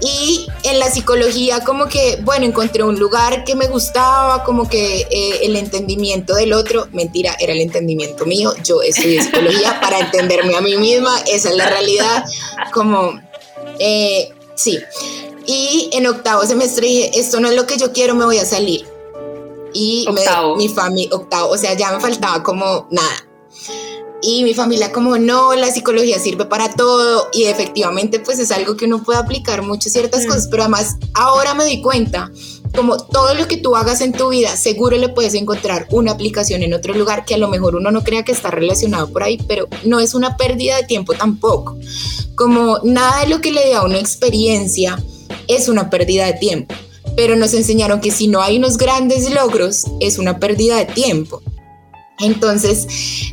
Y 0.00 0.46
en 0.62 0.78
la 0.78 0.90
psicología 0.90 1.60
como 1.64 1.86
que, 1.86 2.18
bueno, 2.22 2.46
encontré 2.46 2.84
un 2.84 2.98
lugar 2.98 3.44
que 3.44 3.56
me 3.56 3.66
gustaba, 3.66 4.44
como 4.44 4.68
que 4.68 5.06
eh, 5.10 5.40
el 5.42 5.56
entendimiento 5.56 6.34
del 6.34 6.52
otro, 6.52 6.88
mentira, 6.92 7.36
era 7.40 7.52
el 7.52 7.60
entendimiento 7.60 8.24
mío, 8.24 8.54
yo 8.62 8.80
estudié 8.80 9.22
psicología 9.22 9.80
para 9.80 9.98
entenderme 9.98 10.56
a 10.56 10.60
mí 10.60 10.76
misma, 10.76 11.18
esa 11.26 11.50
es 11.50 11.56
la 11.56 11.68
realidad, 11.68 12.24
como, 12.72 13.20
eh, 13.80 14.30
sí. 14.54 14.78
Y 15.46 15.90
en 15.92 16.06
octavo 16.06 16.46
semestre 16.46 16.86
dije, 16.86 17.18
esto 17.18 17.40
no 17.40 17.48
es 17.48 17.56
lo 17.56 17.66
que 17.66 17.76
yo 17.76 17.92
quiero, 17.92 18.14
me 18.14 18.24
voy 18.24 18.38
a 18.38 18.44
salir 18.44 18.97
y 19.78 20.06
mi 20.56 20.68
familia, 20.68 21.08
octavo, 21.12 21.52
o 21.52 21.56
sea, 21.56 21.74
ya 21.74 21.92
me 21.92 22.00
faltaba 22.00 22.42
como 22.42 22.88
nada. 22.90 23.24
Y 24.20 24.42
mi 24.42 24.52
familia 24.52 24.90
como, 24.90 25.16
no, 25.16 25.54
la 25.54 25.70
psicología 25.70 26.18
sirve 26.18 26.44
para 26.44 26.74
todo 26.74 27.28
y 27.32 27.44
efectivamente 27.44 28.18
pues 28.18 28.40
es 28.40 28.50
algo 28.50 28.76
que 28.76 28.86
uno 28.86 29.04
puede 29.04 29.20
aplicar 29.20 29.62
mucho 29.62 29.88
ciertas 29.88 30.24
mm. 30.24 30.26
cosas, 30.26 30.48
pero 30.50 30.64
además 30.64 30.96
ahora 31.14 31.54
me 31.54 31.64
di 31.64 31.80
cuenta 31.80 32.28
como 32.74 32.98
todo 32.98 33.34
lo 33.34 33.46
que 33.46 33.56
tú 33.56 33.76
hagas 33.76 34.00
en 34.00 34.12
tu 34.12 34.30
vida, 34.30 34.56
seguro 34.56 34.96
le 34.96 35.08
puedes 35.08 35.34
encontrar 35.34 35.86
una 35.92 36.10
aplicación 36.10 36.64
en 36.64 36.74
otro 36.74 36.92
lugar 36.94 37.24
que 37.24 37.34
a 37.34 37.38
lo 37.38 37.46
mejor 37.46 37.76
uno 37.76 37.92
no 37.92 38.02
crea 38.02 38.24
que 38.24 38.32
está 38.32 38.50
relacionado 38.50 39.08
por 39.12 39.22
ahí, 39.22 39.38
pero 39.46 39.68
no 39.84 40.00
es 40.00 40.14
una 40.14 40.36
pérdida 40.36 40.76
de 40.76 40.82
tiempo 40.82 41.14
tampoco. 41.14 41.78
Como 42.34 42.80
nada 42.82 43.20
de 43.20 43.28
lo 43.28 43.40
que 43.40 43.52
le 43.52 43.70
da 43.70 43.84
una 43.84 43.98
experiencia 43.98 45.00
es 45.46 45.68
una 45.68 45.90
pérdida 45.90 46.26
de 46.26 46.34
tiempo, 46.34 46.74
pero 47.18 47.34
nos 47.34 47.52
enseñaron 47.52 48.00
que 48.00 48.12
si 48.12 48.28
no 48.28 48.40
hay 48.40 48.58
unos 48.58 48.78
grandes 48.78 49.28
logros, 49.34 49.86
es 49.98 50.18
una 50.18 50.38
pérdida 50.38 50.76
de 50.76 50.84
tiempo. 50.84 51.42
Entonces, 52.20 52.86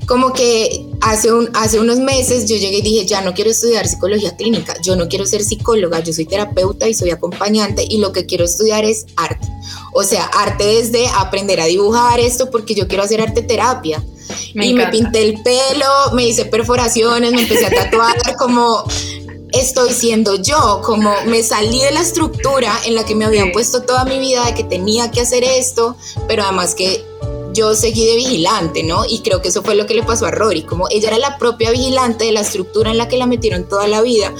como 0.07 0.33
que 0.33 0.87
hace, 1.01 1.31
un, 1.31 1.51
hace 1.53 1.79
unos 1.79 1.99
meses 1.99 2.49
yo 2.49 2.55
llegué 2.55 2.79
y 2.79 2.81
dije, 2.81 3.05
ya 3.05 3.21
no 3.21 3.35
quiero 3.35 3.51
estudiar 3.51 3.87
psicología 3.87 4.35
clínica, 4.35 4.73
yo 4.81 4.95
no 4.95 5.07
quiero 5.07 5.27
ser 5.27 5.43
psicóloga, 5.43 5.99
yo 5.99 6.13
soy 6.13 6.25
terapeuta 6.25 6.89
y 6.89 6.95
soy 6.95 7.11
acompañante 7.11 7.85
y 7.87 7.99
lo 7.99 8.11
que 8.11 8.25
quiero 8.25 8.45
estudiar 8.45 8.85
es 8.85 9.05
arte. 9.17 9.47
O 9.93 10.01
sea, 10.01 10.23
arte 10.33 10.63
desde 10.63 11.07
aprender 11.09 11.61
a 11.61 11.65
dibujar 11.65 12.19
esto 12.19 12.49
porque 12.49 12.73
yo 12.73 12.87
quiero 12.87 13.03
hacer 13.03 13.21
arte 13.21 13.43
terapia. 13.43 14.03
y 14.55 14.73
me 14.73 14.87
pinté 14.87 15.21
el 15.21 15.43
pelo, 15.43 15.85
me 16.15 16.27
hice 16.27 16.45
perforaciones, 16.45 17.33
me 17.33 17.43
empecé 17.43 17.67
a 17.67 17.69
tatuar 17.69 18.15
como 18.39 18.83
estoy 19.55 19.91
siendo 19.93 20.35
yo, 20.35 20.81
como 20.83 21.11
me 21.25 21.41
salí 21.43 21.81
de 21.81 21.91
la 21.91 22.01
estructura 22.01 22.71
en 22.85 22.95
la 22.95 23.05
que 23.05 23.15
me 23.15 23.25
habían 23.25 23.51
puesto 23.51 23.83
toda 23.83 24.05
mi 24.05 24.19
vida 24.19 24.45
de 24.45 24.53
que 24.53 24.63
tenía 24.63 25.11
que 25.11 25.21
hacer 25.21 25.43
esto, 25.43 25.95
pero 26.27 26.43
además 26.43 26.75
que 26.75 27.05
yo 27.53 27.73
seguí 27.73 28.05
de 28.05 28.15
vigilante, 28.17 28.83
¿no? 28.83 29.05
Y 29.07 29.21
creo 29.21 29.41
que 29.41 29.47
eso 29.47 29.63
fue 29.63 29.75
lo 29.75 29.85
que 29.85 29.93
le 29.93 30.03
pasó 30.03 30.25
a 30.25 30.31
Rory, 30.31 30.63
como 30.63 30.87
ella 30.89 31.07
era 31.07 31.17
la 31.17 31.37
propia 31.37 31.71
vigilante 31.71 32.25
de 32.25 32.33
la 32.33 32.41
estructura 32.41 32.91
en 32.91 32.97
la 32.97 33.07
que 33.07 33.17
la 33.17 33.27
metieron 33.27 33.67
toda 33.67 33.87
la 33.87 34.01
vida, 34.01 34.33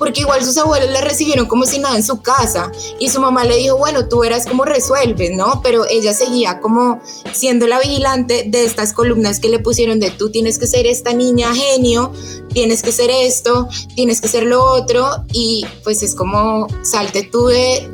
porque 0.00 0.22
igual 0.22 0.42
sus 0.42 0.56
abuelos 0.56 0.90
la 0.90 1.02
recibieron 1.02 1.46
como 1.46 1.66
si 1.66 1.78
nada 1.78 1.94
en 1.94 2.02
su 2.02 2.22
casa 2.22 2.72
y 2.98 3.10
su 3.10 3.20
mamá 3.20 3.44
le 3.44 3.58
dijo, 3.58 3.76
bueno, 3.76 4.08
tú 4.08 4.24
eras 4.24 4.46
como 4.46 4.64
resuelves, 4.64 5.30
¿no? 5.36 5.60
Pero 5.62 5.84
ella 5.90 6.14
seguía 6.14 6.58
como 6.60 7.02
siendo 7.34 7.66
la 7.66 7.78
vigilante 7.78 8.44
de 8.46 8.64
estas 8.64 8.94
columnas 8.94 9.40
que 9.40 9.50
le 9.50 9.58
pusieron 9.58 10.00
de 10.00 10.10
tú 10.10 10.30
tienes 10.30 10.58
que 10.58 10.66
ser 10.66 10.86
esta 10.86 11.12
niña 11.12 11.54
genio, 11.54 12.14
tienes 12.54 12.82
que 12.82 12.92
ser 12.92 13.10
esto, 13.10 13.68
tienes 13.94 14.22
que 14.22 14.28
ser 14.28 14.44
lo 14.44 14.64
otro 14.64 15.06
y 15.34 15.66
pues 15.84 16.02
es 16.02 16.14
como 16.14 16.66
salte 16.82 17.22
tú 17.22 17.48
de, 17.48 17.86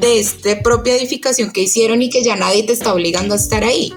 esta 0.00 0.62
propia 0.62 0.96
edificación 0.96 1.50
que 1.52 1.60
hicieron 1.60 2.00
y 2.00 2.08
que 2.08 2.24
ya 2.24 2.36
nadie 2.36 2.62
te 2.62 2.72
está 2.72 2.94
obligando 2.94 3.34
a 3.34 3.36
estar 3.36 3.64
ahí. 3.64 3.92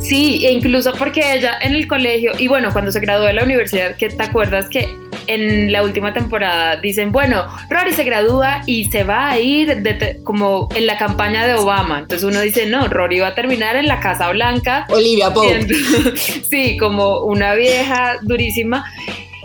Sí, 0.00 0.46
e 0.46 0.52
incluso 0.52 0.92
porque 0.96 1.34
ella 1.34 1.58
en 1.60 1.74
el 1.74 1.88
colegio, 1.88 2.30
y 2.38 2.46
bueno, 2.46 2.72
cuando 2.72 2.92
se 2.92 3.00
graduó 3.00 3.26
de 3.26 3.32
la 3.32 3.42
universidad, 3.42 3.96
que 3.96 4.10
te 4.10 4.22
acuerdas 4.22 4.68
que 4.68 4.96
en 5.26 5.72
la 5.72 5.82
última 5.82 6.12
temporada 6.12 6.76
dicen, 6.76 7.12
bueno, 7.12 7.46
Rory 7.70 7.92
se 7.92 8.04
gradúa 8.04 8.62
y 8.66 8.86
se 8.86 9.04
va 9.04 9.30
a 9.30 9.38
ir 9.38 9.82
como 10.22 10.68
en 10.74 10.86
la 10.86 10.98
campaña 10.98 11.46
de 11.46 11.54
Obama. 11.54 12.00
Entonces 12.00 12.24
uno 12.24 12.40
dice, 12.40 12.66
no, 12.66 12.88
Rory 12.88 13.20
va 13.20 13.28
a 13.28 13.34
terminar 13.34 13.76
en 13.76 13.86
la 13.86 14.00
Casa 14.00 14.30
Blanca. 14.30 14.86
Olivia 14.88 15.30
Pope. 15.30 15.66
sí, 16.16 16.76
como 16.76 17.20
una 17.20 17.54
vieja 17.54 18.18
durísima. 18.22 18.84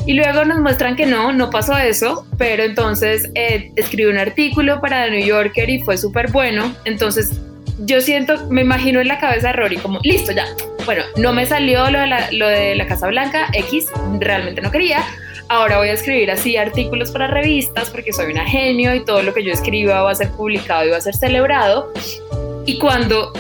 Y 0.06 0.14
luego 0.14 0.46
nos 0.46 0.60
muestran 0.60 0.96
que 0.96 1.06
no, 1.06 1.34
no 1.34 1.50
pasó 1.50 1.78
eso, 1.78 2.26
pero 2.38 2.64
entonces 2.64 3.30
eh, 3.36 3.72
escribió 3.76 4.10
un 4.10 4.18
artículo 4.18 4.82
para 4.82 5.06
The 5.06 5.12
New 5.12 5.26
Yorker 5.26 5.70
y 5.70 5.80
fue 5.80 5.98
súper 5.98 6.32
bueno. 6.32 6.74
Entonces 6.86 7.40
yo 7.86 8.02
siento, 8.02 8.48
me 8.50 8.62
imagino 8.62 9.00
en 9.00 9.08
la 9.08 9.20
cabeza 9.20 9.48
de 9.48 9.54
Rory 9.54 9.78
como, 9.78 10.00
listo, 10.04 10.32
ya. 10.32 10.46
Bueno, 10.86 11.04
no 11.18 11.34
me 11.34 11.46
salió 11.46 11.90
lo 11.92 12.00
de, 12.00 12.08
la, 12.08 12.32
lo 12.32 12.48
de 12.48 12.76
la 12.76 12.88
Casa 12.88 13.08
Blanca, 13.08 13.50
X, 13.54 13.88
realmente 14.20 14.62
no 14.62 14.72
quería. 14.72 15.04
Ahora 15.50 15.78
voy 15.80 15.90
a 15.90 15.94
escribir 15.94 16.30
así 16.30 16.58
artículos 16.58 17.12
para 17.12 17.28
revistas 17.28 17.90
porque 17.90 18.14
soy 18.14 18.32
una 18.32 18.46
genio 18.48 18.94
y 18.94 19.04
todo 19.04 19.24
lo 19.24 19.34
que 19.34 19.44
yo 19.44 19.52
escriba 19.52 20.04
va 20.04 20.12
a 20.12 20.16
ser 20.16 20.32
publicado 20.32 20.86
y 20.86 20.92
va 20.92 20.98
a 20.98 21.02
ser 21.02 21.16
celebrado. 21.16 21.92
Y 22.66 22.78
cuando 22.78 23.34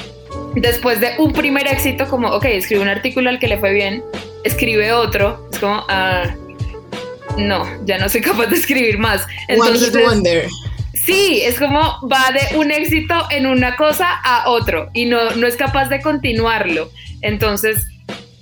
después 0.56 1.00
de 1.00 1.12
un 1.20 1.34
primer 1.34 1.68
éxito, 1.68 2.08
como, 2.08 2.30
ok, 2.30 2.46
escribe 2.46 2.82
un 2.82 2.90
artículo 2.90 3.30
al 3.30 3.40
que 3.40 3.48
le 3.48 3.60
fue 3.60 3.74
bien, 3.74 4.04
escribe 4.44 4.92
otro, 4.92 5.48
es 5.52 5.60
como, 5.60 5.86
ah, 5.88 6.24
no, 7.38 7.68
ya 7.86 8.00
no 8.00 8.10
soy 8.10 8.22
capaz 8.22 8.48
de 8.48 8.56
escribir 8.56 8.98
más. 8.98 9.26
Entonces, 9.48 9.94
wonder. 10.04 10.48
Sí, 11.06 11.42
es 11.44 11.60
como 11.60 11.80
va 12.12 12.32
de 12.32 12.58
un 12.58 12.72
éxito 12.72 13.16
en 13.30 13.46
una 13.46 13.76
cosa 13.76 14.20
a 14.24 14.50
otro 14.50 14.90
y 14.94 15.06
no, 15.06 15.32
no 15.32 15.48
es 15.48 15.56
capaz 15.56 15.90
de 15.90 16.02
continuarlo. 16.02 16.92
Entonces, 17.22 17.86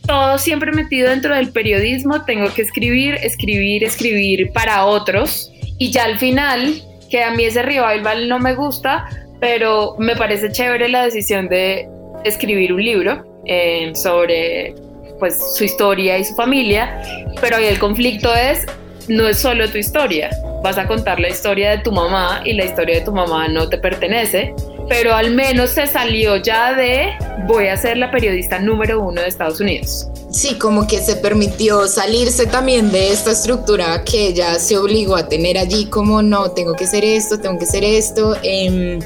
todo 0.08 0.38
siempre 0.38 0.72
metido 0.72 1.10
dentro 1.10 1.36
del 1.36 1.51
periodismo, 1.51 2.24
tengo 2.24 2.51
que 2.53 2.64
escribir, 2.64 3.16
escribir, 3.22 3.84
escribir 3.84 4.51
para 4.51 4.86
otros. 4.86 5.51
Y 5.78 5.91
ya 5.91 6.05
al 6.05 6.18
final, 6.18 6.82
que 7.10 7.24
a 7.24 7.32
mí 7.32 7.43
ese 7.43 7.62
revival 7.62 8.28
no 8.28 8.39
me 8.39 8.55
gusta, 8.55 9.05
pero 9.39 9.95
me 9.99 10.16
parece 10.16 10.51
chévere 10.51 10.89
la 10.89 11.03
decisión 11.03 11.47
de 11.49 11.88
escribir 12.24 12.74
un 12.74 12.84
libro 12.84 13.41
eh, 13.45 13.91
sobre 13.95 14.74
pues 15.20 15.55
su 15.55 15.64
historia 15.64 16.18
y 16.18 16.24
su 16.24 16.36
familia, 16.36 17.01
pero 17.41 17.58
ahí 17.58 17.66
el 17.66 17.80
conflicto 17.80 18.34
es 18.36 18.66
no 19.08 19.28
es 19.28 19.38
solo 19.38 19.70
tu 19.70 19.78
historia, 19.78 20.30
vas 20.64 20.78
a 20.78 20.88
contar 20.88 21.20
la 21.20 21.30
historia 21.30 21.72
de 21.72 21.78
tu 21.80 21.91
mamá 21.91 22.41
y 22.45 22.53
la 22.53 22.66
historia 22.66 22.99
de 22.99 23.05
tu 23.05 23.12
mamá 23.12 23.47
no 23.47 23.70
te 23.70 23.78
pertenece, 23.78 24.53
pero 24.89 25.14
al 25.14 25.32
menos 25.32 25.72
se 25.72 25.88
salió 25.88 26.38
ya 26.38 26.74
de 26.74 27.14
voy 27.45 27.68
a 27.68 27.78
ser 27.78 27.97
la 27.97 28.12
periodista 28.12 28.60
número 28.60 29.01
uno 29.01 29.22
de 29.22 29.28
Estados 29.28 29.60
Unidos. 29.60 30.08
Sí, 30.30 30.55
como 30.55 30.88
que 30.88 30.99
se 30.99 31.16
permitió 31.16 31.88
salirse 31.88 32.45
también 32.47 32.91
de 32.91 33.12
esta 33.12 33.32
estructura 33.32 34.03
que 34.03 34.28
ella 34.28 34.60
se 34.60 34.78
obligó 34.78 35.16
a 35.16 35.28
tener 35.28 35.58
allí, 35.58 35.86
como 35.86 36.22
no, 36.22 36.51
tengo 36.51 36.74
que 36.74 36.86
ser 36.86 37.05
esto, 37.05 37.39
tengo 37.39 37.58
que 37.58 37.66
ser 37.66 37.84
esto. 37.84 38.36
Em, 38.43 38.99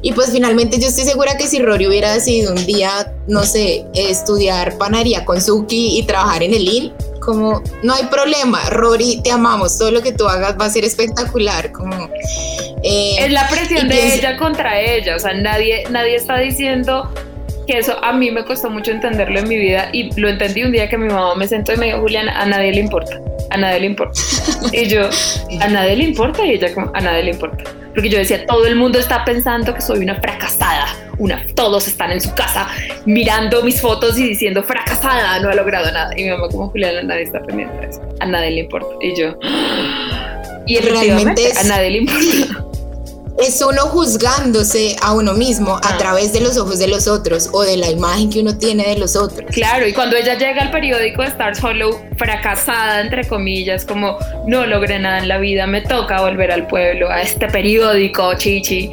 y 0.00 0.12
pues 0.12 0.30
finalmente 0.30 0.80
yo 0.80 0.88
estoy 0.88 1.04
segura 1.04 1.36
que 1.36 1.46
si 1.46 1.58
Rory 1.60 1.86
hubiera 1.86 2.14
decidido 2.14 2.52
un 2.52 2.66
día, 2.66 3.14
no 3.28 3.44
sé, 3.44 3.84
estudiar 3.94 4.78
panadería 4.78 5.24
con 5.24 5.40
Suki 5.40 5.98
y 5.98 6.02
trabajar 6.04 6.42
en 6.42 6.54
el 6.54 6.66
IN, 6.66 6.92
como 7.24 7.62
no 7.82 7.94
hay 7.94 8.04
problema, 8.06 8.60
Rory, 8.70 9.20
te 9.22 9.30
amamos, 9.30 9.78
todo 9.78 9.90
lo 9.90 10.02
que 10.02 10.12
tú 10.12 10.26
hagas 10.26 10.56
va 10.60 10.66
a 10.66 10.70
ser 10.70 10.84
espectacular, 10.84 11.72
como... 11.72 12.10
Eh, 12.84 13.14
es 13.18 13.30
la 13.30 13.48
presión 13.48 13.88
de 13.88 14.14
ella 14.16 14.36
contra 14.36 14.80
ella, 14.80 15.16
o 15.16 15.18
sea, 15.18 15.32
nadie, 15.34 15.84
nadie 15.90 16.16
está 16.16 16.38
diciendo 16.38 17.08
que 17.66 17.78
eso 17.78 17.96
a 18.02 18.12
mí 18.12 18.30
me 18.32 18.44
costó 18.44 18.70
mucho 18.70 18.90
entenderlo 18.90 19.38
en 19.38 19.48
mi 19.48 19.56
vida 19.56 19.88
y 19.92 20.18
lo 20.20 20.28
entendí 20.28 20.64
un 20.64 20.72
día 20.72 20.88
que 20.88 20.98
mi 20.98 21.06
mamá 21.06 21.36
me 21.36 21.46
sentó 21.46 21.72
y 21.72 21.76
me 21.76 21.86
dijo, 21.86 22.00
Julián, 22.00 22.28
a 22.28 22.44
nadie 22.44 22.72
le 22.72 22.80
importa, 22.80 23.20
a 23.50 23.56
nadie 23.56 23.80
le 23.80 23.86
importa. 23.86 24.20
y 24.72 24.88
yo, 24.88 25.08
a 25.60 25.68
nadie 25.68 25.96
le 25.96 26.04
importa 26.04 26.44
y 26.44 26.52
ella 26.52 26.74
como, 26.74 26.90
a 26.92 27.00
nadie 27.00 27.24
le 27.24 27.30
importa. 27.30 27.62
Porque 27.94 28.08
yo 28.08 28.18
decía, 28.18 28.46
todo 28.46 28.66
el 28.66 28.74
mundo 28.74 28.98
está 28.98 29.24
pensando 29.24 29.72
que 29.74 29.80
soy 29.80 30.00
una 30.00 30.16
fracasada, 30.16 30.88
una, 31.18 31.44
todos 31.54 31.88
están 31.88 32.12
en 32.12 32.20
su 32.20 32.34
casa 32.34 32.68
mirando 33.04 33.62
mis 33.62 33.80
fotos 33.80 34.18
y 34.18 34.28
diciendo, 34.28 34.62
fracasada, 34.62 35.38
no 35.40 35.50
ha 35.50 35.54
logrado 35.54 35.90
nada. 35.92 36.18
Y 36.18 36.24
mi 36.24 36.30
mamá 36.30 36.48
como, 36.48 36.68
Julián, 36.68 36.96
a 36.96 37.02
nadie 37.02 37.22
está 37.22 37.40
pendiente 37.42 37.76
de 37.78 37.86
eso, 37.86 38.00
a 38.20 38.26
nadie 38.26 38.50
le 38.50 38.60
importa. 38.60 38.88
Y 39.00 39.16
yo, 39.16 39.38
y 40.66 40.76
efectivamente 40.76 41.52
a 41.58 41.64
nadie 41.64 41.90
le 41.90 41.98
importa 41.98 42.72
es 43.38 43.62
uno 43.62 43.82
juzgándose 43.82 44.96
a 45.02 45.12
uno 45.14 45.34
mismo 45.34 45.76
a 45.76 45.80
ah. 45.82 45.98
través 45.98 46.32
de 46.32 46.40
los 46.40 46.56
ojos 46.58 46.78
de 46.78 46.88
los 46.88 47.08
otros 47.08 47.50
o 47.52 47.62
de 47.62 47.76
la 47.76 47.90
imagen 47.90 48.30
que 48.30 48.40
uno 48.40 48.56
tiene 48.56 48.84
de 48.84 48.98
los 48.98 49.16
otros. 49.16 49.50
Claro, 49.50 49.86
y 49.86 49.92
cuando 49.92 50.16
ella 50.16 50.36
llega 50.36 50.62
al 50.62 50.70
periódico 50.70 51.22
de 51.22 51.28
Stars 51.28 51.62
Hollow, 51.62 52.00
fracasada, 52.16 53.00
entre 53.00 53.26
comillas, 53.26 53.84
como 53.84 54.18
no 54.46 54.66
logré 54.66 54.98
nada 54.98 55.18
en 55.18 55.28
la 55.28 55.38
vida, 55.38 55.66
me 55.66 55.80
toca 55.80 56.20
volver 56.20 56.52
al 56.52 56.66
pueblo, 56.66 57.10
a 57.10 57.22
este 57.22 57.48
periódico, 57.48 58.34
chichi. 58.34 58.90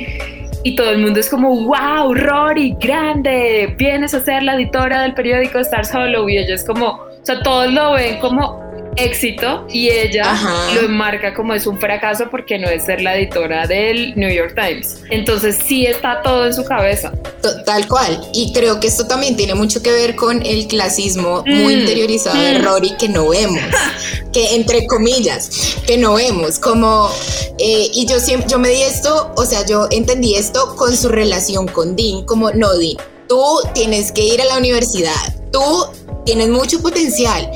Y 0.63 0.75
todo 0.75 0.89
el 0.91 0.97
mundo 0.97 1.19
es 1.19 1.29
como, 1.29 1.49
wow, 1.65 2.13
Rory, 2.13 2.75
grande, 2.79 3.75
vienes 3.77 4.13
a 4.13 4.19
ser 4.19 4.43
la 4.43 4.55
editora 4.55 5.03
del 5.03 5.13
periódico 5.13 5.59
Stars 5.59 5.93
Hollow. 5.93 6.27
Y 6.27 6.37
ella 6.37 6.55
es 6.55 6.65
como, 6.65 6.87
o 6.87 7.19
sea, 7.23 7.41
todos 7.41 7.71
lo 7.71 7.93
ven 7.93 8.19
como 8.19 8.68
éxito 8.95 9.65
y 9.69 9.89
ella 9.89 10.35
lo 10.75 10.81
enmarca 10.81 11.33
como 11.33 11.53
es 11.53 11.67
un 11.67 11.79
fracaso 11.79 12.25
porque 12.29 12.57
no 12.57 12.67
es 12.67 12.83
ser 12.85 13.01
la 13.01 13.15
editora 13.17 13.67
del 13.67 14.15
New 14.15 14.29
York 14.29 14.53
Times. 14.55 15.01
Entonces 15.09 15.57
sí 15.65 15.85
está 15.85 16.21
todo 16.21 16.45
en 16.45 16.53
su 16.53 16.63
cabeza. 16.63 17.11
Tal 17.65 17.87
cual. 17.87 18.21
Y 18.33 18.51
creo 18.53 18.79
que 18.79 18.87
esto 18.87 19.07
también 19.07 19.35
tiene 19.35 19.55
mucho 19.55 19.81
que 19.81 19.91
ver 19.91 20.15
con 20.15 20.45
el 20.45 20.67
clasismo 20.67 21.43
muy 21.45 21.75
mm. 21.75 21.79
interiorizado 21.79 22.41
de 22.41 22.59
mm. 22.59 22.63
Rory 22.63 22.91
que 22.97 23.09
no 23.09 23.29
vemos, 23.29 23.61
que 24.33 24.55
entre 24.55 24.85
comillas, 24.87 25.77
que 25.85 25.97
no 25.97 26.15
vemos. 26.15 26.59
Como, 26.59 27.09
eh, 27.57 27.89
y 27.93 28.05
yo 28.05 28.19
siempre, 28.19 28.49
yo 28.49 28.59
me 28.59 28.69
di 28.69 28.81
esto, 28.81 29.33
o 29.35 29.45
sea, 29.45 29.65
yo 29.65 29.87
entendí 29.91 30.35
esto 30.35 30.75
con 30.75 30.95
su 30.95 31.09
relación 31.09 31.67
con 31.67 31.95
Dean, 31.95 32.25
como 32.25 32.51
no, 32.51 32.75
Dean, 32.77 32.97
tú 33.27 33.43
tienes 33.73 34.11
que 34.11 34.23
ir 34.23 34.41
a 34.41 34.45
la 34.45 34.57
universidad, 34.57 35.13
tú 35.51 35.61
tienes 36.25 36.49
mucho 36.49 36.81
potencial 36.81 37.49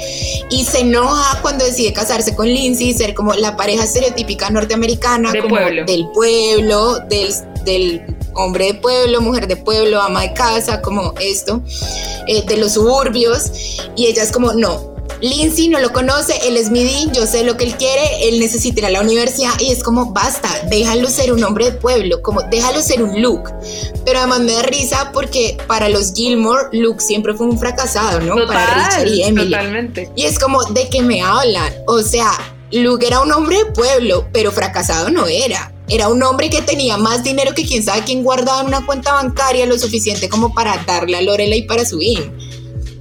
y 0.49 0.63
se 0.63 0.81
enoja 0.81 1.41
cuando 1.41 1.65
decide 1.65 1.93
casarse 1.93 2.35
con 2.35 2.47
Lindsay, 2.47 2.93
ser 2.93 3.13
como 3.13 3.33
la 3.33 3.55
pareja 3.55 3.83
estereotípica 3.83 4.49
norteamericana, 4.49 5.31
como 5.41 5.57
del 5.57 6.09
pueblo, 6.13 6.99
del, 7.09 7.33
del 7.65 8.15
hombre 8.35 8.65
de 8.65 8.73
pueblo, 8.75 9.21
mujer 9.21 9.47
de 9.47 9.57
pueblo, 9.57 10.01
ama 10.01 10.21
de 10.21 10.33
casa, 10.33 10.81
como 10.81 11.13
esto, 11.19 11.61
eh, 12.27 12.43
de 12.45 12.57
los 12.57 12.73
suburbios, 12.73 13.51
y 13.95 14.07
ella 14.07 14.23
es 14.23 14.31
como, 14.31 14.53
no, 14.53 14.92
Lindsay 15.23 15.69
no 15.69 15.79
lo 15.79 15.93
conoce, 15.93 16.33
él 16.45 16.57
es 16.57 16.69
mi 16.69 16.83
Dean, 16.83 17.13
yo 17.13 17.25
sé 17.25 17.45
lo 17.45 17.55
que 17.55 17.63
él 17.63 17.77
quiere, 17.77 18.27
él 18.27 18.41
necesita 18.41 18.81
ir 18.81 18.85
a 18.87 18.89
la 18.89 18.99
universidad 18.99 19.57
y 19.57 19.71
es 19.71 19.81
como, 19.81 20.11
basta, 20.11 20.49
déjalo 20.69 21.09
ser 21.09 21.31
un 21.31 21.41
hombre 21.45 21.71
de 21.71 21.71
pueblo, 21.71 22.21
como 22.21 22.41
déjalo 22.41 22.81
ser 22.81 23.01
un 23.01 23.21
Luke. 23.21 23.49
Pero 24.03 24.19
además 24.19 24.41
me 24.41 24.51
da 24.51 24.63
risa 24.63 25.11
porque 25.13 25.57
para 25.65 25.87
los 25.87 26.13
Gilmore, 26.13 26.67
Luke 26.73 27.01
siempre 27.01 27.33
fue 27.35 27.47
un 27.47 27.57
fracasado, 27.57 28.19
¿no? 28.19 28.35
para 28.45 28.89
Richard 28.89 29.07
y 29.07 29.23
Emily. 29.23 29.51
Totalmente. 29.51 30.11
Y 30.13 30.23
es 30.23 30.37
como, 30.37 30.61
¿de 30.65 30.89
qué 30.89 31.01
me 31.01 31.21
hablan? 31.21 31.71
O 31.87 32.01
sea, 32.01 32.29
Luke 32.73 33.07
era 33.07 33.21
un 33.21 33.31
hombre 33.31 33.59
de 33.59 33.65
pueblo, 33.67 34.27
pero 34.33 34.51
fracasado 34.51 35.09
no 35.09 35.27
era. 35.27 35.71
Era 35.87 36.09
un 36.09 36.21
hombre 36.21 36.49
que 36.49 36.61
tenía 36.61 36.97
más 36.97 37.23
dinero 37.23 37.53
que 37.53 37.65
quien 37.65 37.81
sabe 37.81 38.03
quién 38.03 38.23
guardaba 38.23 38.59
en 38.59 38.67
una 38.67 38.85
cuenta 38.85 39.13
bancaria 39.13 39.65
lo 39.67 39.79
suficiente 39.79 40.27
como 40.27 40.53
para 40.53 40.83
darle 40.85 41.15
a 41.15 41.21
Lorelai 41.21 41.61
para 41.65 41.85
su 41.85 42.01
IN 42.01 42.53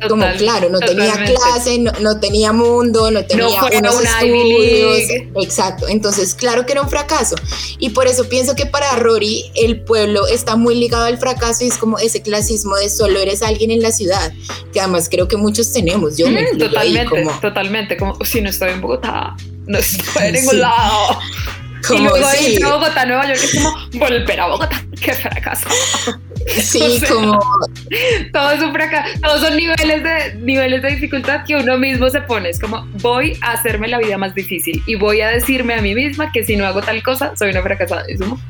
como 0.08 0.26
claro, 0.36 0.68
no 0.70 0.78
tenía 0.80 1.12
clase, 1.12 1.78
no, 1.78 2.20
tenía 2.20 2.52
mundo, 2.52 3.10
no 3.10 3.24
tenía 3.24 3.46
unos 3.48 4.02
estudios. 4.02 4.98
Exacto, 5.42 5.88
entonces 5.88 6.34
claro 6.34 6.66
que 6.66 6.72
era 6.72 6.82
un 6.82 6.88
fracaso. 6.88 7.36
Y 7.78 7.90
por 7.90 8.06
eso 8.06 8.28
pienso 8.28 8.54
que 8.54 8.66
para 8.66 8.96
Rory 8.96 9.50
el 9.54 9.80
pueblo 9.80 10.26
está 10.26 10.56
muy 10.56 10.74
ligado 10.74 11.04
al 11.04 11.18
fracaso 11.18 11.64
y 11.64 11.68
es 11.68 11.78
como 11.78 11.98
ese 11.98 12.22
clasismo 12.22 12.76
de 12.76 12.88
solo 12.88 13.18
eres 13.18 13.42
alguien 13.42 13.70
en 13.70 13.82
la 13.82 13.92
ciudad, 13.92 14.32
que 14.72 14.80
además 14.80 15.08
creo 15.10 15.28
que 15.28 15.36
muchos 15.36 15.72
tenemos. 15.72 16.16
Yo 16.16 16.30
me 16.30 16.42
mm, 16.42 16.58
totalmente, 16.58 17.10
como, 17.10 17.40
totalmente, 17.40 17.96
como 17.96 18.24
si 18.24 18.40
no 18.40 18.50
estoy 18.50 18.70
en 18.70 18.80
Bogotá, 18.80 19.36
no 19.66 19.78
estoy 19.78 20.26
en 20.26 20.34
ningún 20.34 20.60
lado. 20.60 21.18
Como, 21.86 21.98
y 21.98 22.02
luego 22.04 22.28
sí. 22.38 22.58
Bogotá, 22.62 23.04
Nueva 23.04 23.26
York, 23.26 23.40
es 23.42 23.54
como 23.54 23.74
volver 23.94 24.40
a 24.40 24.46
Bogotá, 24.46 24.84
qué 25.00 25.12
fracaso. 25.14 25.66
Sí, 26.62 27.02
como. 27.08 27.38
Todos 28.32 29.40
son 29.40 29.56
niveles 29.56 30.02
de, 30.02 30.34
niveles 30.40 30.82
de 30.82 30.90
dificultad 30.90 31.44
que 31.46 31.56
uno 31.56 31.78
mismo 31.78 32.08
se 32.10 32.20
pone. 32.22 32.50
Es 32.50 32.58
como, 32.58 32.86
voy 33.00 33.36
a 33.42 33.52
hacerme 33.52 33.88
la 33.88 33.98
vida 33.98 34.18
más 34.18 34.34
difícil 34.34 34.82
y 34.86 34.94
voy 34.94 35.20
a 35.20 35.28
decirme 35.28 35.74
a 35.74 35.82
mí 35.82 35.94
misma 35.94 36.30
que 36.32 36.44
si 36.44 36.56
no 36.56 36.66
hago 36.66 36.80
tal 36.82 37.02
cosa, 37.02 37.32
soy 37.36 37.50
una 37.50 37.62
fracasada. 37.62 38.04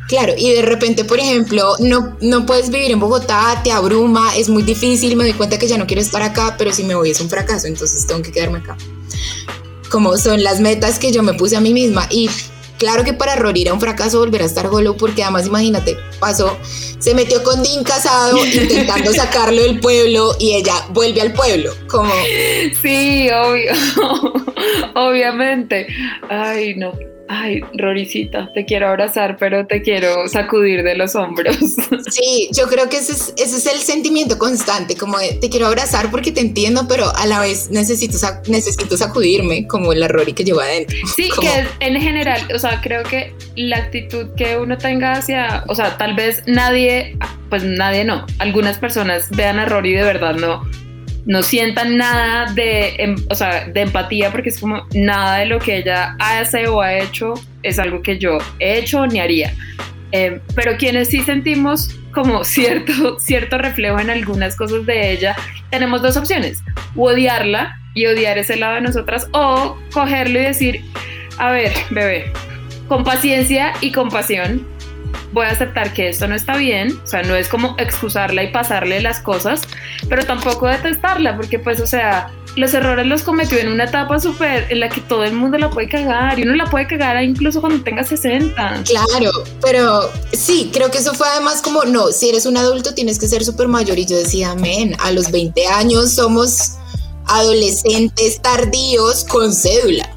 Claro, 0.09 0.33
y 0.37 0.53
de 0.55 0.63
repente, 0.63 1.05
por 1.05 1.19
ejemplo, 1.19 1.75
no, 1.81 2.17
no 2.21 2.47
puedes 2.47 2.71
vivir 2.71 2.91
en 2.91 3.01
Bogotá, 3.01 3.61
te 3.63 3.73
abruma, 3.73 4.35
es 4.37 4.49
muy 4.49 4.63
difícil, 4.63 5.17
me 5.17 5.25
doy 5.25 5.33
cuenta 5.33 5.59
que 5.59 5.67
ya 5.67 5.79
no 5.79 5.87
quiero 5.87 6.03
estar 6.03 6.23
acá, 6.23 6.57
pero 6.59 6.73
si 6.73 6.85
me 6.85 6.95
voy 6.95 7.11
es 7.11 7.21
un 7.21 7.29
fracaso, 7.29 7.67
entonces 7.67 8.07
tengo 8.07 8.23
que 8.23 8.33
quedarme 8.33 8.59
acá. 8.59 8.77
Como 9.91 10.17
son 10.17 10.43
las 10.43 10.61
metas 10.61 10.99
que 10.99 11.13
yo 11.13 11.23
me 11.23 11.35
puse 11.35 11.57
a 11.57 11.61
mí 11.61 11.75
misma 11.75 12.07
y 12.11 12.31
Claro 12.83 13.05
que 13.05 13.13
para 13.13 13.37
Rory 13.37 13.63
era 13.63 13.73
un 13.73 13.81
fracaso 13.81 14.19
volver 14.19 14.43
a 14.43 14.45
estar 14.45 14.67
Golo 14.67 14.97
porque 14.97 15.23
además 15.23 15.47
imagínate, 15.47 15.97
pasó, 16.19 16.59
se 16.99 17.15
metió 17.15 17.41
con 17.45 17.63
Dean 17.63 17.85
casado 17.85 18.37
intentando 18.45 19.13
sacarlo 19.13 19.63
del 19.63 19.79
pueblo 19.79 20.35
y 20.41 20.57
ella 20.57 20.75
vuelve 20.89 21.21
al 21.21 21.33
pueblo, 21.33 21.73
como... 21.89 22.13
Sí, 22.83 23.31
obvio, 23.31 23.71
obviamente. 24.97 25.87
Ay, 26.29 26.75
no, 26.75 26.93
ay, 27.29 27.61
Roricita, 27.75 28.51
te 28.55 28.65
quiero 28.65 28.89
abrazar, 28.89 29.37
pero 29.39 29.67
te 29.67 29.83
quiero 29.83 30.29
sacudir 30.29 30.83
de 30.83 30.97
los 30.97 31.15
hombros. 31.15 31.57
Sí, 32.11 32.51
yo 32.53 32.67
creo 32.69 32.89
que 32.89 32.99
ese 32.99 33.13
es, 33.13 33.33
ese 33.37 33.57
es 33.57 33.67
el 33.67 33.81
sentimiento 33.81 34.39
constante, 34.39 34.97
como 34.97 35.19
de 35.19 35.35
te 35.35 35.49
quiero 35.49 35.67
abrazar 35.67 36.11
porque 36.11 36.31
te 36.31 36.41
entiendo, 36.41 36.87
pero 36.87 37.07
a 37.17 37.27
la 37.27 37.41
vez 37.41 37.71
necesito, 37.71 38.19
necesito 38.49 38.97
sacudirme, 38.97 39.67
como 39.67 39.95
la 39.95 40.09
Rory 40.09 40.33
que 40.33 40.45
lleva 40.45 40.65
adentro. 40.65 40.97
Sí, 41.17 41.31
que 41.41 41.67
en 41.81 42.01
general, 42.01 42.41
o 42.55 42.59
sea, 42.59 42.81
creo 42.83 43.03
que 43.05 43.35
la 43.57 43.79
actitud 43.79 44.27
que 44.37 44.57
uno 44.57 44.77
tenga 44.77 45.13
hacia, 45.13 45.65
o 45.69 45.75
sea, 45.75 45.97
tal 45.97 46.15
vez 46.15 46.43
nadie, 46.47 47.17
pues 47.49 47.65
nadie 47.65 48.05
no, 48.05 48.27
algunas 48.39 48.79
personas 48.79 49.31
vean 49.31 49.59
a 49.59 49.67
Rory 49.67 49.93
de 49.93 50.03
verdad 50.03 50.35
no 50.35 50.63
no 51.25 51.43
sientan 51.43 51.97
nada 51.97 52.53
de, 52.53 52.97
em, 52.99 53.17
o 53.31 53.35
sea, 53.35 53.67
de 53.67 53.81
empatía 53.83 54.31
porque 54.31 54.49
es 54.49 54.59
como 54.59 54.87
nada 54.95 55.39
de 55.39 55.47
lo 55.47 55.59
que 55.59 55.77
ella 55.77 56.17
hace 56.19 56.67
o 56.67 56.81
ha 56.81 56.95
hecho 56.95 57.35
es 57.63 57.79
algo 57.79 58.03
que 58.03 58.19
yo 58.19 58.39
he 58.59 58.79
hecho 58.79 59.07
ni 59.07 59.21
haría. 59.21 59.55
Em, 60.11 60.41
pero 60.55 60.77
quienes 60.77 61.09
sí 61.09 61.23
sentimos 61.23 61.91
como 62.13 62.45
cierto, 62.45 63.19
cierto 63.21 63.59
reflejo 63.59 63.99
en 63.99 64.11
algunas 64.11 64.57
cosas 64.57 64.85
de 64.85 65.13
ella, 65.13 65.37
tenemos 65.71 66.03
dos 66.03 66.17
opciones, 66.17 66.59
odiarla 66.97 67.77
y 67.95 68.07
odiar 68.07 68.39
ese 68.39 68.57
lado 68.57 68.75
de 68.75 68.83
nosotras 68.83 69.29
o 69.33 69.79
cogerlo 69.93 70.41
y 70.41 70.45
decir, 70.45 70.85
a 71.39 71.51
ver, 71.51 71.73
bebé, 71.91 72.33
con 72.89 73.05
paciencia 73.05 73.73
y 73.81 73.93
compasión, 73.93 74.67
voy 75.33 75.47
a 75.47 75.51
aceptar 75.51 75.93
que 75.93 76.09
esto 76.09 76.27
no 76.27 76.35
está 76.35 76.57
bien, 76.57 76.99
o 77.03 77.07
sea, 77.07 77.23
no 77.23 77.35
es 77.35 77.49
como 77.49 77.75
excusarla 77.79 78.43
y 78.43 78.53
pasarle 78.53 79.01
las 79.01 79.21
cosas, 79.21 79.63
pero 80.09 80.25
tampoco 80.25 80.67
detestarla, 80.67 81.37
porque 81.37 81.59
pues, 81.59 81.81
o 81.81 81.87
sea, 81.87 82.31
los 82.57 82.75
errores 82.75 83.07
los 83.07 83.23
cometió 83.23 83.59
en 83.59 83.69
una 83.69 83.85
etapa 83.85 84.21
súper 84.21 84.67
en 84.71 84.81
la 84.81 84.89
que 84.89 85.01
todo 85.01 85.25
el 85.25 85.33
mundo 85.33 85.57
la 85.57 85.71
puede 85.71 85.89
cagar 85.89 86.39
y 86.39 86.43
uno 86.43 86.55
la 86.55 86.67
puede 86.67 86.87
cagar 86.87 87.23
incluso 87.23 87.61
cuando 87.61 87.83
tenga 87.83 88.05
60. 88.05 88.83
Claro, 88.85 89.31
pero 89.63 90.11
sí, 90.33 90.71
creo 90.73 90.91
que 90.91 90.99
eso 90.99 91.15
fue 91.15 91.27
además 91.29 91.63
como, 91.63 91.85
no, 91.85 92.09
si 92.09 92.29
eres 92.29 92.45
un 92.45 92.57
adulto 92.57 92.95
tienes 92.95 93.19
que 93.19 93.29
ser 93.29 93.45
súper 93.45 93.69
mayor 93.69 93.99
y 93.99 94.05
yo 94.05 94.17
decía, 94.17 94.51
amén, 94.51 94.95
a 95.01 95.13
los 95.13 95.31
20 95.31 95.67
años 95.67 96.13
somos 96.13 96.73
adolescentes 97.27 98.41
tardíos 98.43 99.25
con 99.25 99.53
cédula. 99.55 100.12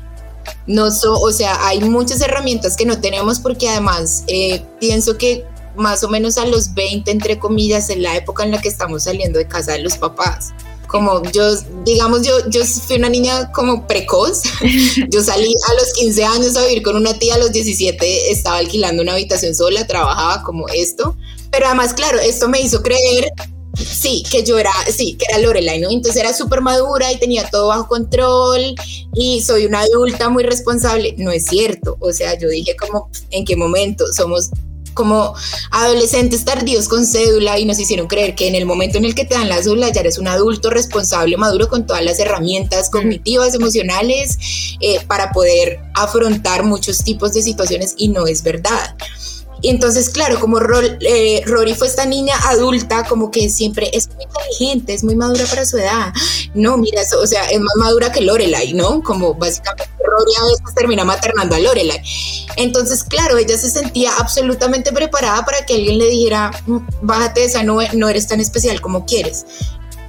No 0.67 0.89
so, 0.91 1.19
o 1.19 1.31
sea, 1.31 1.67
hay 1.67 1.79
muchas 1.81 2.21
herramientas 2.21 2.75
que 2.75 2.85
no 2.85 2.99
tenemos 2.99 3.39
porque 3.39 3.69
además 3.69 4.23
eh, 4.27 4.63
pienso 4.79 5.17
que 5.17 5.45
más 5.75 6.03
o 6.03 6.09
menos 6.09 6.37
a 6.37 6.45
los 6.45 6.73
20, 6.73 7.11
entre 7.11 7.37
comillas, 7.37 7.89
en 7.89 8.01
la 8.01 8.15
época 8.15 8.43
en 8.43 8.51
la 8.51 8.61
que 8.61 8.69
estamos 8.69 9.03
saliendo 9.03 9.37
de 9.37 9.47
casa 9.47 9.73
de 9.73 9.79
los 9.79 9.97
papás. 9.97 10.53
Como 10.87 11.23
yo, 11.31 11.43
digamos, 11.83 12.25
yo, 12.25 12.47
yo 12.49 12.63
fui 12.65 12.95
una 12.95 13.09
niña 13.09 13.51
como 13.51 13.85
precoz. 13.85 14.43
Yo 15.09 15.21
salí 15.21 15.53
a 15.69 15.73
los 15.73 15.93
15 15.93 16.23
años 16.23 16.55
a 16.55 16.63
vivir 16.65 16.83
con 16.83 16.95
una 16.95 17.17
tía, 17.17 17.35
a 17.35 17.37
los 17.37 17.51
17 17.51 18.31
estaba 18.31 18.57
alquilando 18.57 19.01
una 19.01 19.13
habitación 19.13 19.55
sola, 19.55 19.85
trabajaba 19.87 20.43
como 20.43 20.69
esto. 20.69 21.17
Pero 21.51 21.65
además, 21.65 21.93
claro, 21.93 22.19
esto 22.19 22.47
me 22.47 22.61
hizo 22.61 22.81
creer 22.81 23.31
Sí, 23.77 24.23
que 24.29 24.43
yo 24.43 24.57
era, 24.57 24.71
sí, 24.89 25.15
que 25.17 25.25
era 25.29 25.39
Lorelai, 25.39 25.79
¿no? 25.79 25.89
Entonces 25.89 26.21
era 26.21 26.33
súper 26.33 26.61
madura 26.61 27.11
y 27.11 27.17
tenía 27.17 27.49
todo 27.49 27.67
bajo 27.67 27.87
control 27.87 28.75
y 29.13 29.41
soy 29.41 29.65
una 29.65 29.81
adulta 29.81 30.29
muy 30.29 30.43
responsable. 30.43 31.15
No 31.17 31.31
es 31.31 31.45
cierto. 31.45 31.97
O 31.99 32.11
sea, 32.11 32.37
yo 32.37 32.47
dije 32.49 32.75
como, 32.75 33.09
¿en 33.31 33.45
qué 33.45 33.55
momento? 33.55 34.05
Somos 34.13 34.49
como 34.95 35.35
adolescentes 35.71 36.45
tardíos 36.45 36.87
con 36.87 37.05
cédula 37.05 37.59
y 37.59 37.65
nos 37.65 37.77
hicieron 37.77 38.07
creer 38.07 38.33
que 38.33 38.47
en 38.47 38.55
el 38.55 38.65
momento 38.65 38.97
en 38.97 39.05
el 39.05 39.13
que 39.13 39.25
te 39.25 39.35
dan 39.35 39.49
la 39.49 39.61
cédula 39.61 39.89
ya 39.89 40.01
eres 40.01 40.17
un 40.17 40.27
adulto 40.27 40.71
responsable, 40.71 41.37
maduro 41.37 41.67
con 41.67 41.85
todas 41.85 42.03
las 42.03 42.17
herramientas 42.19 42.89
cognitivas, 42.89 43.53
emocionales 43.53 44.39
eh, 44.79 45.01
para 45.05 45.31
poder 45.31 45.79
afrontar 45.93 46.63
muchos 46.63 47.03
tipos 47.03 47.33
de 47.33 47.43
situaciones 47.43 47.93
y 47.97 48.07
no 48.07 48.25
es 48.25 48.41
verdad. 48.41 48.95
Y 49.61 49.69
entonces, 49.69 50.09
claro, 50.09 50.39
como 50.39 50.59
eh, 50.59 51.41
Rory 51.45 51.73
fue 51.73 51.87
esta 51.87 52.05
niña 52.05 52.35
adulta, 52.47 53.03
como 53.05 53.31
que 53.31 53.49
siempre 53.49 53.89
es 53.93 54.09
muy 54.09 54.23
inteligente, 54.23 54.93
es 54.93 55.03
muy 55.03 55.15
madura 55.15 55.45
para 55.45 55.65
su 55.65 55.77
edad. 55.77 56.13
No, 56.53 56.77
mira, 56.77 57.01
o 57.19 57.27
sea, 57.27 57.49
es 57.49 57.59
más 57.59 57.75
madura 57.77 58.11
que 58.11 58.21
Lorelai, 58.21 58.73
¿no? 58.73 59.01
Como 59.01 59.33
básicamente 59.33 59.89
Rory 59.99 60.31
a 60.39 60.43
veces 60.43 60.75
termina 60.75 61.03
maternando 61.03 61.55
a 61.55 61.59
Lorelai. 61.59 62.01
Entonces, 62.57 63.03
claro, 63.03 63.37
ella 63.37 63.57
se 63.57 63.69
sentía 63.69 64.11
absolutamente 64.17 64.91
preparada 64.91 65.43
para 65.45 65.65
que 65.65 65.75
alguien 65.75 65.97
le 65.97 66.09
dijera, 66.09 66.51
mm, 66.67 66.77
bájate 67.01 67.41
de 67.41 67.45
esa 67.47 67.63
nube, 67.63 67.89
no 67.93 68.09
eres 68.09 68.27
tan 68.27 68.39
especial 68.39 68.81
como 68.81 69.05
quieres 69.05 69.45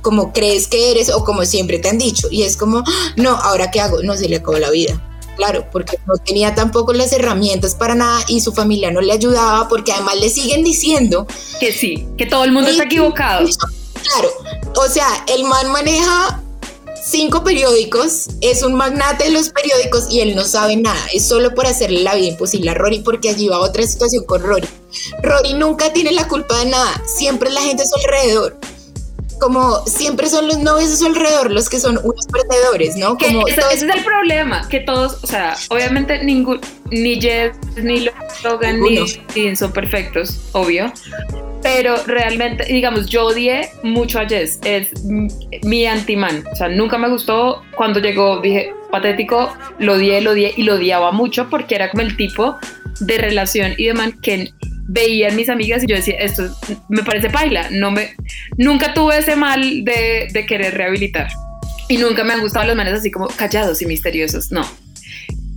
como 0.03 0.33
crees 0.33 0.69
que 0.69 0.93
eres 0.93 1.11
o 1.11 1.25
como 1.25 1.45
siempre 1.45 1.81
te 1.81 1.89
han 1.89 1.99
dicho. 1.99 2.29
Y 2.31 2.45
es 2.45 2.57
como, 2.57 2.79
ah, 2.79 3.13
no, 3.17 3.31
ahora 3.31 3.73
qué 3.73 3.81
hago, 3.81 4.05
no 4.05 4.17
se 4.17 4.29
le 4.29 4.37
acabó 4.37 4.57
la 4.57 4.71
vida 4.71 5.03
claro, 5.37 5.67
porque 5.71 5.99
no 6.07 6.15
tenía 6.17 6.55
tampoco 6.55 6.93
las 6.93 7.13
herramientas 7.13 7.75
para 7.75 7.95
nada 7.95 8.21
y 8.29 8.41
su 8.41 8.53
familia 8.53 8.91
no 8.91 9.01
le 9.01 9.13
ayudaba 9.13 9.69
porque 9.69 9.93
además 9.93 10.17
le 10.21 10.31
siguen 10.31 10.65
diciendo 10.65 11.27
que 11.61 11.73
sí, 11.73 12.09
que 12.19 12.27
todo 12.27 12.45
el 12.45 12.53
mundo 12.53 12.71
está 12.71 12.85
equivocado. 12.85 13.47
Claro, 14.03 14.31
o 14.77 14.89
sea, 14.89 15.09
el 15.29 15.45
man 15.45 15.71
maneja 15.71 16.43
cinco 17.05 17.45
periódicos, 17.45 18.29
es 18.41 18.63
un 18.63 18.75
magnate 18.75 19.25
de 19.25 19.31
los 19.31 19.51
periódicos 19.51 20.09
y 20.11 20.21
él 20.21 20.35
no 20.35 20.45
sabe 20.45 20.77
nada, 20.77 21.01
es 21.13 21.27
solo 21.27 21.55
por 21.55 21.67
hacerle 21.67 22.03
la 22.03 22.15
vida 22.15 22.27
imposible 22.27 22.71
a 22.71 22.75
Rory 22.75 23.01
porque 23.01 23.29
allí 23.29 23.49
va 23.49 23.61
otra 23.61 23.87
situación 23.87 24.25
con 24.25 24.43
Rory. 24.43 24.69
Rory 25.23 25.55
nunca 25.55 25.93
tiene 25.93 26.13
la 26.13 26.27
culpa 26.27 26.59
de 26.59 26.67
nada, 26.67 27.03
siempre 27.07 27.51
la 27.51 27.61
gente 27.63 27.83
a 27.83 27.87
su 27.87 27.97
alrededor 27.97 28.59
como 29.41 29.85
siempre 29.87 30.29
son 30.29 30.47
los 30.47 30.59
novios 30.59 30.93
a 30.93 30.97
su 30.97 31.07
alrededor 31.07 31.51
los 31.51 31.69
que 31.69 31.79
son 31.79 31.99
unos 32.03 32.27
perdedores, 32.27 32.97
¿no? 32.97 33.17
Como 33.17 33.47
ese, 33.47 33.61
es 33.73 33.83
el 33.83 34.05
problema, 34.05 34.69
que 34.69 34.81
todos, 34.81 35.23
o 35.23 35.27
sea, 35.27 35.57
obviamente 35.69 36.23
ningún, 36.25 36.61
ni 36.91 37.21
Jess, 37.21 37.57
ni 37.77 38.09
Logan, 38.45 38.81
ni 38.81 38.99
Dean 39.35 39.57
son 39.57 39.73
perfectos, 39.73 40.39
obvio, 40.53 40.93
pero 41.63 41.97
realmente, 42.07 42.65
digamos, 42.65 43.07
yo 43.07 43.27
odié 43.27 43.71
mucho 43.83 44.21
a 44.21 44.27
Jess, 44.27 44.59
es 44.65 44.89
mi 45.63 45.87
anti-man, 45.87 46.45
o 46.53 46.57
sea, 46.57 46.69
nunca 46.69 46.99
me 46.99 47.09
gustó, 47.09 47.63
cuando 47.77 48.01
llegó 48.01 48.41
dije, 48.41 48.73
patético, 48.91 49.53
lo 49.79 49.95
odié, 49.95 50.21
lo 50.21 50.33
odié 50.33 50.55
y 50.57 50.63
lo 50.63 50.75
odiaba 50.75 51.13
mucho 51.13 51.49
porque 51.51 51.75
era 51.75 51.91
como 51.91 52.03
el 52.03 52.17
tipo 52.17 52.57
de 53.01 53.19
relación 53.19 53.75
y 53.77 53.87
de 53.87 53.95
man 53.95 54.13
que 54.23 54.53
veía 54.89 55.29
en 55.29 55.37
mis 55.37 55.49
amigas 55.49 55.83
y 55.83 55.87
yo 55.87 55.97
decía, 55.97 56.17
esto 56.19 56.45
me 56.89 57.03
parece 57.03 57.31
paila, 57.31 57.69
no 57.71 57.91
me, 57.91 58.15
nunca 58.57 58.95
tuve 58.95 59.19
ese 59.19 59.37
mal 59.37 59.85
de, 59.85 60.29
de 60.33 60.47
querer 60.47 60.75
rehabilitar. 60.75 61.29
Y 61.89 61.99
nunca 61.99 62.25
me 62.25 62.33
han 62.33 62.41
gustado 62.41 62.67
los 62.67 62.77
manes 62.77 62.95
así 62.95 63.11
como 63.11 63.29
callados 63.29 63.81
y 63.83 63.87
misteriosos, 63.87 64.51
no. 64.51 64.67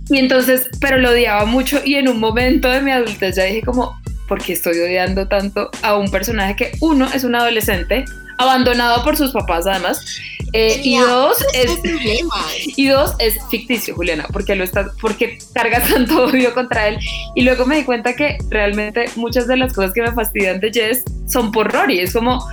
Y 0.08 0.18
entonces, 0.18 0.68
pero 0.80 0.98
lo 0.98 1.10
odiaba 1.10 1.44
mucho 1.44 1.80
y 1.84 1.94
en 1.94 2.08
un 2.08 2.18
momento 2.18 2.68
de 2.68 2.82
mi 2.82 2.90
adultez 2.90 3.36
ya 3.36 3.44
dije 3.44 3.62
como, 3.62 4.00
¿por 4.28 4.42
qué 4.42 4.52
estoy 4.52 4.78
odiando 4.78 5.28
tanto 5.28 5.70
a 5.82 5.96
un 5.96 6.10
personaje 6.10 6.56
que 6.56 6.72
uno 6.80 7.08
es 7.12 7.24
un 7.24 7.34
adolescente, 7.34 8.04
abandonado 8.38 9.04
por 9.04 9.16
sus 9.16 9.32
papás 9.32 9.66
además, 9.66 10.04
eh, 10.52 10.80
y 10.82 10.98
dos 10.98 11.36
es 11.54 11.70
y 12.76 12.88
dos 12.88 13.14
es 13.18 13.38
ficticio, 13.50 13.94
Juliana, 13.94 14.26
porque 14.32 14.54
lo 14.54 14.64
está, 14.64 14.90
porque 15.00 15.38
carga 15.54 15.80
tanto 15.88 16.24
odio 16.24 16.52
contra 16.54 16.88
él. 16.88 16.98
Y 17.34 17.42
luego 17.42 17.66
me 17.66 17.76
di 17.76 17.84
cuenta 17.84 18.14
que 18.14 18.38
realmente 18.48 19.06
muchas 19.16 19.46
de 19.46 19.56
las 19.56 19.72
cosas 19.72 19.92
que 19.92 20.02
me 20.02 20.12
fastidian 20.12 20.60
de 20.60 20.72
Jess 20.72 21.04
son 21.26 21.52
por 21.52 21.72
Rory. 21.72 22.00
Es 22.00 22.12
como, 22.12 22.44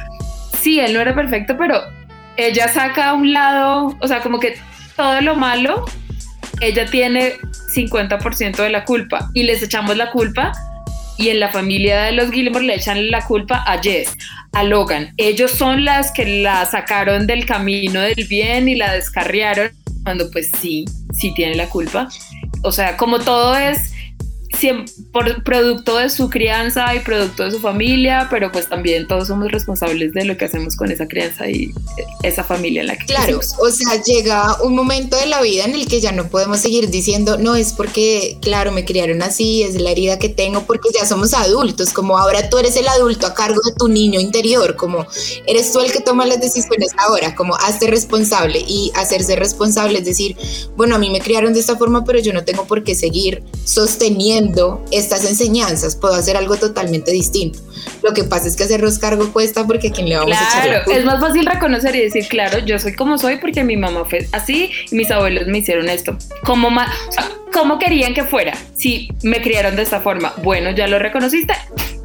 sí, 0.61 0.79
él 0.79 0.93
no 0.93 1.01
era 1.01 1.15
perfecto, 1.15 1.55
pero 1.57 1.81
ella 2.37 2.67
saca 2.67 3.09
a 3.09 3.13
un 3.13 3.33
lado, 3.33 3.97
o 3.99 4.07
sea, 4.07 4.21
como 4.21 4.39
que 4.39 4.55
todo 4.95 5.21
lo 5.21 5.35
malo, 5.35 5.85
ella 6.61 6.85
tiene 6.89 7.33
50% 7.75 8.55
de 8.57 8.69
la 8.69 8.85
culpa 8.85 9.29
y 9.33 9.43
les 9.43 9.61
echamos 9.61 9.95
la 9.97 10.11
culpa 10.11 10.51
y 11.17 11.29
en 11.29 11.39
la 11.39 11.49
familia 11.49 12.03
de 12.03 12.11
los 12.11 12.31
Gilmore 12.31 12.65
le 12.65 12.75
echan 12.75 13.09
la 13.09 13.25
culpa 13.25 13.63
a 13.65 13.81
Jess, 13.81 14.15
a 14.53 14.63
Logan. 14.63 15.13
Ellos 15.17 15.51
son 15.51 15.85
las 15.85 16.11
que 16.11 16.41
la 16.41 16.65
sacaron 16.65 17.27
del 17.27 17.45
camino 17.45 18.01
del 18.01 18.25
bien 18.27 18.67
y 18.67 18.75
la 18.75 18.93
descarriaron 18.93 19.71
cuando 20.03 20.29
pues 20.31 20.49
sí, 20.59 20.85
sí 21.13 21.33
tiene 21.33 21.55
la 21.55 21.69
culpa. 21.69 22.07
O 22.63 22.71
sea, 22.71 22.97
como 22.97 23.19
todo 23.19 23.55
es 23.55 23.93
por 25.11 25.43
producto 25.43 25.97
de 25.97 26.09
su 26.09 26.29
crianza 26.29 26.95
y 26.95 26.99
producto 26.99 27.43
de 27.43 27.51
su 27.51 27.59
familia, 27.59 28.27
pero 28.29 28.51
pues 28.51 28.67
también 28.67 29.07
todos 29.07 29.27
somos 29.27 29.51
responsables 29.51 30.13
de 30.13 30.25
lo 30.25 30.37
que 30.37 30.45
hacemos 30.45 30.75
con 30.75 30.91
esa 30.91 31.07
crianza 31.07 31.49
y 31.49 31.71
esa 32.23 32.43
familia 32.43 32.81
en 32.81 32.87
la 32.87 32.97
que 32.97 33.05
Claro, 33.05 33.39
o 33.59 33.71
sea, 33.71 34.01
llega 34.03 34.61
un 34.63 34.75
momento 34.75 35.17
de 35.17 35.27
la 35.27 35.41
vida 35.41 35.65
en 35.65 35.75
el 35.75 35.87
que 35.87 36.01
ya 36.01 36.11
no 36.11 36.27
podemos 36.29 36.59
seguir 36.59 36.89
diciendo, 36.89 37.37
no 37.37 37.55
es 37.55 37.73
porque, 37.73 38.37
claro, 38.41 38.71
me 38.71 38.85
criaron 38.85 39.21
así, 39.21 39.63
es 39.63 39.79
la 39.79 39.91
herida 39.91 40.19
que 40.19 40.29
tengo, 40.29 40.63
porque 40.63 40.89
ya 40.93 41.05
somos 41.05 41.33
adultos, 41.33 41.93
como 41.93 42.17
ahora 42.17 42.49
tú 42.49 42.57
eres 42.57 42.75
el 42.75 42.87
adulto 42.87 43.27
a 43.27 43.33
cargo 43.33 43.59
de 43.63 43.73
tu 43.77 43.87
niño 43.87 44.19
interior, 44.19 44.75
como 44.75 45.05
eres 45.45 45.71
tú 45.71 45.79
el 45.79 45.91
que 45.91 46.01
toma 46.01 46.25
las 46.25 46.41
decisiones 46.41 46.91
ahora, 46.97 47.35
como 47.35 47.55
hazte 47.55 47.87
responsable 47.87 48.63
y 48.67 48.91
hacerse 48.95 49.35
responsable, 49.35 49.99
es 49.99 50.05
decir, 50.05 50.35
bueno, 50.75 50.95
a 50.95 50.99
mí 50.99 51.09
me 51.09 51.21
criaron 51.21 51.53
de 51.53 51.59
esta 51.59 51.77
forma, 51.77 52.03
pero 52.03 52.19
yo 52.19 52.33
no 52.33 52.43
tengo 52.43 52.65
por 52.65 52.83
qué 52.83 52.95
seguir 52.95 53.43
sosteniendo 53.63 54.46
estas 54.91 55.25
enseñanzas, 55.25 55.95
puedo 55.95 56.15
hacer 56.15 56.37
algo 56.37 56.55
totalmente 56.57 57.11
distinto. 57.11 57.59
Lo 58.03 58.13
que 58.13 58.23
pasa 58.23 58.47
es 58.47 58.55
que 58.55 58.63
hacernos 58.63 58.99
cargo 58.99 59.31
cuesta 59.31 59.65
porque 59.65 59.89
a 59.89 59.91
quién 59.91 60.09
le 60.09 60.17
vamos 60.17 60.35
a 60.35 60.43
echar 60.43 60.67
la 60.67 60.83
culpa? 60.83 60.99
Es 60.99 61.05
más 61.05 61.19
fácil 61.19 61.45
reconocer 61.45 61.95
y 61.95 62.01
decir, 62.01 62.27
claro, 62.27 62.59
yo 62.59 62.79
soy 62.79 62.93
como 62.93 63.17
soy 63.17 63.37
porque 63.37 63.63
mi 63.63 63.77
mamá 63.77 64.05
fue 64.05 64.27
así 64.31 64.71
y 64.91 64.95
mis 64.95 65.09
abuelos 65.11 65.47
me 65.47 65.59
hicieron 65.59 65.89
esto. 65.89 66.17
Como 66.43 66.67
o 66.67 67.11
sea, 67.11 67.29
¿Cómo 67.53 67.79
querían 67.79 68.13
que 68.13 68.23
fuera? 68.23 68.53
Si 68.75 69.09
me 69.23 69.41
criaron 69.41 69.75
de 69.75 69.81
esta 69.81 70.01
forma, 70.01 70.33
bueno, 70.43 70.71
ya 70.71 70.87
lo 70.87 70.99
reconociste, 70.99 71.53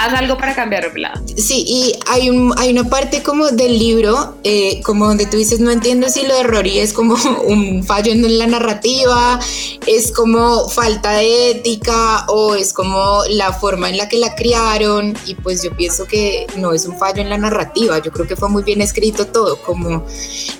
haz 0.02 0.14
algo 0.14 0.36
para 0.36 0.54
cambiarla. 0.54 1.20
Sí, 1.36 1.64
y 1.66 1.92
hay, 2.08 2.28
un, 2.28 2.52
hay 2.56 2.70
una 2.70 2.84
parte 2.84 3.22
como 3.22 3.48
del 3.48 3.78
libro, 3.78 4.36
eh, 4.42 4.80
como 4.82 5.06
donde 5.06 5.26
tú 5.26 5.36
dices, 5.36 5.60
no 5.60 5.70
entiendo 5.70 6.08
si 6.08 6.26
lo 6.26 6.34
de 6.34 6.42
Rory 6.42 6.78
es 6.78 6.92
como 6.92 7.14
un 7.46 7.84
fallo 7.84 8.12
en 8.12 8.38
la 8.38 8.46
narrativa, 8.46 9.38
es 9.86 10.12
como 10.12 10.68
falta 10.68 11.12
de 11.12 11.52
ética 11.52 12.26
o 12.28 12.54
es 12.54 12.72
como 12.72 13.20
la 13.30 13.52
forma 13.52 13.90
en 13.90 13.96
la 13.96 14.08
que 14.08 14.18
la 14.18 14.34
criaron 14.34 15.14
y 15.24 15.34
pues 15.36 15.62
yo 15.62 15.74
pienso 15.76 16.06
que 16.06 16.46
no 16.56 16.72
es 16.72 16.84
un 16.86 16.98
fallo 16.98 17.22
en 17.22 17.30
la 17.30 17.38
narrativa, 17.38 17.98
yo 18.00 18.10
creo 18.10 18.26
que 18.26 18.36
fue 18.36 18.48
muy 18.48 18.62
bien 18.62 18.82
escrito 18.82 19.26
todo, 19.26 19.56
como... 19.62 20.04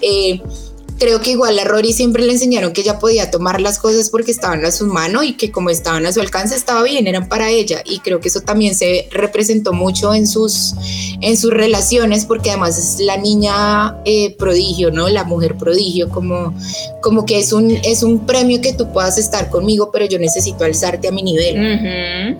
Eh, 0.01 0.41
creo 1.03 1.21
que 1.21 1.33
igual 1.33 1.59
a 1.59 1.65
Rory 1.65 1.93
siempre 1.93 2.23
le 2.23 2.31
enseñaron 2.31 2.73
que 2.73 2.83
ella 2.83 3.01
podía 3.01 3.29
tomar 3.29 3.61
las 3.61 3.81
cosas 3.81 4.09
porque 4.09 4.31
estaban 4.31 4.65
a 4.65 4.71
su 4.71 4.87
mano 4.87 5.25
y 5.25 5.33
que 5.33 5.51
como 5.51 5.69
estaban 5.69 6.07
a 6.07 6.13
su 6.13 6.21
alcance 6.21 6.55
estaba 6.55 6.85
bien, 6.85 7.09
eran 7.09 7.29
para 7.29 7.51
ella. 7.51 7.83
Y 7.85 7.99
creo 7.99 8.21
que 8.21 8.29
eso 8.29 8.43
también 8.43 8.77
se 8.77 9.09
representó 9.11 9.73
mucho 9.73 10.15
en 10.15 10.29
sus, 10.29 10.77
en 11.21 11.37
sus 11.37 11.51
relaciones 11.53 12.25
porque 12.25 12.51
además 12.51 12.79
es 12.79 13.05
la 13.05 13.17
niña 13.17 13.97
eh, 14.05 14.37
prodigio, 14.37 14.93
¿no? 14.93 15.09
La 15.09 15.25
mujer 15.25 15.57
prodigio, 15.57 16.09
como, 16.09 16.55
como 17.01 17.27
que 17.27 17.41
es 17.41 17.53
un, 17.53 17.73
es 17.83 18.05
un 18.05 18.25
premio 18.25 18.61
que 18.61 18.73
tú 18.73 18.93
puedas 18.93 19.19
estar 19.19 19.51
conmigo, 19.51 19.91
pero 19.93 20.07
yo 20.07 20.21
necesito 20.21 20.65
alzarte 20.65 21.09
a 21.09 21.11
mi 21.11 21.25
nivel. 21.25 22.37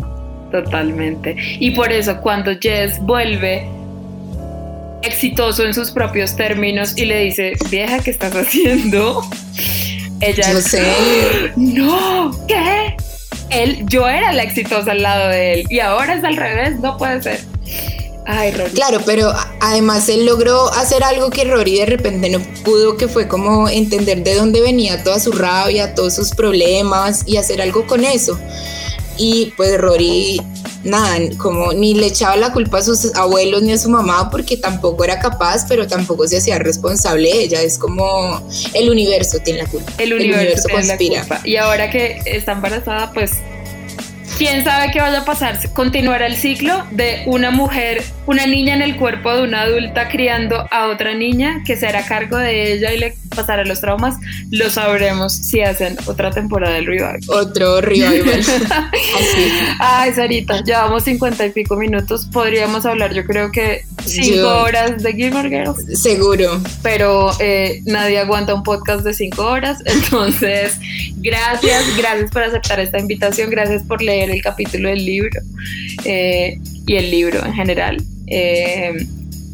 Totalmente. 0.53 1.35
Y 1.59 1.73
por 1.73 1.91
eso 1.91 2.21
cuando 2.21 2.53
Jess 2.61 3.01
vuelve 3.01 3.82
exitoso 5.03 5.65
en 5.65 5.75
sus 5.75 5.91
propios 5.91 6.37
términos 6.37 6.97
y 6.97 7.05
le 7.05 7.21
dice, 7.21 7.55
vieja, 7.71 7.99
¿qué 7.99 8.11
estás 8.11 8.35
haciendo? 8.35 9.23
Ella 10.21 10.53
yo 10.53 10.61
sé. 10.61 11.53
No, 11.57 12.31
¿qué? 12.47 12.97
Él, 13.51 13.85
yo 13.87 14.09
era 14.09 14.33
la 14.33 14.43
exitosa 14.45 14.93
al 14.93 15.03
lado 15.03 15.29
de 15.29 15.55
él 15.55 15.67
y 15.69 15.81
ahora 15.81 16.15
es 16.15 16.25
al 16.25 16.37
revés, 16.37 16.79
no 16.81 16.97
puede 16.97 17.23
ser. 17.23 17.41
Ay, 18.25 18.53
Rory. 18.53 18.71
Claro, 18.71 19.01
pero 19.05 19.33
además 19.61 20.09
él 20.09 20.25
logró 20.25 20.73
hacer 20.75 21.03
algo 21.03 21.31
que 21.31 21.45
Rory 21.45 21.79
de 21.79 21.87
repente 21.87 22.31
no 22.31 22.39
pudo, 22.65 22.97
que 22.97 23.09
fue 23.09 23.27
como 23.27 23.69
entender 23.69 24.23
de 24.23 24.37
dónde 24.37 24.61
venía 24.61 25.03
toda 25.03 25.19
su 25.19 25.33
rabia, 25.33 25.95
todos 25.95 26.15
sus 26.15 26.31
problemas 26.31 27.25
y 27.27 27.37
hacer 27.37 27.61
algo 27.61 27.87
con 27.87 28.05
eso. 28.05 28.39
Y 29.19 29.53
pues 29.57 29.77
Rory 29.79 30.41
nada, 30.85 31.19
como 31.39 31.73
ni 31.73 31.95
le 31.95 32.07
echaba 32.07 32.37
la 32.37 32.53
culpa 32.53 32.79
a 32.79 32.83
sus 32.83 33.15
abuelos 33.15 33.63
ni 33.63 33.73
a 33.73 33.79
su 33.79 33.89
mamá 33.89 34.31
porque 34.31 34.57
tampoco 34.57 35.05
era 35.05 35.19
capaz, 35.19 35.67
pero 35.69 35.87
tampoco 35.87 36.27
se 36.27 36.39
hacía 36.39 36.59
responsable 36.59 37.31
ella. 37.31 37.63
Es 37.63 37.79
como 37.79 38.43
el 38.75 38.91
universo 38.91 39.39
tiene 39.45 39.63
la 39.63 39.69
culpa. 39.69 39.93
El 39.99 40.13
universo, 40.15 40.69
conspira. 40.69 41.25
Y 41.45 41.57
ahora 41.57 41.91
que 41.91 42.21
está 42.27 42.53
embarazada, 42.53 43.13
pues 43.13 43.33
quién 44.39 44.65
sabe 44.65 44.91
qué 44.93 45.01
vaya 45.01 45.21
a 45.21 45.25
pasar. 45.25 45.59
Continuará 45.73 46.27
el 46.27 46.37
ciclo 46.37 46.85
de 46.91 47.23
una 47.27 47.51
mujer, 47.51 48.03
una 48.27 48.47
niña 48.47 48.75
en 48.75 48.83
el 48.83 48.97
cuerpo 48.97 49.35
de 49.35 49.43
una 49.43 49.63
adulta 49.63 50.09
criando 50.09 50.67
a 50.71 50.89
otra 50.89 51.15
niña 51.15 51.63
que 51.65 51.77
se 51.77 51.87
hará 51.87 52.05
cargo 52.05 52.37
de 52.37 52.73
ella 52.73 52.93
y 52.93 52.99
le 52.99 53.15
pasará 53.35 53.65
los 53.65 53.81
traumas. 53.81 54.17
Lo 54.51 54.71
sabremos 54.71 55.33
si 55.33 55.63
hacen 55.63 55.97
otra 56.07 56.31
temporada 56.31 56.75
del 56.75 56.87
revival. 56.87 57.21
Otro 57.29 57.81
revival. 57.81 58.43
Ay, 59.79 60.13
Sarita, 60.13 60.63
llevamos 60.63 61.05
cincuenta 61.05 61.47
y 61.47 61.51
pico 61.51 61.77
minutos. 61.77 62.27
Podríamos 62.33 62.87
hablar, 62.87 63.13
yo 63.15 63.25
creo 63.25 63.51
que 63.51 63.85
cinco 64.05 64.49
horas 64.49 65.03
de 65.03 65.13
Gilmore 65.13 65.49
Girls. 65.49 66.01
Seguro. 66.01 66.61
Pero 66.83 67.31
eh, 67.41 67.81
nadie 67.85 68.19
aguanta 68.19 68.55
un 68.55 68.63
podcast 68.63 69.05
de 69.05 69.15
cinco 69.15 69.45
horas. 69.45 69.79
Entonces, 69.85 70.79
gracias, 71.17 71.97
gracias 71.97 72.31
por 72.31 72.43
aceptar 72.43 72.81
esta 72.81 72.99
invitación. 72.99 73.51
Gracias 73.51 73.83
por 73.83 74.03
leer 74.03 74.31
el 74.31 74.43
capítulo 74.43 74.89
del 74.89 75.05
libro 75.05 75.41
eh, 76.05 76.59
y 76.87 76.95
el 76.97 77.11
libro 77.11 77.45
en 77.45 77.55
general. 77.55 78.03
Eh, 78.27 79.07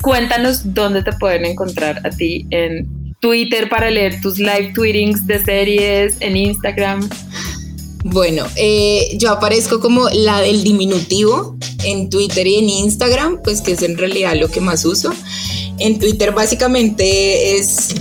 cuéntanos 0.03 0.74
dónde 0.74 1.03
te 1.03 1.12
pueden 1.14 1.44
encontrar 1.44 2.01
a 2.07 2.11
ti 2.11 2.46
en 2.51 2.86
Twitter 3.20 3.68
para 3.68 3.90
leer 3.90 4.20
tus 4.20 4.38
live 4.38 4.72
tweetings 4.74 5.26
de 5.26 5.42
series, 5.44 6.16
en 6.20 6.36
Instagram. 6.36 7.09
Bueno, 8.05 8.46
eh, 8.57 9.16
yo 9.18 9.30
aparezco 9.30 9.80
como 9.80 10.09
la 10.11 10.40
del 10.40 10.62
diminutivo 10.62 11.57
en 11.84 12.09
Twitter 12.11 12.46
y 12.46 12.57
en 12.57 12.68
Instagram, 12.68 13.40
pues 13.42 13.61
que 13.61 13.72
es 13.72 13.82
en 13.82 13.99
realidad 13.99 14.36
lo 14.36 14.49
que 14.49 14.61
más 14.61 14.84
uso. 14.84 15.12
En 15.78 15.99
Twitter 15.99 16.32
básicamente 16.32 17.57
es 17.57 17.94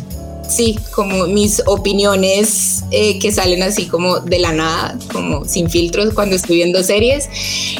sí, 0.49 0.79
como 0.91 1.27
mis 1.27 1.61
opiniones 1.65 2.83
eh, 2.91 3.19
que 3.19 3.31
salen 3.31 3.63
así 3.63 3.87
como 3.87 4.19
de 4.19 4.39
la 4.39 4.51
nada, 4.51 4.97
como 5.11 5.45
sin 5.45 5.69
filtros 5.69 6.13
cuando 6.13 6.35
estoy 6.35 6.57
viendo 6.57 6.81
series. 6.83 7.29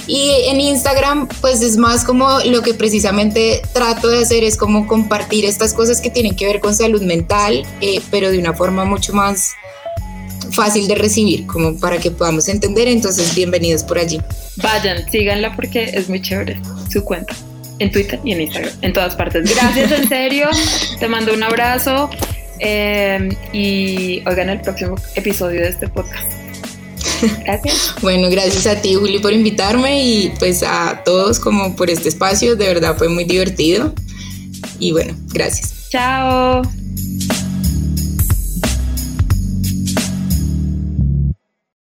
Y 0.08 0.32
en 0.48 0.60
Instagram, 0.60 1.28
pues 1.42 1.62
es 1.62 1.78
más 1.78 2.04
como 2.04 2.40
lo 2.46 2.62
que 2.62 2.74
precisamente 2.74 3.62
trato 3.74 4.10
de 4.10 4.20
hacer 4.20 4.44
es 4.44 4.58
como 4.58 4.88
compartir 4.88 5.46
estas 5.46 5.74
cosas 5.74 6.02
que 6.02 6.10
tienen 6.10 6.36
que 6.36 6.46
ver 6.46 6.60
con 6.60 6.76
salud 6.76 7.02
mental, 7.02 7.66
eh, 7.82 8.02
pero 8.12 8.32
de 8.32 8.40
una 8.40 8.54
forma 8.54 8.86
mucho 8.86 9.14
más 9.14 9.54
fácil 10.52 10.88
de 10.88 10.96
recibir, 10.96 11.46
como 11.46 11.80
para 11.80 11.98
que 11.98 12.12
podamos 12.12 12.48
entender. 12.48 12.88
Entonces, 12.88 13.34
bienvenidos 13.36 13.84
por 13.84 14.00
allí. 14.00 14.20
Vayan, 14.58 15.10
síganla 15.10 15.56
porque 15.56 15.92
es 15.94 16.10
muy 16.10 16.22
chévere 16.22 16.60
su 16.92 17.04
cuenta 17.04 17.36
en 17.80 17.92
Twitter 17.92 18.20
y 18.24 18.34
en 18.34 18.42
Instagram, 18.42 18.74
en 18.82 18.94
todas 18.94 19.16
partes. 19.16 19.54
Gracias, 19.54 19.92
en 19.92 20.10
serio. 20.10 20.50
Te 21.00 21.08
mando 21.08 21.34
un 21.34 21.44
abrazo. 21.44 22.10
Em, 22.60 23.36
y 23.54 24.24
oigan 24.28 24.50
el 24.50 24.62
próximo 24.62 24.96
episodio 25.16 25.62
de 25.62 25.70
este 25.70 25.88
podcast. 25.88 26.32
Gracias. 27.44 27.96
bueno, 28.02 28.30
gracias 28.30 28.68
a 28.68 28.82
ti, 28.82 28.96
Juli, 28.96 29.20
por 29.20 29.34
invitarme 29.34 30.04
y 30.04 30.34
pues 30.40 30.64
a 30.64 31.04
todos 31.04 31.40
como 31.40 31.76
por 31.76 31.90
este 31.90 32.10
espacio. 32.10 32.56
De 32.56 32.68
verdad 32.68 32.98
fue 32.98 33.10
muy 33.10 33.26
divertido. 33.26 33.94
Y 34.80 34.92
bueno, 34.92 35.16
gracias. 35.34 35.90
Chao. 35.90 36.62